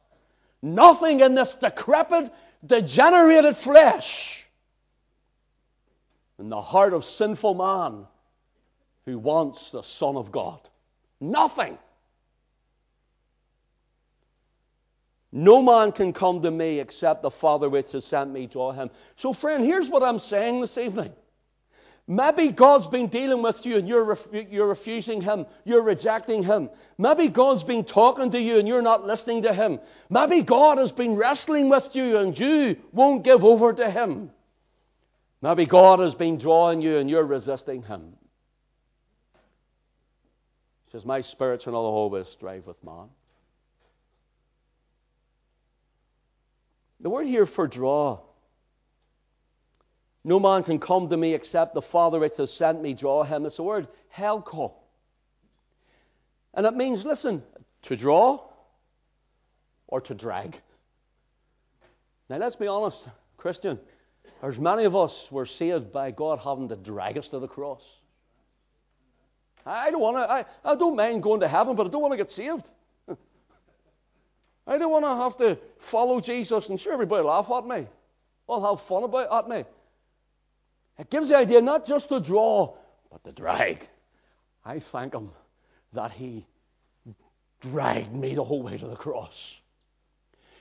nothing 0.62 1.20
in 1.20 1.34
this 1.34 1.54
decrepit, 1.54 2.32
degenerated 2.64 3.56
flesh, 3.56 4.41
in 6.42 6.48
the 6.48 6.60
heart 6.60 6.92
of 6.92 7.04
sinful 7.04 7.54
man 7.54 8.04
who 9.06 9.16
wants 9.16 9.70
the 9.70 9.80
Son 9.80 10.16
of 10.16 10.32
God. 10.32 10.58
Nothing. 11.20 11.78
No 15.30 15.62
man 15.62 15.92
can 15.92 16.12
come 16.12 16.42
to 16.42 16.50
me 16.50 16.80
except 16.80 17.22
the 17.22 17.30
Father 17.30 17.70
which 17.70 17.92
has 17.92 18.04
sent 18.04 18.32
me 18.32 18.48
draw 18.48 18.72
him. 18.72 18.90
So, 19.14 19.32
friend, 19.32 19.64
here's 19.64 19.88
what 19.88 20.02
I'm 20.02 20.18
saying 20.18 20.60
this 20.60 20.78
evening. 20.78 21.12
Maybe 22.08 22.48
God's 22.48 22.88
been 22.88 23.06
dealing 23.06 23.40
with 23.40 23.64
you 23.64 23.76
and 23.76 23.86
you're, 23.88 24.02
ref- 24.02 24.26
you're 24.50 24.66
refusing 24.66 25.20
Him. 25.20 25.46
You're 25.64 25.82
rejecting 25.82 26.42
Him. 26.42 26.70
Maybe 26.98 27.28
God's 27.28 27.62
been 27.62 27.84
talking 27.84 28.32
to 28.32 28.40
you 28.40 28.58
and 28.58 28.66
you're 28.66 28.82
not 28.82 29.06
listening 29.06 29.42
to 29.44 29.52
Him. 29.52 29.78
Maybe 30.10 30.42
God 30.42 30.78
has 30.78 30.90
been 30.90 31.14
wrestling 31.14 31.68
with 31.68 31.94
you 31.94 32.18
and 32.18 32.36
you 32.36 32.76
won't 32.90 33.22
give 33.22 33.44
over 33.44 33.72
to 33.72 33.88
Him. 33.88 34.32
Maybe 35.42 35.66
God 35.66 35.98
has 35.98 36.14
been 36.14 36.38
drawing 36.38 36.80
you 36.80 36.96
and 36.96 37.10
you're 37.10 37.26
resisting 37.26 37.82
Him. 37.82 38.14
He 40.86 40.92
says, 40.92 41.04
My 41.04 41.20
spirit's 41.20 41.66
another 41.66 41.88
always 41.88 42.28
strive 42.28 42.66
with 42.66 42.82
man. 42.82 43.08
The 47.00 47.10
word 47.10 47.26
here 47.26 47.46
for 47.46 47.66
draw 47.66 48.20
no 50.24 50.38
man 50.38 50.62
can 50.62 50.78
come 50.78 51.08
to 51.08 51.16
me 51.16 51.34
except 51.34 51.74
the 51.74 51.82
Father 51.82 52.20
which 52.20 52.36
has 52.36 52.52
sent 52.52 52.80
me 52.80 52.94
draw 52.94 53.24
him. 53.24 53.44
It's 53.44 53.56
the 53.56 53.64
word 53.64 53.88
helko. 54.16 54.72
And 56.54 56.66
it 56.66 56.74
means, 56.74 57.04
listen, 57.04 57.42
to 57.82 57.96
draw 57.96 58.40
or 59.88 60.00
to 60.02 60.14
drag. 60.14 60.60
Now, 62.28 62.36
let's 62.36 62.56
be 62.56 62.68
honest, 62.68 63.08
Christian. 63.36 63.80
There's 64.42 64.58
many 64.58 64.84
of 64.84 64.96
us 64.96 65.30
were 65.30 65.46
saved 65.46 65.92
by 65.92 66.10
God 66.10 66.40
having 66.40 66.68
to 66.68 66.76
drag 66.76 67.16
us 67.16 67.28
to 67.28 67.38
the 67.38 67.46
cross. 67.46 68.00
I 69.64 69.92
don't 69.92 70.00
want 70.00 70.16
to, 70.16 70.30
I, 70.30 70.44
I 70.64 70.74
don't 70.74 70.96
mind 70.96 71.22
going 71.22 71.40
to 71.40 71.48
heaven, 71.48 71.76
but 71.76 71.86
I 71.86 71.90
don't 71.90 72.02
want 72.02 72.12
to 72.12 72.16
get 72.16 72.30
saved. 72.30 72.68
I 74.66 74.78
don't 74.78 74.90
want 74.90 75.04
to 75.04 75.14
have 75.14 75.36
to 75.38 75.58
follow 75.78 76.20
Jesus 76.20 76.68
and 76.68 76.80
sure 76.80 76.92
everybody 76.92 77.22
laugh 77.22 77.48
at 77.52 77.66
me. 77.66 77.86
All 78.48 78.60
have 78.68 78.84
fun 78.84 79.04
about 79.04 79.32
at 79.32 79.48
me. 79.48 79.64
It 80.98 81.08
gives 81.08 81.28
the 81.28 81.36
idea 81.36 81.62
not 81.62 81.86
just 81.86 82.08
to 82.08 82.18
draw, 82.18 82.74
but 83.12 83.22
to 83.24 83.32
drag. 83.32 83.88
I 84.64 84.80
thank 84.80 85.14
Him 85.14 85.30
that 85.92 86.10
He 86.10 86.46
dragged 87.60 88.12
me 88.12 88.34
the 88.34 88.44
whole 88.44 88.62
way 88.62 88.76
to 88.76 88.86
the 88.88 88.96
cross. 88.96 89.60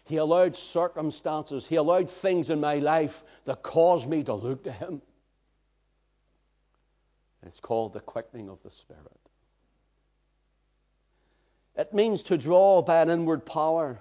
He 0.04 0.18
allowed 0.18 0.56
circumstances, 0.56 1.68
He 1.68 1.76
allowed 1.76 2.10
things 2.10 2.50
in 2.50 2.60
my 2.60 2.76
life 2.76 3.24
that 3.46 3.64
caused 3.64 4.08
me 4.08 4.24
to 4.24 4.34
look 4.34 4.64
to 4.64 4.72
Him. 4.72 5.02
It's 7.46 7.60
called 7.60 7.94
the 7.94 8.00
quickening 8.00 8.50
of 8.50 8.62
the 8.64 8.70
Spirit. 8.70 9.20
It 11.76 11.94
means 11.94 12.22
to 12.24 12.38
draw 12.38 12.82
by 12.82 13.02
an 13.02 13.10
inward 13.10 13.46
power. 13.46 14.00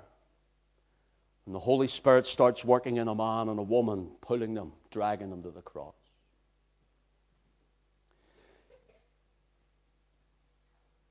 And 1.46 1.54
the 1.54 1.60
Holy 1.60 1.86
Spirit 1.86 2.26
starts 2.26 2.64
working 2.64 2.98
in 2.98 3.08
a 3.08 3.14
man 3.14 3.48
and 3.48 3.58
a 3.58 3.62
woman, 3.62 4.10
pulling 4.20 4.54
them, 4.54 4.72
dragging 4.90 5.30
them 5.30 5.42
to 5.42 5.50
the 5.50 5.62
cross. 5.62 5.94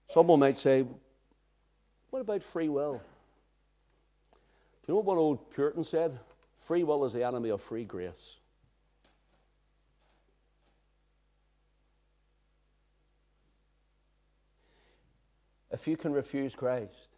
Someone 0.08 0.40
might 0.40 0.58
say, 0.58 0.86
What 2.10 2.20
about 2.20 2.44
free 2.44 2.70
will? 2.70 3.02
You 4.90 4.96
know 4.96 5.02
what 5.02 5.20
old 5.20 5.52
Puritan 5.52 5.84
said? 5.84 6.18
Free 6.62 6.84
will 6.84 7.06
is 7.06 7.14
the 7.14 7.24
enemy 7.24 7.50
of 7.50 7.62
free 7.62 7.84
grace. 7.84 8.38
If 15.70 15.88
you 15.88 15.96
can 15.96 16.12
refuse 16.12 16.56
Christ 16.56 17.10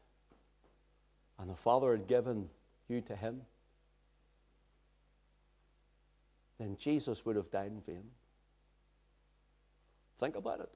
and 1.39 1.49
the 1.49 1.55
Father 1.55 1.91
had 1.91 2.09
given 2.09 2.49
you 2.89 2.99
to 3.03 3.15
Him, 3.15 3.41
then 6.59 6.75
Jesus 6.75 7.25
would 7.25 7.37
have 7.37 7.49
died 7.51 7.71
in 7.71 7.79
vain. 7.79 8.03
Think 10.19 10.35
about 10.35 10.59
it. 10.59 10.69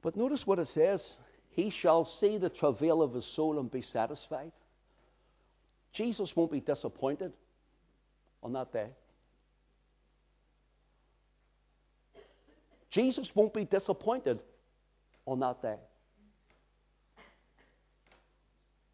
But 0.00 0.14
notice 0.16 0.46
what 0.46 0.60
it 0.60 0.66
says 0.66 1.16
He 1.56 1.70
shall 1.70 2.04
see 2.04 2.36
the 2.36 2.50
travail 2.50 3.00
of 3.00 3.14
his 3.14 3.24
soul 3.24 3.58
and 3.58 3.70
be 3.70 3.80
satisfied. 3.80 4.52
Jesus 5.90 6.36
won't 6.36 6.52
be 6.52 6.60
disappointed 6.60 7.32
on 8.42 8.52
that 8.52 8.74
day. 8.74 8.88
Jesus 12.90 13.34
won't 13.34 13.54
be 13.54 13.64
disappointed 13.64 14.42
on 15.24 15.40
that 15.40 15.62
day. 15.62 15.78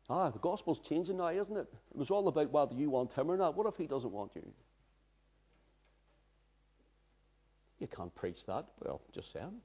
Ah, 0.08 0.30
the 0.30 0.38
gospel's 0.38 0.78
changing 0.78 1.16
now, 1.16 1.30
isn't 1.30 1.56
it? 1.56 1.66
It 1.90 1.96
was 1.96 2.12
all 2.12 2.28
about 2.28 2.52
whether 2.52 2.76
you 2.76 2.90
want 2.90 3.12
him 3.12 3.28
or 3.28 3.36
not. 3.36 3.56
What 3.56 3.66
if 3.66 3.76
he 3.76 3.88
doesn't 3.88 4.12
want 4.12 4.36
you? 4.36 4.46
You 7.80 7.88
can't 7.88 8.14
preach 8.14 8.46
that. 8.46 8.66
Well, 8.84 9.00
just 9.12 9.32
saying. 9.32 9.60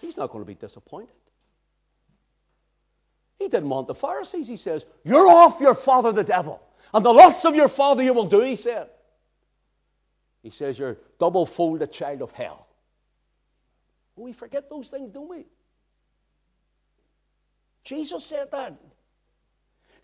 He's 0.00 0.16
not 0.16 0.30
going 0.30 0.44
to 0.44 0.46
be 0.46 0.54
disappointed. 0.54 1.16
He 3.38 3.48
didn't 3.48 3.68
want 3.68 3.88
the 3.88 3.94
Pharisees. 3.94 4.46
He 4.46 4.56
says, 4.56 4.86
You're 5.04 5.28
off 5.28 5.60
your 5.60 5.74
father, 5.74 6.12
the 6.12 6.24
devil. 6.24 6.62
And 6.92 7.04
the 7.04 7.12
lusts 7.12 7.44
of 7.44 7.54
your 7.54 7.68
father 7.68 8.02
you 8.02 8.14
will 8.14 8.26
do, 8.26 8.40
he 8.40 8.56
said. 8.56 8.88
He 10.42 10.50
says, 10.50 10.78
You're 10.78 10.98
double 11.18 11.46
folded 11.46 11.92
child 11.92 12.22
of 12.22 12.30
hell. 12.30 12.66
We 14.16 14.32
forget 14.32 14.70
those 14.70 14.88
things, 14.88 15.10
don't 15.10 15.28
we? 15.28 15.46
Jesus 17.82 18.24
said 18.24 18.50
that. 18.52 18.74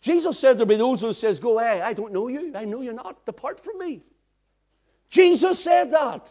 Jesus 0.00 0.38
said 0.38 0.56
there'll 0.56 0.66
be 0.66 0.76
those 0.76 1.00
who 1.00 1.12
says, 1.12 1.40
Go 1.40 1.52
away, 1.52 1.80
I 1.80 1.92
don't 1.92 2.12
know 2.12 2.28
you. 2.28 2.52
I 2.54 2.64
know 2.64 2.80
you're 2.80 2.92
not. 2.92 3.24
Depart 3.26 3.62
from 3.62 3.78
me. 3.78 4.02
Jesus 5.08 5.62
said 5.62 5.92
that. 5.92 6.28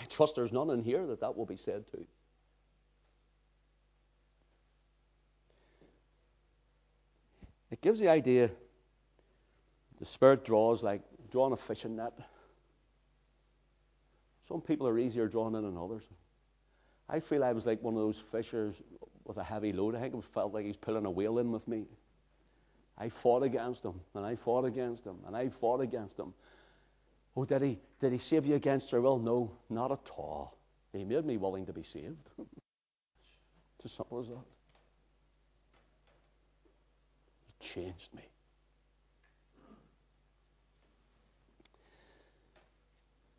I 0.00 0.04
trust 0.06 0.34
there's 0.34 0.52
none 0.52 0.70
in 0.70 0.82
here 0.82 1.06
that 1.06 1.20
that 1.20 1.36
will 1.36 1.46
be 1.46 1.56
said 1.56 1.86
to. 1.88 2.06
It 7.70 7.80
gives 7.80 8.00
the 8.00 8.08
idea 8.08 8.50
the 9.98 10.04
Spirit 10.04 10.44
draws 10.44 10.82
like 10.82 11.02
drawing 11.30 11.52
a 11.52 11.56
fishing 11.56 11.96
net. 11.96 12.12
Some 14.48 14.60
people 14.60 14.88
are 14.88 14.98
easier 14.98 15.28
drawn 15.28 15.54
in 15.54 15.62
than 15.62 15.76
others. 15.76 16.02
I 17.08 17.20
feel 17.20 17.44
I 17.44 17.52
was 17.52 17.66
like 17.66 17.82
one 17.82 17.94
of 17.94 18.00
those 18.00 18.22
fishers 18.32 18.74
with 19.24 19.36
a 19.36 19.44
heavy 19.44 19.72
load. 19.72 19.94
I 19.94 20.00
think 20.00 20.14
it 20.14 20.24
felt 20.24 20.52
like 20.52 20.64
he's 20.64 20.76
pulling 20.76 21.06
a 21.06 21.10
whale 21.10 21.38
in 21.38 21.52
with 21.52 21.68
me. 21.68 21.84
I 22.98 23.08
fought 23.08 23.42
against 23.42 23.84
him, 23.84 24.00
and 24.14 24.26
I 24.26 24.36
fought 24.36 24.64
against 24.64 25.06
him, 25.06 25.16
and 25.26 25.36
I 25.36 25.48
fought 25.48 25.80
against 25.80 26.18
him. 26.18 26.34
Oh, 27.36 27.44
did 27.44 27.62
he, 27.62 27.78
did 28.00 28.12
he 28.12 28.18
save 28.18 28.44
you 28.44 28.56
against 28.56 28.92
your 28.92 29.00
will? 29.00 29.18
No, 29.18 29.52
not 29.68 29.92
at 29.92 30.10
all. 30.16 30.58
He 30.92 31.04
made 31.04 31.24
me 31.24 31.36
willing 31.36 31.64
to 31.66 31.72
be 31.72 31.82
saved. 31.82 32.28
it's 32.38 33.84
as 33.84 33.92
simple 33.92 34.20
as 34.20 34.28
that. 34.28 34.36
He 37.46 37.49
changed 37.60 38.12
me. 38.14 38.22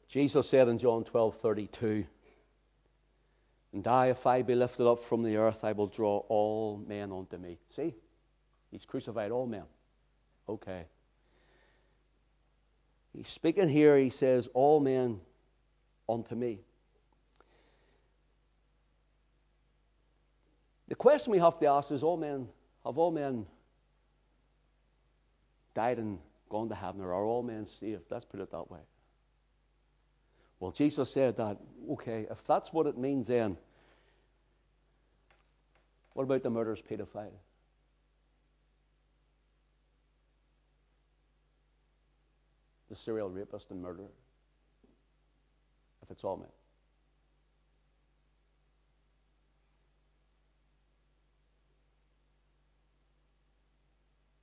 Jesus 0.07 0.49
said 0.49 0.67
in 0.67 0.77
John 0.77 1.03
12 1.03 1.37
32, 1.37 2.05
And 3.73 3.87
I, 3.87 4.07
if 4.07 4.27
I 4.27 4.41
be 4.41 4.55
lifted 4.55 4.85
up 4.85 4.99
from 4.99 5.23
the 5.23 5.37
earth, 5.37 5.63
I 5.63 5.71
will 5.71 5.87
draw 5.87 6.17
all 6.27 6.83
men 6.85 7.11
unto 7.11 7.37
me. 7.37 7.59
See? 7.69 7.95
He's 8.71 8.85
crucified 8.85 9.31
all 9.31 9.47
men. 9.47 9.63
Okay. 10.49 10.85
He's 13.13 13.27
speaking 13.29 13.69
here, 13.69 13.97
he 13.97 14.09
says, 14.09 14.47
All 14.53 14.79
men 14.79 15.19
unto 16.07 16.35
me. 16.35 16.59
The 20.87 20.95
question 20.95 21.31
we 21.31 21.39
have 21.39 21.57
to 21.59 21.67
ask 21.67 21.89
is 21.91 22.03
all 22.03 22.17
men, 22.17 22.49
have 22.85 22.97
all 22.97 23.11
men 23.11 23.45
died 25.73 25.97
and 25.97 26.19
gone 26.49 26.69
to 26.69 26.75
heaven, 26.75 27.01
or 27.01 27.13
are 27.13 27.23
all 27.23 27.43
men 27.43 27.65
saved? 27.65 28.03
Let's 28.09 28.25
put 28.25 28.39
it 28.39 28.51
that 28.51 28.69
way. 28.69 28.79
Well, 30.59 30.71
Jesus 30.71 31.11
said 31.11 31.37
that, 31.37 31.57
okay, 31.91 32.27
if 32.29 32.45
that's 32.45 32.71
what 32.71 32.85
it 32.85 32.97
means, 32.97 33.27
then 33.27 33.57
what 36.13 36.23
about 36.23 36.43
the 36.43 36.49
murderous 36.49 36.81
pedophile? 36.81 37.31
The 42.89 42.95
serial 42.95 43.29
rapist 43.29 43.71
and 43.71 43.81
murderer? 43.81 44.11
If 46.03 46.11
it's 46.11 46.23
all 46.23 46.37
men. 46.37 46.47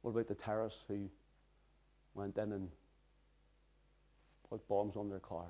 What 0.02 0.12
about 0.12 0.28
the 0.28 0.34
terrorists 0.34 0.80
who 0.88 1.10
went 2.14 2.36
in 2.38 2.52
and 2.52 2.68
put 4.48 4.66
bombs 4.68 4.96
on 4.96 5.08
their 5.08 5.20
cars? 5.20 5.48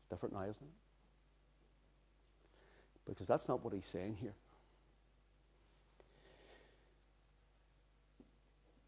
It's 0.00 0.10
different 0.10 0.34
now, 0.34 0.42
isn't 0.42 0.56
it? 0.62 0.68
Because 3.08 3.26
that's 3.26 3.48
not 3.48 3.64
what 3.64 3.74
he's 3.74 3.86
saying 3.86 4.16
here. 4.20 4.34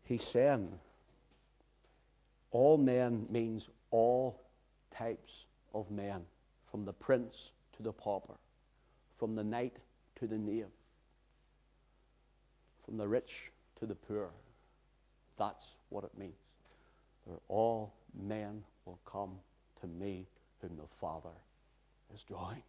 He's 0.04 0.24
saying 0.24 0.68
all 2.50 2.76
men 2.76 3.26
means 3.30 3.68
all 3.90 4.40
types 4.94 5.46
of 5.74 5.90
men, 5.90 6.20
from 6.70 6.84
the 6.84 6.92
prince 6.92 7.50
to 7.76 7.82
the 7.82 7.92
pauper, 7.92 8.34
from 9.18 9.34
the 9.34 9.42
knight 9.42 9.76
to 10.22 10.28
the 10.28 10.38
knave, 10.38 10.66
from 12.84 12.96
the 12.96 13.08
rich 13.08 13.50
to 13.80 13.86
the 13.86 13.94
poor. 13.96 14.30
That's 15.36 15.72
what 15.88 16.04
it 16.04 16.16
means. 16.16 16.36
They're 17.26 17.40
all 17.48 17.92
men 18.14 18.62
will 18.84 19.00
come 19.04 19.32
to 19.80 19.88
me 19.88 20.28
whom 20.60 20.76
the 20.76 20.86
Father 21.00 21.34
is 22.14 22.22
drawing. 22.22 22.62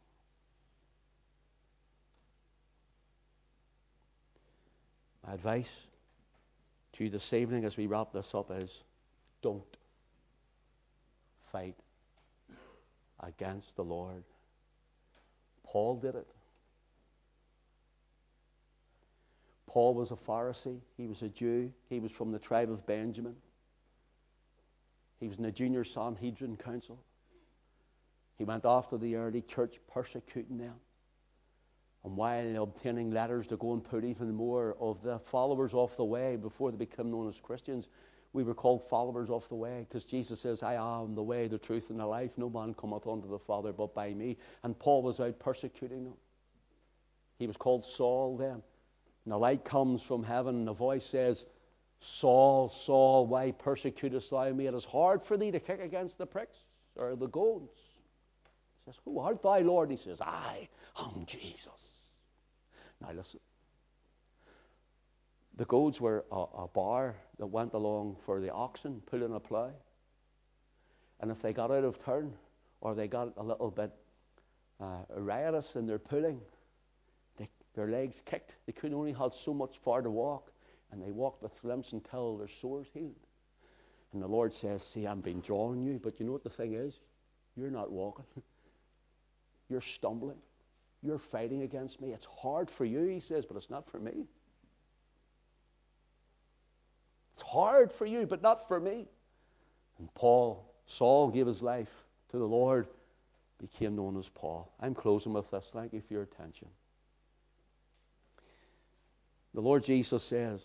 My 5.27 5.35
advice 5.35 5.81
to 6.93 7.03
you 7.03 7.11
this 7.11 7.33
evening 7.33 7.65
as 7.65 7.77
we 7.77 7.85
wrap 7.85 8.11
this 8.13 8.33
up 8.33 8.49
is 8.49 8.81
don't 9.43 9.61
fight 11.51 11.75
against 13.19 13.75
the 13.75 13.83
Lord. 13.83 14.23
Paul 15.63 15.97
did 15.97 16.15
it. 16.15 16.27
Paul 19.73 19.95
was 19.95 20.11
a 20.11 20.15
Pharisee, 20.15 20.77
he 20.97 21.07
was 21.07 21.23
a 21.23 21.29
Jew, 21.29 21.73
he 21.89 21.99
was 21.99 22.11
from 22.11 22.31
the 22.31 22.37
tribe 22.37 22.69
of 22.69 22.85
Benjamin. 22.85 23.35
He 25.19 25.27
was 25.27 25.37
in 25.37 25.43
the 25.43 25.51
junior 25.51 25.83
Sanhedrin 25.83 26.57
council. 26.57 26.99
He 28.37 28.43
went 28.43 28.65
after 28.65 28.99
the 28.99 29.15
early 29.15 29.41
church, 29.41 29.79
persecuting 29.91 30.59
them. 30.59 30.75
And 32.03 32.15
while 32.15 32.61
obtaining 32.61 33.09
letters 33.09 33.47
to 33.47 33.57
go 33.57 33.73
and 33.73 33.83
put 33.83 34.03
even 34.03 34.35
more 34.35 34.75
of 34.79 35.01
the 35.01 35.17
followers 35.17 35.73
off 35.73 35.97
the 35.97 36.05
way 36.05 36.35
before 36.35 36.69
they 36.69 36.77
become 36.77 37.09
known 37.09 37.27
as 37.27 37.39
Christians, 37.39 37.89
we 38.31 38.43
were 38.43 38.53
called 38.53 38.87
followers 38.87 39.31
off 39.31 39.49
the 39.49 39.55
way 39.55 39.87
because 39.89 40.05
Jesus 40.05 40.39
says, 40.39 40.61
I 40.61 40.75
am 40.75 41.15
the 41.15 41.23
way, 41.23 41.47
the 41.47 41.57
truth, 41.57 41.89
and 41.89 41.99
the 41.99 42.05
life. 42.05 42.37
No 42.37 42.47
man 42.47 42.75
cometh 42.75 43.07
unto 43.07 43.27
the 43.27 43.39
Father 43.39 43.73
but 43.73 43.95
by 43.95 44.13
me. 44.13 44.37
And 44.61 44.77
Paul 44.77 45.01
was 45.01 45.19
out 45.19 45.39
persecuting 45.39 46.03
them. 46.03 46.13
He 47.39 47.47
was 47.47 47.57
called 47.57 47.87
Saul 47.87 48.37
then. 48.37 48.61
And 49.25 49.31
the 49.31 49.37
light 49.37 49.63
comes 49.63 50.01
from 50.01 50.23
heaven, 50.23 50.55
and 50.55 50.67
the 50.67 50.73
voice 50.73 51.05
says, 51.05 51.45
Saul, 51.99 52.67
Saul, 52.69 53.27
why 53.27 53.51
persecutest 53.51 54.29
thou 54.29 54.51
me? 54.51 54.67
It 54.67 54.73
is 54.73 54.83
hard 54.83 55.23
for 55.23 55.37
thee 55.37 55.51
to 55.51 55.59
kick 55.59 55.79
against 55.79 56.17
the 56.17 56.25
pricks 56.25 56.57
or 56.97 57.15
the 57.15 57.27
goads. 57.27 57.77
He 58.75 58.91
says, 58.91 58.99
Who 59.05 59.19
art 59.19 59.41
thou, 59.41 59.59
Lord? 59.59 59.89
He 59.89 59.97
says, 59.97 60.19
I 60.19 60.67
am 60.99 61.25
Jesus. 61.25 61.89
Now 63.01 63.13
listen. 63.13 63.39
The 65.55 65.65
goads 65.65 66.01
were 66.01 66.25
a, 66.31 66.45
a 66.63 66.67
bar 66.67 67.15
that 67.37 67.45
went 67.45 67.73
along 67.73 68.17
for 68.25 68.41
the 68.41 68.51
oxen 68.51 69.01
pulling 69.05 69.33
a 69.33 69.39
plough. 69.39 69.71
And 71.19 71.31
if 71.31 71.41
they 71.41 71.53
got 71.53 71.71
out 71.71 71.83
of 71.83 72.03
turn 72.03 72.33
or 72.81 72.95
they 72.95 73.07
got 73.07 73.31
a 73.37 73.43
little 73.43 73.71
bit 73.71 73.91
uh, 74.81 75.03
riotous 75.15 75.75
in 75.75 75.85
their 75.85 75.99
pulling, 75.99 76.41
their 77.75 77.87
legs 77.87 78.21
kicked. 78.25 78.55
They 78.65 78.73
couldn't 78.73 78.95
only 78.95 79.13
have 79.13 79.33
so 79.33 79.53
much 79.53 79.77
far 79.77 80.01
to 80.01 80.09
walk, 80.09 80.51
and 80.91 81.01
they 81.01 81.11
walked 81.11 81.41
with 81.41 81.63
limps 81.63 81.93
until 81.93 82.37
their 82.37 82.47
sores 82.47 82.87
healed. 82.93 83.27
And 84.13 84.21
the 84.21 84.27
Lord 84.27 84.53
says, 84.53 84.83
See, 84.83 85.07
I've 85.07 85.23
been 85.23 85.41
drawing 85.41 85.83
you, 85.83 85.99
but 86.01 86.19
you 86.19 86.25
know 86.25 86.31
what 86.31 86.43
the 86.43 86.49
thing 86.49 86.73
is? 86.73 86.99
You're 87.55 87.71
not 87.71 87.91
walking. 87.91 88.25
You're 89.69 89.81
stumbling. 89.81 90.37
You're 91.01 91.19
fighting 91.19 91.63
against 91.63 91.99
me. 91.99 92.13
It's 92.13 92.25
hard 92.25 92.69
for 92.69 92.85
you, 92.85 93.03
he 93.03 93.19
says, 93.19 93.45
but 93.45 93.57
it's 93.57 93.69
not 93.69 93.89
for 93.89 93.99
me. 93.99 94.25
It's 97.33 97.41
hard 97.41 97.91
for 97.91 98.05
you, 98.05 98.25
but 98.25 98.41
not 98.41 98.67
for 98.67 98.79
me. 98.79 99.07
And 99.97 100.13
Paul, 100.13 100.71
Saul 100.85 101.29
gave 101.29 101.47
his 101.47 101.61
life 101.61 101.91
to 102.29 102.37
the 102.37 102.47
Lord, 102.47 102.87
became 103.59 103.95
known 103.95 104.17
as 104.17 104.29
Paul. 104.29 104.71
I'm 104.79 104.93
closing 104.93 105.33
with 105.33 105.49
this. 105.51 105.71
Thank 105.73 105.93
you 105.93 106.01
for 106.01 106.13
your 106.13 106.23
attention. 106.23 106.67
The 109.53 109.61
Lord 109.61 109.83
Jesus 109.83 110.23
says, 110.23 110.61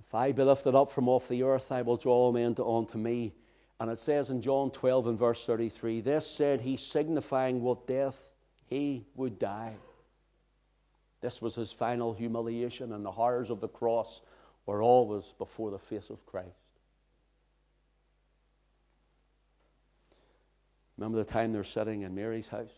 If 0.00 0.14
I 0.14 0.32
be 0.32 0.42
lifted 0.42 0.74
up 0.74 0.90
from 0.90 1.08
off 1.08 1.28
the 1.28 1.42
earth, 1.42 1.72
I 1.72 1.82
will 1.82 1.96
draw 1.96 2.30
men 2.30 2.54
unto 2.64 2.98
me. 2.98 3.32
And 3.80 3.90
it 3.90 3.98
says 3.98 4.30
in 4.30 4.40
John 4.40 4.70
12 4.70 5.08
and 5.08 5.18
verse 5.18 5.44
33, 5.44 6.00
This 6.00 6.26
said 6.26 6.60
he, 6.60 6.76
signifying 6.76 7.60
what 7.60 7.86
death 7.86 8.16
he 8.66 9.04
would 9.16 9.38
die. 9.38 9.74
This 11.20 11.42
was 11.42 11.54
his 11.54 11.72
final 11.72 12.12
humiliation, 12.12 12.92
and 12.92 13.04
the 13.04 13.10
horrors 13.10 13.50
of 13.50 13.60
the 13.60 13.68
cross 13.68 14.20
were 14.66 14.82
always 14.82 15.24
before 15.38 15.70
the 15.70 15.78
face 15.78 16.10
of 16.10 16.24
Christ. 16.26 16.50
Remember 20.96 21.18
the 21.18 21.24
time 21.24 21.52
they're 21.52 21.64
sitting 21.64 22.02
in 22.02 22.14
Mary's 22.14 22.46
house? 22.46 22.70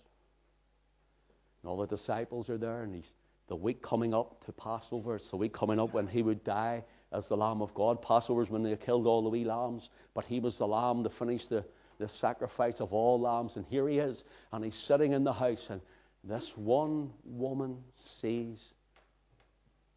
And 1.62 1.70
all 1.70 1.76
the 1.76 1.86
disciples 1.86 2.48
are 2.48 2.56
there, 2.56 2.82
and 2.82 2.94
he's 2.94 3.12
the 3.48 3.56
week 3.56 3.82
coming 3.82 4.12
up 4.12 4.44
to 4.44 4.52
Passover. 4.52 5.16
It's 5.16 5.30
the 5.30 5.36
week 5.36 5.52
coming 5.52 5.78
up 5.78 5.92
when 5.92 6.06
he 6.06 6.22
would 6.22 6.42
die 6.44 6.82
as 7.12 7.28
the 7.28 7.36
Lamb 7.36 7.62
of 7.62 7.72
God. 7.74 8.02
Passover's 8.02 8.50
when 8.50 8.62
they 8.62 8.76
killed 8.76 9.06
all 9.06 9.22
the 9.22 9.28
wee 9.28 9.44
lambs, 9.44 9.90
but 10.14 10.24
he 10.24 10.40
was 10.40 10.58
the 10.58 10.66
lamb 10.66 11.04
to 11.04 11.10
finish 11.10 11.46
the, 11.46 11.64
the 11.98 12.08
sacrifice 12.08 12.80
of 12.80 12.92
all 12.92 13.20
lambs. 13.20 13.56
And 13.56 13.64
here 13.66 13.88
he 13.88 13.98
is, 13.98 14.24
and 14.52 14.64
he's 14.64 14.74
sitting 14.74 15.12
in 15.12 15.22
the 15.22 15.32
house, 15.32 15.68
and 15.70 15.80
this 16.24 16.56
one 16.56 17.12
woman 17.24 17.78
sees 17.94 18.74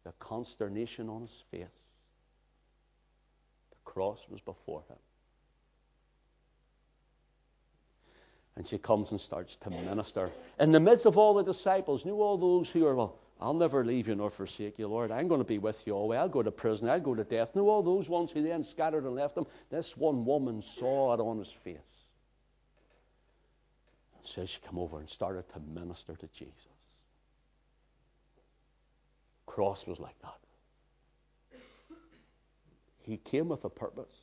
the 0.04 0.12
consternation 0.18 1.08
on 1.08 1.22
his 1.22 1.42
face. 1.50 1.66
The 3.70 3.76
cross 3.84 4.26
was 4.28 4.40
before 4.40 4.82
him. 4.88 4.96
And 8.56 8.66
she 8.66 8.78
comes 8.78 9.12
and 9.12 9.20
starts 9.20 9.56
to 9.56 9.70
minister. 9.70 10.30
In 10.58 10.72
the 10.72 10.80
midst 10.80 11.06
of 11.06 11.16
all 11.16 11.34
the 11.34 11.42
disciples, 11.44 12.04
knew 12.04 12.20
all 12.20 12.36
those 12.36 12.68
who 12.68 12.86
are, 12.86 12.94
well, 12.94 13.16
I'll 13.40 13.54
never 13.54 13.84
leave 13.84 14.08
you 14.08 14.14
nor 14.14 14.28
forsake 14.28 14.78
you, 14.78 14.86
Lord. 14.86 15.10
I'm 15.10 15.28
going 15.28 15.40
to 15.40 15.46
be 15.46 15.58
with 15.58 15.86
you 15.86 15.94
always. 15.94 16.18
I'll 16.18 16.28
go 16.28 16.42
to 16.42 16.50
prison. 16.50 16.88
I'll 16.88 17.00
go 17.00 17.14
to 17.14 17.24
death. 17.24 17.54
Knew 17.54 17.68
all 17.68 17.82
those 17.82 18.08
ones 18.08 18.30
who 18.30 18.42
then 18.42 18.62
scattered 18.62 19.04
and 19.04 19.14
left 19.14 19.36
him. 19.36 19.46
This 19.70 19.96
one 19.96 20.24
woman 20.26 20.60
saw 20.60 21.14
it 21.14 21.20
on 21.20 21.38
his 21.38 21.50
face 21.50 22.00
says 24.30 24.50
she 24.50 24.60
came 24.60 24.78
over 24.78 25.00
and 25.00 25.08
started 25.08 25.48
to 25.52 25.60
minister 25.74 26.14
to 26.14 26.26
Jesus. 26.28 26.54
Cross 29.46 29.86
was 29.86 29.98
like 29.98 30.18
that. 30.22 31.58
He 33.02 33.16
came 33.16 33.48
with 33.48 33.64
a 33.64 33.70
purpose. 33.70 34.19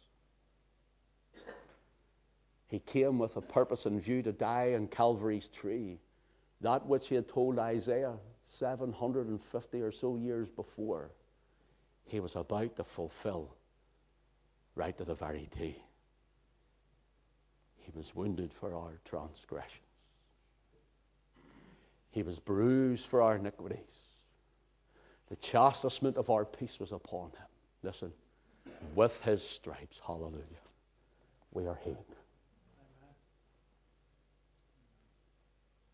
He 2.68 2.80
came 2.80 3.18
with 3.18 3.38
a 3.38 3.42
purpose 3.42 3.86
in 3.86 4.00
view 4.00 4.22
to 4.24 4.32
die 4.32 4.74
on 4.74 4.88
Calvary's 4.88 5.48
tree. 5.48 6.00
That 6.62 6.86
which 6.86 7.08
he 7.08 7.16
had 7.16 7.28
told 7.28 7.60
Isaiah 7.60 8.16
750 8.48 9.82
or 9.82 9.92
so 9.92 10.18
years 10.18 10.50
before, 10.50 11.12
he 12.06 12.20
was 12.20 12.36
about 12.36 12.76
to 12.76 12.84
fulfill 12.84 13.56
right 14.76 14.98
to 14.98 15.06
the 15.06 15.16
very 15.16 15.50
day. 15.58 15.76
He 17.78 17.92
was 17.96 18.16
wounded 18.16 18.54
for 18.54 18.76
our 18.76 19.00
transgressions. 19.06 19.82
He 22.12 22.24
was 22.24 22.40
bruised 22.40 23.06
for 23.06 23.22
our 23.22 23.36
iniquities. 23.36 23.80
The 25.30 25.36
chastisement 25.38 26.18
of 26.18 26.30
our 26.30 26.46
peace 26.46 26.80
was 26.80 26.92
upon 26.92 27.30
him. 27.30 27.48
Listen, 27.84 28.12
with 28.96 29.22
his 29.22 29.48
stripes, 29.48 30.02
hallelujah, 30.06 30.44
we 31.54 31.66
are 31.66 31.80
healed. 31.84 32.16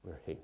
We're 0.03 0.19
healed. 0.25 0.39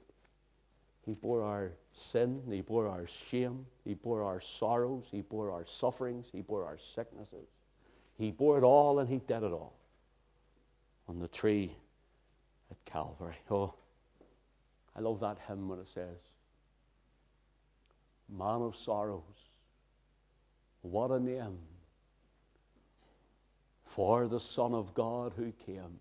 He 1.06 1.14
bore 1.14 1.42
our 1.44 1.72
sin, 1.94 2.42
He 2.50 2.62
bore 2.62 2.88
our 2.88 3.08
shame, 3.08 3.66
He 3.84 3.94
bore 3.94 4.24
our 4.24 4.40
sorrows, 4.40 5.06
He 5.12 5.22
bore 5.22 5.52
our 5.52 5.66
sufferings, 5.66 6.30
He 6.32 6.42
bore 6.42 6.66
our 6.66 6.78
sicknesses. 6.78 7.48
He 8.18 8.32
bore 8.32 8.58
it 8.58 8.64
all 8.64 9.00
and 9.00 9.10
He 9.10 9.18
did 9.18 9.44
it 9.44 9.52
all 9.52 9.74
on 11.08 11.20
the 11.20 11.28
tree 11.28 11.76
at 12.70 12.78
Calvary. 12.86 13.38
Oh, 13.50 13.74
I 14.96 15.02
love 15.02 15.20
that 15.22 15.38
hymn 15.48 15.68
when 15.68 15.80
it 15.80 15.88
says, 15.88 16.20
Man 18.30 18.62
of 18.62 18.76
sorrows, 18.76 19.24
what 20.82 21.10
a 21.10 21.20
name 21.20 21.58
for 23.84 24.28
the 24.28 24.40
Son 24.40 24.74
of 24.74 24.94
God 24.94 25.34
who 25.36 25.52
came, 25.66 26.00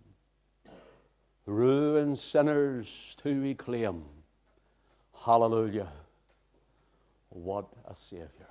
ruined 1.49 2.19
sinners 2.19 3.17
to 3.23 3.41
reclaim. 3.41 4.05
Hallelujah. 5.25 5.89
What 7.31 7.67
a 7.87 7.95
Savior. 7.95 8.48